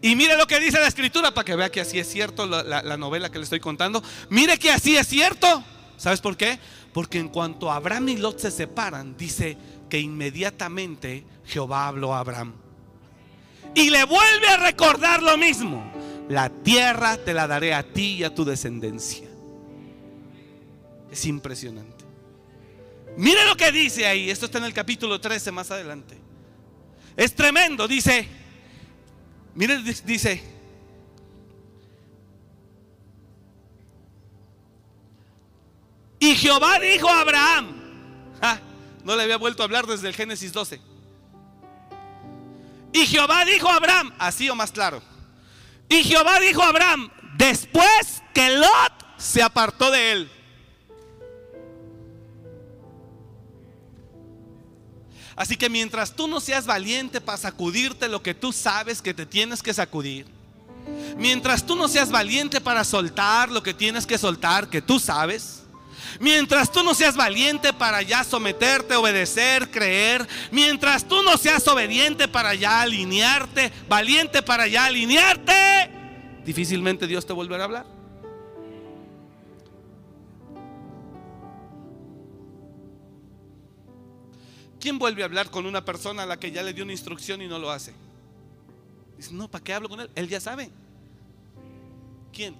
Y 0.00 0.14
mire 0.14 0.36
lo 0.36 0.46
que 0.46 0.60
dice 0.60 0.78
la 0.78 0.86
escritura 0.86 1.32
para 1.32 1.44
que 1.44 1.56
vea 1.56 1.70
que 1.70 1.80
así 1.80 1.98
es 1.98 2.08
cierto 2.08 2.46
la, 2.46 2.96
novela 2.96 3.30
que 3.30 3.38
le 3.38 3.44
estoy 3.44 3.60
contando. 3.60 4.02
Mire 4.30 4.58
que 4.58 4.70
así 4.70 4.96
es 4.96 5.08
cierto. 5.08 5.64
¿Sabes 5.96 6.20
por 6.20 6.36
qué? 6.36 6.58
Porque 6.92 7.18
en 7.18 7.28
cuanto 7.28 7.72
Abraham 7.72 8.10
y 8.10 8.16
Lot 8.16 8.38
se 8.38 8.52
separan, 8.52 9.16
dice 9.16 9.56
que 9.90 9.98
inmediatamente 9.98 11.24
Jehová 11.44 11.88
habló 11.88 12.14
a 12.14 12.20
Abraham. 12.20 12.54
Y 13.74 13.90
le 13.90 14.04
vuelve 14.04 14.48
a 14.48 14.56
recordar 14.58 15.22
lo 15.22 15.36
mismo. 15.36 15.92
La 16.28 16.50
tierra 16.50 17.16
te 17.16 17.34
la 17.34 17.46
daré 17.48 17.74
a 17.74 17.82
ti 17.82 18.18
y 18.18 18.24
a 18.24 18.34
tu 18.34 18.44
descendencia. 18.44 19.28
Es 21.10 21.24
impresionante. 21.24 22.04
Mire 23.16 23.44
lo 23.46 23.56
que 23.56 23.72
dice 23.72 24.06
ahí. 24.06 24.30
Esto 24.30 24.46
está 24.46 24.58
en 24.58 24.64
el 24.64 24.74
capítulo 24.74 25.20
13 25.20 25.50
más 25.50 25.70
adelante. 25.72 26.27
Es 27.18 27.34
tremendo, 27.34 27.88
dice. 27.88 28.28
Mire, 29.56 29.82
dice. 29.82 30.40
Y 36.20 36.36
Jehová 36.36 36.78
dijo 36.78 37.10
a 37.10 37.20
Abraham. 37.22 37.74
no 39.02 39.16
le 39.16 39.24
había 39.24 39.36
vuelto 39.36 39.62
a 39.62 39.64
hablar 39.64 39.84
desde 39.88 40.06
el 40.06 40.14
Génesis 40.14 40.52
12. 40.52 40.80
Y 42.92 43.04
Jehová 43.04 43.44
dijo 43.44 43.68
a 43.68 43.74
Abraham, 43.74 44.14
así 44.20 44.48
o 44.48 44.54
más 44.54 44.70
claro. 44.70 45.02
Y 45.88 46.04
Jehová 46.04 46.38
dijo 46.38 46.62
a 46.62 46.68
Abraham, 46.68 47.10
después 47.36 48.22
que 48.32 48.48
Lot 48.50 48.92
se 49.16 49.42
apartó 49.42 49.90
de 49.90 50.12
él. 50.12 50.30
Así 55.38 55.56
que 55.56 55.70
mientras 55.70 56.16
tú 56.16 56.26
no 56.26 56.40
seas 56.40 56.66
valiente 56.66 57.20
para 57.20 57.38
sacudirte 57.38 58.08
lo 58.08 58.24
que 58.24 58.34
tú 58.34 58.52
sabes 58.52 59.00
que 59.00 59.14
te 59.14 59.24
tienes 59.24 59.62
que 59.62 59.72
sacudir, 59.72 60.26
mientras 61.16 61.64
tú 61.64 61.76
no 61.76 61.86
seas 61.86 62.10
valiente 62.10 62.60
para 62.60 62.82
soltar 62.82 63.48
lo 63.48 63.62
que 63.62 63.72
tienes 63.72 64.04
que 64.04 64.18
soltar, 64.18 64.68
que 64.68 64.82
tú 64.82 64.98
sabes, 64.98 65.62
Mientras 66.20 66.72
tú 66.72 66.82
no 66.82 66.94
seas 66.94 67.16
valiente 67.16 67.72
para 67.72 68.02
ya 68.02 68.24
someterte, 68.24 68.96
obedecer, 68.96 69.70
creer. 69.70 70.26
Mientras 70.50 71.06
tú 71.06 71.22
no 71.22 71.36
seas 71.36 71.68
obediente 71.68 72.26
para 72.26 72.54
ya 72.54 72.80
alinearte, 72.80 73.70
valiente 73.88 74.42
para 74.42 74.66
ya 74.66 74.86
alinearte, 74.86 75.90
difícilmente 76.44 77.06
Dios 77.06 77.26
te 77.26 77.32
volverá 77.32 77.64
a 77.64 77.66
hablar. 77.66 77.97
¿Quién 84.88 84.98
vuelve 84.98 85.20
a 85.20 85.26
hablar 85.26 85.50
con 85.50 85.66
una 85.66 85.84
persona 85.84 86.22
a 86.22 86.26
la 86.26 86.40
que 86.40 86.50
ya 86.50 86.62
le 86.62 86.72
dio 86.72 86.82
una 86.82 86.92
instrucción 86.92 87.42
y 87.42 87.46
no 87.46 87.58
lo 87.58 87.70
hace? 87.70 87.92
Dice, 89.18 89.34
no, 89.34 89.46
¿para 89.46 89.62
qué 89.62 89.74
hablo 89.74 89.86
con 89.86 90.00
él? 90.00 90.10
Él 90.14 90.30
ya 90.30 90.40
sabe. 90.40 90.70
¿Quién? 92.32 92.56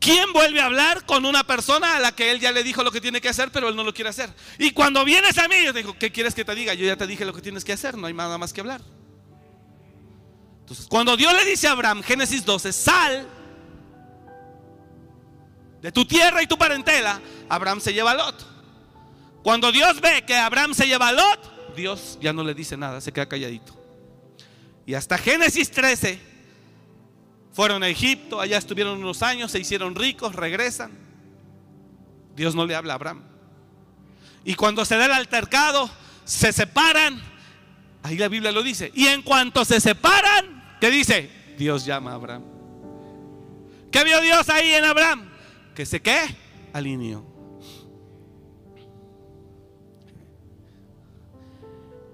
¿Quién 0.00 0.32
vuelve 0.32 0.60
a 0.60 0.64
hablar 0.64 1.06
con 1.06 1.24
una 1.24 1.44
persona 1.44 1.94
a 1.94 2.00
la 2.00 2.10
que 2.10 2.32
él 2.32 2.40
ya 2.40 2.50
le 2.50 2.64
dijo 2.64 2.82
lo 2.82 2.90
que 2.90 3.00
tiene 3.00 3.20
que 3.20 3.28
hacer, 3.28 3.52
pero 3.52 3.68
él 3.68 3.76
no 3.76 3.84
lo 3.84 3.94
quiere 3.94 4.10
hacer? 4.10 4.34
Y 4.58 4.72
cuando 4.72 5.04
vienes 5.04 5.38
a 5.38 5.46
mí, 5.46 5.54
yo 5.64 5.72
digo, 5.72 5.96
¿qué 5.96 6.10
quieres 6.10 6.34
que 6.34 6.44
te 6.44 6.56
diga? 6.56 6.74
Yo 6.74 6.86
ya 6.86 6.96
te 6.96 7.06
dije 7.06 7.24
lo 7.24 7.32
que 7.32 7.42
tienes 7.42 7.64
que 7.64 7.72
hacer, 7.72 7.96
no 7.96 8.08
hay 8.08 8.12
nada 8.12 8.36
más 8.36 8.52
que 8.52 8.62
hablar. 8.62 8.80
Entonces, 10.62 10.88
cuando 10.88 11.16
Dios 11.16 11.32
le 11.34 11.44
dice 11.44 11.68
a 11.68 11.70
Abraham, 11.70 12.02
Génesis 12.02 12.44
12, 12.44 12.72
sal 12.72 13.28
de 15.80 15.92
tu 15.92 16.04
tierra 16.04 16.42
y 16.42 16.48
tu 16.48 16.58
parentela, 16.58 17.20
Abraham 17.48 17.80
se 17.80 17.94
lleva 17.94 18.10
a 18.10 18.14
Lot. 18.14 18.59
Cuando 19.42 19.72
Dios 19.72 20.00
ve 20.00 20.24
que 20.26 20.36
Abraham 20.36 20.74
se 20.74 20.86
lleva 20.86 21.08
a 21.08 21.12
Lot, 21.12 21.74
Dios 21.74 22.18
ya 22.20 22.32
no 22.32 22.44
le 22.44 22.54
dice 22.54 22.76
nada, 22.76 23.00
se 23.00 23.12
queda 23.12 23.26
calladito. 23.26 23.74
Y 24.86 24.94
hasta 24.94 25.16
Génesis 25.18 25.70
13 25.70 26.20
fueron 27.52 27.82
a 27.82 27.88
Egipto, 27.88 28.40
allá 28.40 28.58
estuvieron 28.58 28.98
unos 28.98 29.22
años, 29.22 29.50
se 29.50 29.60
hicieron 29.60 29.94
ricos, 29.94 30.34
regresan. 30.34 30.92
Dios 32.36 32.54
no 32.54 32.66
le 32.66 32.74
habla 32.74 32.94
a 32.94 32.96
Abraham. 32.96 33.22
Y 34.44 34.54
cuando 34.54 34.84
se 34.84 34.96
da 34.96 35.06
el 35.06 35.12
altercado, 35.12 35.90
se 36.24 36.52
separan. 36.52 37.20
Ahí 38.02 38.16
la 38.16 38.28
Biblia 38.28 38.52
lo 38.52 38.62
dice. 38.62 38.90
Y 38.94 39.06
en 39.06 39.22
cuanto 39.22 39.64
se 39.64 39.80
separan, 39.80 40.76
¿qué 40.80 40.90
dice? 40.90 41.30
Dios 41.58 41.84
llama 41.84 42.12
a 42.12 42.14
Abraham. 42.14 42.44
¿Qué 43.90 44.04
vio 44.04 44.20
Dios 44.20 44.48
ahí 44.48 44.72
en 44.72 44.84
Abraham? 44.84 45.28
Que 45.74 45.84
se 45.84 46.00
qué? 46.00 46.20
Alineó. 46.72 47.29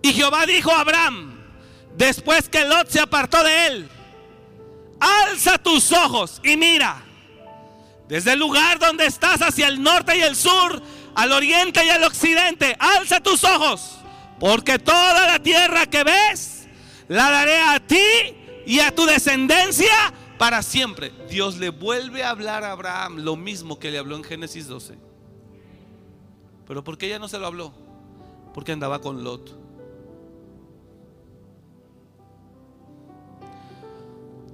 Y 0.06 0.12
Jehová 0.12 0.46
dijo 0.46 0.70
a 0.70 0.82
Abraham, 0.82 1.36
después 1.96 2.48
que 2.48 2.64
Lot 2.64 2.88
se 2.88 3.00
apartó 3.00 3.42
de 3.42 3.66
él, 3.66 3.88
alza 5.00 5.58
tus 5.58 5.90
ojos 5.90 6.40
y 6.44 6.56
mira, 6.56 7.02
desde 8.06 8.34
el 8.34 8.38
lugar 8.38 8.78
donde 8.78 9.04
estás 9.04 9.42
hacia 9.42 9.66
el 9.66 9.82
norte 9.82 10.16
y 10.16 10.20
el 10.20 10.36
sur, 10.36 10.80
al 11.16 11.32
oriente 11.32 11.84
y 11.84 11.88
al 11.88 12.04
occidente, 12.04 12.76
alza 12.78 13.20
tus 13.20 13.42
ojos, 13.42 13.96
porque 14.38 14.78
toda 14.78 15.26
la 15.26 15.40
tierra 15.40 15.86
que 15.86 16.04
ves, 16.04 16.68
la 17.08 17.28
daré 17.28 17.58
a 17.58 17.80
ti 17.80 17.98
y 18.64 18.78
a 18.78 18.94
tu 18.94 19.06
descendencia 19.06 20.14
para 20.38 20.62
siempre. 20.62 21.10
Dios 21.28 21.56
le 21.56 21.70
vuelve 21.70 22.22
a 22.22 22.30
hablar 22.30 22.62
a 22.62 22.70
Abraham 22.70 23.24
lo 23.24 23.34
mismo 23.34 23.80
que 23.80 23.90
le 23.90 23.98
habló 23.98 24.14
en 24.14 24.22
Génesis 24.22 24.68
12. 24.68 24.96
Pero 26.64 26.84
¿por 26.84 26.96
qué 26.96 27.06
ella 27.06 27.18
no 27.18 27.26
se 27.26 27.40
lo 27.40 27.46
habló? 27.48 27.74
Porque 28.54 28.70
andaba 28.70 29.00
con 29.00 29.24
Lot. 29.24 29.65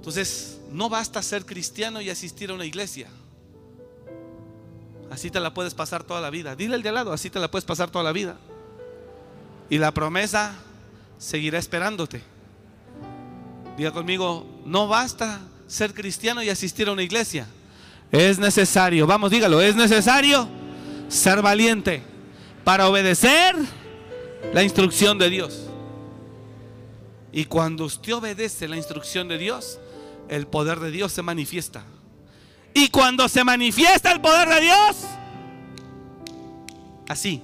Entonces, 0.03 0.59
no 0.69 0.89
basta 0.89 1.23
ser 1.23 1.45
cristiano 1.45 2.01
y 2.01 2.09
asistir 2.09 2.49
a 2.49 2.55
una 2.55 2.65
iglesia. 2.65 3.07
Así 5.09 5.31
te 5.31 5.39
la 5.39 5.53
puedes 5.53 5.73
pasar 5.73 6.03
toda 6.03 6.19
la 6.19 6.29
vida. 6.29 6.57
Dile 6.57 6.75
al 6.75 6.83
de 6.83 6.89
al 6.89 6.95
lado, 6.95 7.13
así 7.13 7.29
te 7.29 7.39
la 7.39 7.49
puedes 7.49 7.63
pasar 7.63 7.89
toda 7.89 8.03
la 8.03 8.11
vida. 8.11 8.35
Y 9.69 9.77
la 9.77 9.93
promesa 9.93 10.55
seguirá 11.17 11.57
esperándote. 11.57 12.21
Diga 13.77 13.91
conmigo, 13.91 14.45
no 14.65 14.89
basta 14.89 15.39
ser 15.67 15.93
cristiano 15.93 16.43
y 16.43 16.49
asistir 16.49 16.89
a 16.89 16.91
una 16.91 17.03
iglesia. 17.03 17.47
Es 18.11 18.39
necesario, 18.39 19.07
vamos, 19.07 19.31
dígalo, 19.31 19.61
es 19.61 19.77
necesario 19.77 20.49
ser 21.07 21.41
valiente 21.41 22.03
para 22.65 22.89
obedecer 22.89 23.55
la 24.53 24.63
instrucción 24.63 25.17
de 25.17 25.29
Dios. 25.29 25.61
Y 27.31 27.45
cuando 27.45 27.85
usted 27.85 28.15
obedece 28.15 28.67
la 28.67 28.75
instrucción 28.75 29.29
de 29.29 29.37
Dios, 29.37 29.79
el 30.29 30.47
poder 30.47 30.79
de 30.79 30.91
Dios 30.91 31.11
se 31.11 31.21
manifiesta. 31.21 31.83
Y 32.73 32.89
cuando 32.89 33.29
se 33.29 33.43
manifiesta 33.43 34.11
el 34.11 34.21
poder 34.21 34.49
de 34.49 34.61
Dios, 34.61 34.97
así, 37.07 37.41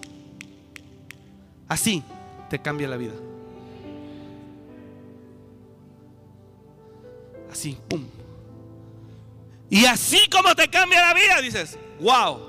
así 1.68 2.04
te 2.50 2.60
cambia 2.60 2.88
la 2.88 2.98
vida. 2.98 3.14
Así, 7.52 7.78
pum. 7.88 8.06
Y 9.70 9.86
así 9.86 10.28
como 10.32 10.56
te 10.56 10.68
cambia 10.70 11.02
la 11.02 11.14
vida, 11.14 11.42
dices, 11.42 11.78
wow, 12.00 12.40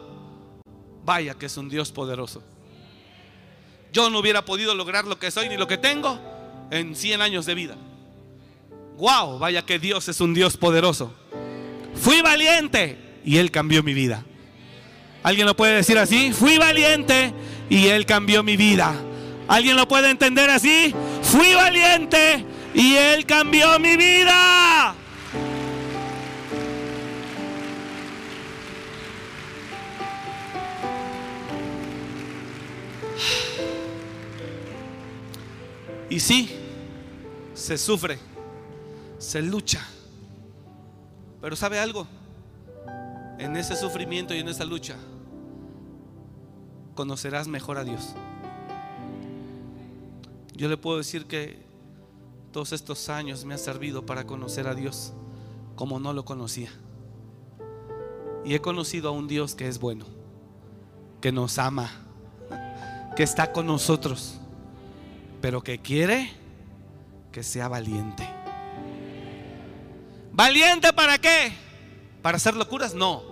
vaya 1.05 1.35
que 1.35 1.47
es 1.47 1.57
un 1.57 1.69
Dios 1.69 1.93
poderoso. 1.93 2.43
Yo 3.93 4.09
no 4.09 4.21
hubiera 4.21 4.45
podido 4.45 4.75
lograr 4.75 5.05
lo 5.05 5.19
que 5.19 5.31
soy 5.31 5.49
ni 5.49 5.57
lo 5.57 5.67
que 5.67 5.77
tengo 5.77 6.19
en 6.71 6.95
100 6.95 7.21
años 7.21 7.45
de 7.45 7.55
vida. 7.55 7.77
Wow, 9.01 9.39
vaya 9.39 9.63
que 9.63 9.79
Dios 9.79 10.07
es 10.11 10.21
un 10.21 10.35
Dios 10.35 10.59
poderoso. 10.59 11.11
Fui 11.95 12.21
valiente 12.21 12.99
y 13.25 13.39
Él 13.39 13.51
cambió 13.51 13.83
mi 13.83 13.95
vida. 13.95 14.27
¿Alguien 15.23 15.47
lo 15.47 15.57
puede 15.57 15.77
decir 15.77 15.97
así? 15.97 16.35
Fui 16.35 16.59
valiente 16.59 17.33
y 17.71 17.87
Él 17.87 18.05
cambió 18.05 18.43
mi 18.43 18.59
vida. 18.59 18.95
¿Alguien 19.49 19.77
lo 19.77 19.89
puede 19.89 20.11
entender 20.11 20.51
así? 20.51 20.95
Fui 21.23 21.55
valiente 21.55 22.45
y 22.75 22.95
Él 22.95 23.25
cambió 23.25 23.79
mi 23.79 23.97
vida. 23.97 24.95
Y 36.11 36.21
sí, 36.21 36.51
se 37.55 37.79
sufre, 37.79 38.19
se 39.21 39.41
lucha. 39.41 39.87
Pero 41.41 41.55
¿sabe 41.55 41.79
algo? 41.79 42.09
En 43.39 43.57
ese 43.57 43.77
sufrimiento 43.77 44.35
y 44.35 44.39
en 44.39 44.49
esa 44.49 44.65
lucha, 44.65 44.97
conocerás 46.97 47.47
mejor 47.47 47.79
a 47.79 47.85
Dios. 47.85 48.15
Yo 50.57 50.69
le 50.69 50.77
puedo 50.77 50.99
decir 50.99 51.27
que 51.27 51.63
todos 52.51 52.73
estos 52.73 53.09
años 53.09 53.45
me 53.45 53.55
ha 53.55 53.59
servido 53.59 54.05
para 54.05 54.27
conocer 54.27 54.67
a 54.67 54.75
Dios 54.75 55.13
como 55.77 56.01
no 56.01 56.13
lo 56.13 56.25
conocía. 56.25 56.71
Y 58.45 58.55
he 58.55 58.61
conocido 58.61 59.11
a 59.11 59.13
un 59.13 59.29
Dios 59.29 59.55
que 59.55 59.69
es 59.69 59.79
bueno, 59.79 60.07
que 61.21 61.31
nos 61.31 61.59
ama, 61.59 61.91
que 63.15 63.23
está 63.23 63.53
con 63.53 63.67
nosotros 63.67 64.41
pero 65.41 65.63
que 65.63 65.79
quiere 65.79 66.31
que 67.33 67.43
sea 67.43 67.69
valiente. 67.69 68.40
¿Valiente 70.41 70.91
para 70.95 71.19
qué? 71.19 71.53
¿Para 72.23 72.39
hacer 72.39 72.57
locuras? 72.57 72.95
No, 72.95 73.23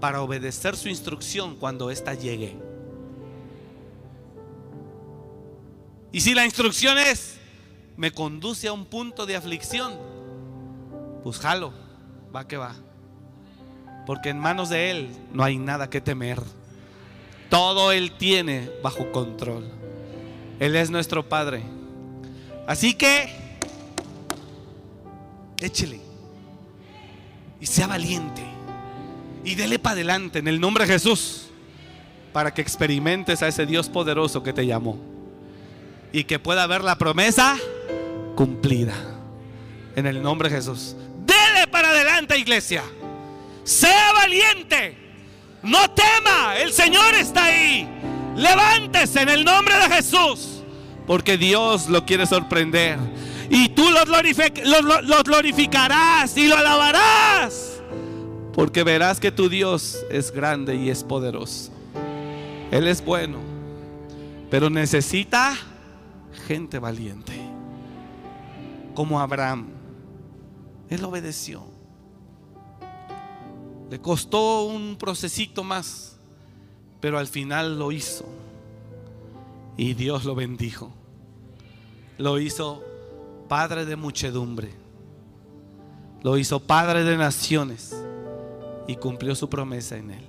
para 0.00 0.20
obedecer 0.20 0.76
su 0.76 0.88
instrucción 0.88 1.54
cuando 1.54 1.92
ésta 1.92 2.12
llegue. 2.14 2.56
Y 6.10 6.22
si 6.22 6.34
la 6.34 6.44
instrucción 6.44 6.98
es, 6.98 7.36
me 7.96 8.10
conduce 8.10 8.66
a 8.66 8.72
un 8.72 8.84
punto 8.84 9.26
de 9.26 9.36
aflicción, 9.36 9.94
pues 11.22 11.38
jalo, 11.38 11.72
va 12.34 12.48
que 12.48 12.56
va. 12.56 12.74
Porque 14.04 14.30
en 14.30 14.40
manos 14.40 14.68
de 14.68 14.90
Él 14.90 15.16
no 15.32 15.44
hay 15.44 15.58
nada 15.58 15.88
que 15.88 16.00
temer. 16.00 16.42
Todo 17.48 17.92
Él 17.92 18.10
tiene 18.18 18.72
bajo 18.82 19.12
control. 19.12 19.70
Él 20.58 20.74
es 20.74 20.90
nuestro 20.90 21.28
Padre. 21.28 21.62
Así 22.66 22.94
que, 22.94 23.30
échele. 25.60 26.05
Y 27.60 27.66
sea 27.66 27.86
valiente. 27.86 28.42
Y 29.44 29.54
dele 29.54 29.78
para 29.78 29.94
adelante 29.94 30.38
en 30.38 30.48
el 30.48 30.60
nombre 30.60 30.86
de 30.86 30.92
Jesús. 30.92 31.48
Para 32.32 32.52
que 32.52 32.62
experimentes 32.62 33.42
a 33.42 33.48
ese 33.48 33.66
Dios 33.66 33.88
poderoso 33.88 34.42
que 34.42 34.52
te 34.52 34.66
llamó. 34.66 34.98
Y 36.12 36.24
que 36.24 36.38
pueda 36.38 36.66
ver 36.66 36.82
la 36.82 36.98
promesa 36.98 37.56
cumplida. 38.34 38.94
En 39.94 40.06
el 40.06 40.22
nombre 40.22 40.48
de 40.48 40.56
Jesús. 40.56 40.96
Dele 41.24 41.66
para 41.70 41.90
adelante, 41.90 42.38
iglesia. 42.38 42.82
Sea 43.64 44.12
valiente. 44.12 44.96
No 45.62 45.90
tema. 45.90 46.56
El 46.58 46.72
Señor 46.72 47.14
está 47.14 47.46
ahí. 47.46 47.88
Levántese 48.36 49.22
en 49.22 49.30
el 49.30 49.44
nombre 49.44 49.74
de 49.76 49.88
Jesús, 49.88 50.62
porque 51.06 51.38
Dios 51.38 51.88
lo 51.88 52.04
quiere 52.04 52.26
sorprender. 52.26 52.98
Y 53.50 53.68
tú 53.70 53.84
lo, 53.90 54.04
glorificarás 55.24 56.36
y 56.36 56.48
lo 56.48 56.56
alabarás, 56.56 57.80
porque 58.52 58.82
verás 58.82 59.20
que 59.20 59.30
tu 59.30 59.48
Dios 59.48 60.04
es 60.10 60.32
grande 60.32 60.76
y 60.76 60.90
es 60.90 61.04
poderoso. 61.04 61.72
Él 62.70 62.88
es 62.88 63.04
bueno, 63.04 63.38
pero 64.50 64.68
necesita 64.70 65.56
gente 66.46 66.78
valiente, 66.78 67.32
como 68.94 69.20
Abraham. 69.20 69.68
Él 70.88 71.04
obedeció. 71.04 71.64
Le 73.90 74.00
costó 74.00 74.64
un 74.64 74.96
procesito 74.96 75.62
más 75.62 76.16
pero 77.00 77.18
al 77.18 77.26
final 77.26 77.78
lo 77.78 77.92
hizo. 77.92 78.24
Y 79.76 79.94
Dios 79.94 80.24
lo 80.24 80.34
bendijo. 80.34 80.92
Lo 82.18 82.40
hizo 82.40 82.82
Padre 83.48 83.84
de 83.84 83.96
muchedumbre. 83.96 84.70
Lo 86.22 86.38
hizo 86.38 86.60
Padre 86.60 87.04
de 87.04 87.16
naciones. 87.16 87.94
Y 88.88 88.96
cumplió 88.96 89.34
su 89.34 89.48
promesa 89.48 89.96
en 89.96 90.12
él. 90.12 90.24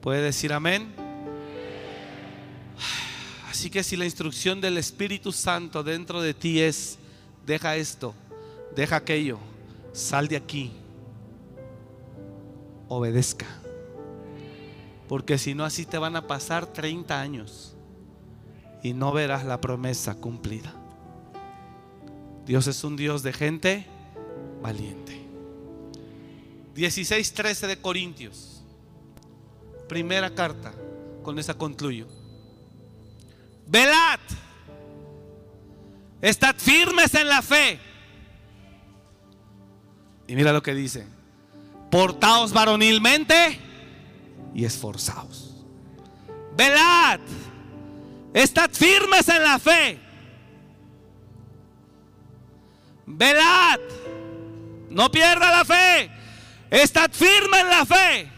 ¿Puede 0.00 0.22
decir 0.22 0.52
amén? 0.52 0.94
Así 3.50 3.70
que 3.70 3.82
si 3.82 3.96
la 3.96 4.04
instrucción 4.04 4.60
del 4.60 4.78
Espíritu 4.78 5.32
Santo 5.32 5.82
dentro 5.82 6.20
de 6.20 6.32
ti 6.32 6.60
es, 6.60 6.96
deja 7.44 7.74
esto, 7.74 8.14
deja 8.76 8.96
aquello, 8.96 9.38
sal 9.92 10.28
de 10.28 10.36
aquí, 10.36 10.70
obedezca. 12.86 13.46
Porque 15.08 15.38
si 15.38 15.54
no, 15.54 15.64
así 15.64 15.86
te 15.86 15.98
van 15.98 16.14
a 16.14 16.28
pasar 16.28 16.66
30 16.66 17.20
años 17.20 17.74
y 18.82 18.92
no 18.92 19.12
verás 19.12 19.44
la 19.44 19.60
promesa 19.60 20.14
cumplida. 20.14 20.72
Dios 22.48 22.66
es 22.66 22.82
un 22.82 22.96
Dios 22.96 23.22
de 23.22 23.34
gente 23.34 23.84
valiente. 24.62 25.20
16:13 26.74 27.66
de 27.66 27.78
Corintios. 27.78 28.62
Primera 29.86 30.34
carta. 30.34 30.72
Con 31.22 31.38
esa 31.38 31.52
concluyo. 31.52 32.08
Velad. 33.66 34.18
Estad 36.22 36.56
firmes 36.56 37.14
en 37.14 37.28
la 37.28 37.42
fe. 37.42 37.78
Y 40.26 40.34
mira 40.34 40.50
lo 40.50 40.62
que 40.62 40.74
dice. 40.74 41.06
Portaos 41.90 42.54
varonilmente 42.54 43.60
y 44.54 44.64
esforzaos. 44.64 45.66
Velad. 46.56 47.20
Estad 48.32 48.70
firmes 48.70 49.28
en 49.28 49.42
la 49.42 49.58
fe. 49.58 50.07
Velad. 53.08 53.80
No 54.90 55.10
pierda 55.10 55.50
la 55.50 55.64
fe. 55.64 56.10
Estad 56.70 57.10
firme 57.10 57.60
en 57.60 57.68
la 57.68 57.86
fe. 57.86 58.28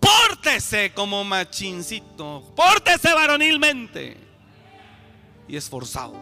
Pórtese 0.00 0.92
como 0.92 1.22
machincito. 1.24 2.52
Pórtese 2.56 3.14
varonilmente. 3.14 4.16
Y 5.46 5.56
esforzado. 5.56 6.14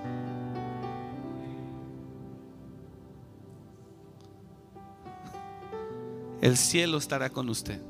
El 6.43 6.57
cielo 6.57 6.99
estará 6.99 7.31
con 7.31 7.49
usted. 7.49 7.81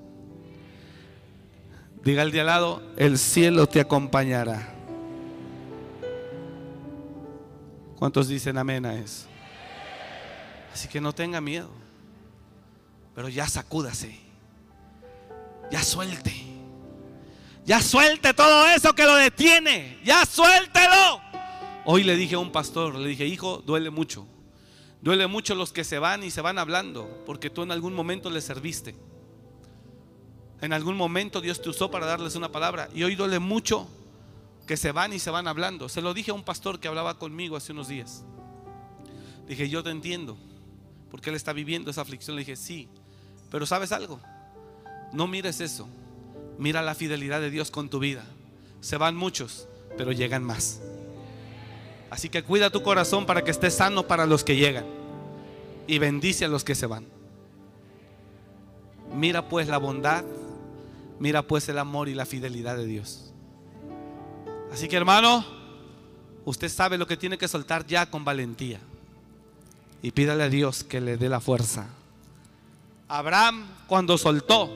Diga 2.04 2.22
al 2.22 2.30
de 2.30 2.40
al 2.40 2.46
lado, 2.46 2.82
el 2.96 3.18
cielo 3.18 3.66
te 3.66 3.80
acompañará. 3.80 4.75
¿Cuántos 7.96 8.28
dicen 8.28 8.58
amén 8.58 8.84
a 8.84 8.94
eso? 8.94 9.26
Así 10.72 10.88
que 10.88 11.00
no 11.00 11.14
tenga 11.14 11.40
miedo. 11.40 11.70
Pero 13.14 13.28
ya 13.28 13.48
sacúdase. 13.48 14.18
Ya 15.70 15.82
suelte. 15.82 16.34
Ya 17.64 17.80
suelte 17.80 18.34
todo 18.34 18.68
eso 18.68 18.92
que 18.94 19.04
lo 19.04 19.14
detiene. 19.14 19.98
Ya 20.04 20.24
suéltelo. 20.26 21.20
Hoy 21.86 22.04
le 22.04 22.16
dije 22.16 22.34
a 22.34 22.38
un 22.38 22.52
pastor, 22.52 22.94
le 22.96 23.08
dije, 23.08 23.26
hijo, 23.26 23.62
duele 23.64 23.90
mucho. 23.90 24.26
Duele 25.00 25.26
mucho 25.26 25.54
los 25.54 25.72
que 25.72 25.84
se 25.84 25.98
van 25.98 26.22
y 26.24 26.30
se 26.30 26.40
van 26.40 26.58
hablando, 26.58 27.22
porque 27.24 27.48
tú 27.48 27.62
en 27.62 27.70
algún 27.70 27.94
momento 27.94 28.28
les 28.28 28.44
serviste. 28.44 28.94
En 30.60 30.72
algún 30.72 30.96
momento 30.96 31.40
Dios 31.40 31.62
te 31.62 31.68
usó 31.68 31.90
para 31.90 32.06
darles 32.06 32.34
una 32.34 32.50
palabra. 32.50 32.88
Y 32.94 33.04
hoy 33.04 33.14
duele 33.14 33.38
mucho 33.38 33.88
que 34.66 34.76
se 34.76 34.92
van 34.92 35.12
y 35.12 35.18
se 35.18 35.30
van 35.30 35.46
hablando. 35.46 35.88
Se 35.88 36.02
lo 36.02 36.12
dije 36.12 36.32
a 36.32 36.34
un 36.34 36.42
pastor 36.42 36.80
que 36.80 36.88
hablaba 36.88 37.18
conmigo 37.18 37.56
hace 37.56 37.72
unos 37.72 37.88
días. 37.88 38.24
Dije, 39.46 39.68
yo 39.68 39.82
te 39.82 39.90
entiendo, 39.90 40.36
porque 41.10 41.30
él 41.30 41.36
está 41.36 41.52
viviendo 41.52 41.90
esa 41.90 42.00
aflicción. 42.00 42.36
Le 42.36 42.40
dije, 42.40 42.56
sí, 42.56 42.88
pero 43.50 43.64
¿sabes 43.64 43.92
algo? 43.92 44.20
No 45.12 45.28
mires 45.28 45.60
eso. 45.60 45.88
Mira 46.58 46.82
la 46.82 46.94
fidelidad 46.94 47.40
de 47.40 47.50
Dios 47.50 47.70
con 47.70 47.88
tu 47.88 48.00
vida. 48.00 48.24
Se 48.80 48.96
van 48.96 49.14
muchos, 49.14 49.68
pero 49.96 50.10
llegan 50.12 50.42
más. 50.42 50.80
Así 52.10 52.28
que 52.28 52.42
cuida 52.42 52.70
tu 52.70 52.82
corazón 52.82 53.26
para 53.26 53.44
que 53.44 53.50
esté 53.50 53.70
sano 53.70 54.06
para 54.06 54.26
los 54.26 54.42
que 54.42 54.56
llegan. 54.56 54.84
Y 55.86 55.98
bendice 55.98 56.44
a 56.44 56.48
los 56.48 56.64
que 56.64 56.74
se 56.74 56.86
van. 56.86 57.06
Mira 59.14 59.48
pues 59.48 59.68
la 59.68 59.78
bondad, 59.78 60.24
mira 61.20 61.42
pues 61.42 61.68
el 61.68 61.78
amor 61.78 62.08
y 62.08 62.14
la 62.14 62.26
fidelidad 62.26 62.76
de 62.76 62.86
Dios. 62.86 63.25
Así 64.76 64.88
que 64.88 64.96
hermano, 64.96 65.42
usted 66.44 66.68
sabe 66.68 66.98
lo 66.98 67.06
que 67.06 67.16
tiene 67.16 67.38
que 67.38 67.48
soltar 67.48 67.86
ya 67.86 68.10
con 68.10 68.26
valentía. 68.26 68.78
Y 70.02 70.10
pídale 70.10 70.42
a 70.42 70.50
Dios 70.50 70.84
que 70.84 71.00
le 71.00 71.16
dé 71.16 71.30
la 71.30 71.40
fuerza. 71.40 71.86
Abraham 73.08 73.66
cuando 73.86 74.18
soltó, 74.18 74.70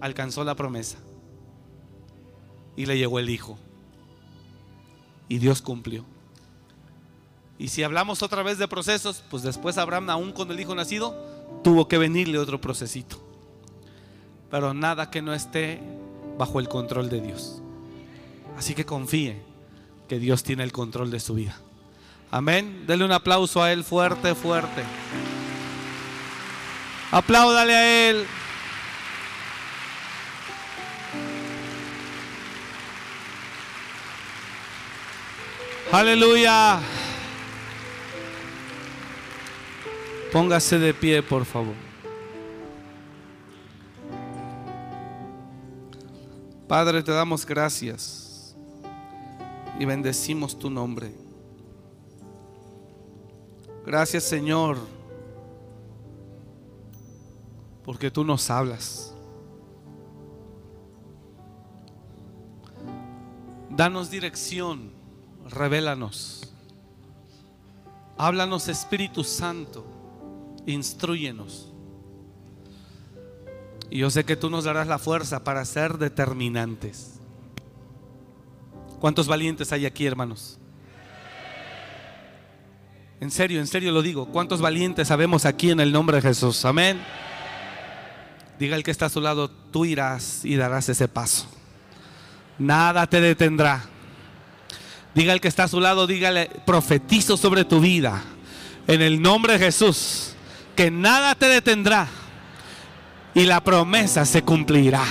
alcanzó 0.00 0.44
la 0.44 0.54
promesa. 0.54 0.96
Y 2.74 2.86
le 2.86 2.96
llegó 2.96 3.18
el 3.18 3.28
hijo. 3.28 3.58
Y 5.28 5.36
Dios 5.36 5.60
cumplió. 5.60 6.02
Y 7.58 7.68
si 7.68 7.82
hablamos 7.82 8.22
otra 8.22 8.42
vez 8.42 8.56
de 8.56 8.66
procesos, 8.66 9.22
pues 9.28 9.42
después 9.42 9.76
Abraham, 9.76 10.08
aún 10.08 10.32
con 10.32 10.50
el 10.50 10.58
hijo 10.58 10.74
nacido, 10.74 11.14
tuvo 11.62 11.86
que 11.86 11.98
venirle 11.98 12.38
otro 12.38 12.62
procesito. 12.62 13.22
Pero 14.50 14.72
nada 14.72 15.10
que 15.10 15.20
no 15.20 15.34
esté 15.34 15.82
bajo 16.38 16.60
el 16.60 16.70
control 16.70 17.10
de 17.10 17.20
Dios. 17.20 17.60
Así 18.56 18.74
que 18.74 18.86
confíe 18.86 19.40
que 20.08 20.18
Dios 20.18 20.42
tiene 20.42 20.62
el 20.62 20.72
control 20.72 21.10
de 21.10 21.20
su 21.20 21.34
vida. 21.34 21.56
Amén. 22.30 22.84
Dele 22.86 23.04
un 23.04 23.12
aplauso 23.12 23.62
a 23.62 23.72
Él 23.72 23.84
fuerte, 23.84 24.34
fuerte. 24.34 24.82
Apláudale 27.10 27.74
a 27.74 28.10
Él. 28.10 28.26
Aleluya. 35.92 36.80
Póngase 40.32 40.78
de 40.78 40.92
pie, 40.92 41.22
por 41.22 41.44
favor. 41.44 41.74
Padre, 46.66 47.02
te 47.02 47.12
damos 47.12 47.46
gracias 47.46 48.25
y 49.78 49.84
bendecimos 49.84 50.58
tu 50.58 50.70
nombre. 50.70 51.12
Gracias, 53.84 54.24
Señor, 54.24 54.78
porque 57.84 58.10
tú 58.10 58.24
nos 58.24 58.50
hablas. 58.50 59.14
Danos 63.70 64.10
dirección, 64.10 64.90
revélanos. 65.50 66.52
Háblanos, 68.18 68.68
Espíritu 68.68 69.22
Santo, 69.22 69.84
instruyenos. 70.64 71.70
Y 73.90 73.98
yo 73.98 74.10
sé 74.10 74.24
que 74.24 74.36
tú 74.36 74.50
nos 74.50 74.64
darás 74.64 74.88
la 74.88 74.98
fuerza 74.98 75.44
para 75.44 75.64
ser 75.64 75.98
determinantes. 75.98 77.15
¿Cuántos 79.00 79.28
valientes 79.28 79.72
hay 79.72 79.86
aquí, 79.86 80.06
hermanos? 80.06 80.58
En 83.20 83.30
serio, 83.30 83.60
en 83.60 83.66
serio 83.66 83.92
lo 83.92 84.02
digo. 84.02 84.26
¿Cuántos 84.26 84.60
valientes 84.60 85.08
sabemos 85.08 85.44
aquí 85.44 85.70
en 85.70 85.80
el 85.80 85.92
nombre 85.92 86.16
de 86.16 86.22
Jesús? 86.22 86.64
Amén. 86.64 87.00
Diga 88.58 88.76
el 88.76 88.82
que 88.82 88.90
está 88.90 89.06
a 89.06 89.10
su 89.10 89.20
lado, 89.20 89.50
tú 89.50 89.84
irás 89.84 90.44
y 90.44 90.56
darás 90.56 90.88
ese 90.88 91.08
paso. 91.08 91.46
Nada 92.58 93.06
te 93.06 93.20
detendrá. 93.20 93.84
Diga 95.14 95.32
el 95.32 95.40
que 95.40 95.48
está 95.48 95.64
a 95.64 95.68
su 95.68 95.80
lado, 95.80 96.06
dígale, 96.06 96.50
profetizo 96.64 97.36
sobre 97.36 97.64
tu 97.64 97.80
vida. 97.80 98.22
En 98.86 99.02
el 99.02 99.20
nombre 99.20 99.54
de 99.54 99.58
Jesús, 99.58 100.34
que 100.74 100.90
nada 100.90 101.34
te 101.34 101.46
detendrá. 101.46 102.08
Y 103.34 103.44
la 103.44 103.62
promesa 103.62 104.24
se 104.24 104.42
cumplirá. 104.42 105.04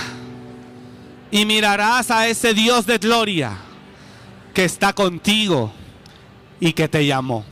Y 1.30 1.44
mirarás 1.44 2.10
a 2.10 2.26
ese 2.26 2.54
Dios 2.54 2.86
de 2.86 2.98
gloria 2.98 3.65
que 4.56 4.64
está 4.64 4.94
contigo 4.94 5.70
y 6.60 6.72
que 6.72 6.88
te 6.88 7.04
llamó. 7.04 7.44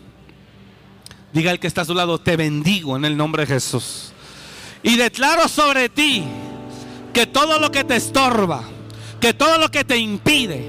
Diga 1.35 1.51
el 1.51 1.61
que 1.61 1.67
está 1.67 1.83
a 1.83 1.85
su 1.85 1.93
lado, 1.93 2.19
te 2.19 2.35
bendigo 2.35 2.97
en 2.97 3.05
el 3.05 3.15
nombre 3.15 3.45
de 3.45 3.53
Jesús. 3.53 4.15
Y 4.83 4.97
declaro 4.97 5.47
sobre 5.47 5.91
ti 5.91 6.25
que 7.13 7.27
todo 7.27 7.59
lo 7.59 7.71
que 7.71 7.85
te 7.85 7.97
estorba, 7.97 8.65
que 9.21 9.35
todo 9.35 9.59
lo 9.59 9.71
que 9.71 9.85
te 9.85 9.99
impide, 9.99 10.67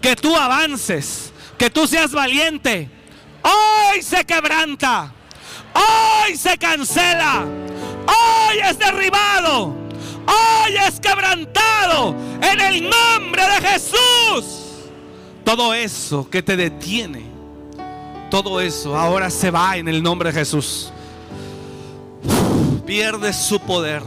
que 0.00 0.16
tú 0.16 0.34
avances, 0.34 1.34
que 1.58 1.68
tú 1.68 1.86
seas 1.86 2.12
valiente, 2.12 2.88
hoy 3.42 4.00
se 4.00 4.24
quebranta, 4.24 5.12
hoy 5.74 6.34
se 6.38 6.56
cancela, 6.56 7.44
hoy 7.44 8.58
es 8.70 8.78
derribado, 8.78 9.76
hoy 10.26 10.76
es 10.86 10.98
quebrantado 10.98 12.16
en 12.40 12.58
el 12.58 12.88
nombre 12.88 13.42
de 13.42 13.68
Jesús. 13.68 14.57
Todo 15.48 15.72
eso 15.72 16.28
que 16.28 16.42
te 16.42 16.58
detiene, 16.58 17.22
todo 18.30 18.60
eso 18.60 18.94
ahora 18.94 19.30
se 19.30 19.50
va 19.50 19.78
en 19.78 19.88
el 19.88 20.02
nombre 20.02 20.30
de 20.30 20.40
Jesús. 20.40 20.92
Pierde 22.84 23.32
su 23.32 23.58
poder. 23.58 24.02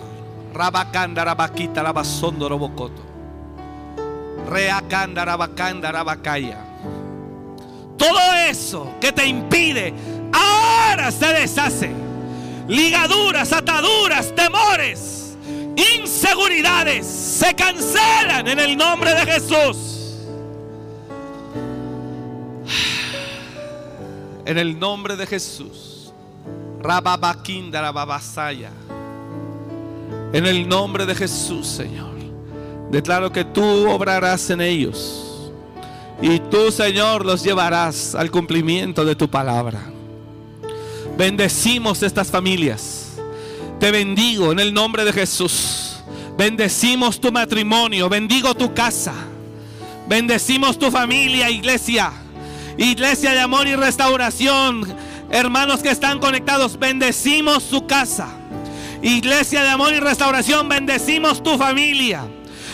Rabacanda, 0.53 1.25
rabaquita, 1.25 1.81
rabasondo, 1.81 2.47
robocoto. 2.47 3.01
Reacanda, 4.51 5.25
rabacanda, 5.25 5.91
rabacaya. 5.91 6.59
Todo 7.97 8.19
eso 8.47 8.93
que 9.01 9.11
te 9.11 9.25
impide, 9.25 9.95
ahora 10.31 11.09
se 11.09 11.25
deshace. 11.25 11.91
Ligaduras, 12.67 13.51
ataduras, 13.51 14.31
temores, 14.35 15.35
inseguridades 15.75 17.07
se 17.07 17.55
cancelan 17.55 18.47
en 18.47 18.59
el 18.59 18.77
nombre 18.77 19.15
de 19.15 19.25
Jesús. 19.25 20.00
En 24.45 24.57
el 24.57 24.79
nombre 24.79 25.15
de 25.15 25.27
Jesús. 25.27 26.13
Rababakinda, 26.81 27.81
rababasaya. 27.81 28.71
En 30.33 30.45
el 30.45 30.67
nombre 30.67 31.05
de 31.05 31.15
Jesús, 31.15 31.67
Señor. 31.67 32.11
Declaro 32.89 33.31
que 33.31 33.45
tú 33.45 33.89
obrarás 33.89 34.49
en 34.49 34.61
ellos. 34.61 35.51
Y 36.21 36.39
tú, 36.39 36.71
Señor, 36.71 37.25
los 37.25 37.43
llevarás 37.43 38.15
al 38.15 38.29
cumplimiento 38.29 39.05
de 39.05 39.15
tu 39.15 39.29
palabra. 39.29 39.79
Bendecimos 41.17 42.03
estas 42.03 42.29
familias. 42.29 43.13
Te 43.79 43.91
bendigo 43.91 44.51
en 44.51 44.59
el 44.59 44.73
nombre 44.73 45.03
de 45.03 45.13
Jesús. 45.13 45.97
Bendecimos 46.37 47.19
tu 47.19 47.31
matrimonio, 47.31 48.09
bendigo 48.09 48.53
tu 48.55 48.73
casa. 48.73 49.13
Bendecimos 50.07 50.77
tu 50.77 50.91
familia, 50.91 51.49
iglesia. 51.49 52.11
Iglesia 52.81 53.33
de 53.33 53.39
amor 53.39 53.67
y 53.67 53.75
restauración. 53.75 54.81
Hermanos 55.29 55.83
que 55.83 55.91
están 55.91 56.17
conectados, 56.17 56.79
bendecimos 56.79 57.61
su 57.61 57.85
casa. 57.85 58.29
Iglesia 59.03 59.61
de 59.61 59.69
amor 59.69 59.93
y 59.93 59.99
restauración, 59.99 60.67
bendecimos 60.67 61.43
tu 61.43 61.59
familia. 61.59 62.23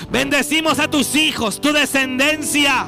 Bendecimos 0.10 0.80
a 0.80 0.90
tus 0.90 1.14
hijos, 1.14 1.60
tu 1.60 1.74
descendencia. 1.74 2.86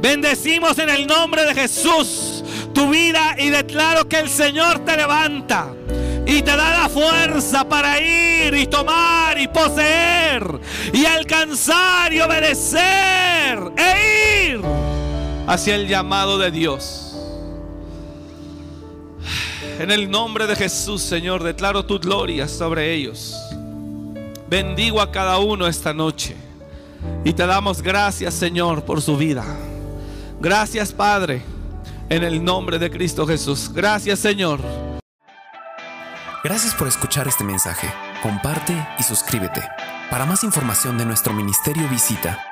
Bendecimos 0.00 0.80
en 0.80 0.90
el 0.90 1.06
nombre 1.06 1.44
de 1.44 1.54
Jesús 1.54 2.42
tu 2.74 2.90
vida 2.90 3.36
y 3.38 3.50
declaro 3.50 4.08
que 4.08 4.18
el 4.18 4.28
Señor 4.28 4.80
te 4.80 4.96
levanta 4.96 5.68
y 6.26 6.42
te 6.42 6.56
da 6.56 6.82
la 6.82 6.88
fuerza 6.88 7.68
para 7.68 8.00
ir 8.00 8.52
y 8.54 8.66
tomar 8.66 9.38
y 9.38 9.46
poseer 9.46 10.60
y 10.92 11.04
alcanzar 11.04 12.12
y 12.12 12.20
obedecer 12.20 13.60
e 13.76 14.48
ir 14.48 15.01
hacia 15.46 15.74
el 15.74 15.88
llamado 15.88 16.38
de 16.38 16.50
Dios. 16.50 17.16
En 19.78 19.90
el 19.90 20.10
nombre 20.10 20.46
de 20.46 20.54
Jesús, 20.54 21.02
Señor, 21.02 21.42
declaro 21.42 21.84
tu 21.84 21.98
gloria 21.98 22.46
sobre 22.46 22.92
ellos. 22.92 23.36
Bendigo 24.48 25.00
a 25.00 25.10
cada 25.10 25.38
uno 25.38 25.66
esta 25.66 25.92
noche 25.94 26.36
y 27.24 27.32
te 27.32 27.46
damos 27.46 27.82
gracias, 27.82 28.34
Señor, 28.34 28.84
por 28.84 29.00
su 29.00 29.16
vida. 29.16 29.44
Gracias, 30.40 30.92
Padre, 30.92 31.42
en 32.08 32.22
el 32.22 32.44
nombre 32.44 32.78
de 32.78 32.90
Cristo 32.90 33.26
Jesús. 33.26 33.70
Gracias, 33.72 34.18
Señor. 34.18 34.60
Gracias 36.44 36.74
por 36.74 36.88
escuchar 36.88 37.28
este 37.28 37.44
mensaje. 37.44 37.88
Comparte 38.22 38.74
y 38.98 39.02
suscríbete. 39.02 39.62
Para 40.10 40.26
más 40.26 40.44
información 40.44 40.98
de 40.98 41.06
nuestro 41.06 41.32
ministerio 41.32 41.88
visita 41.88 42.51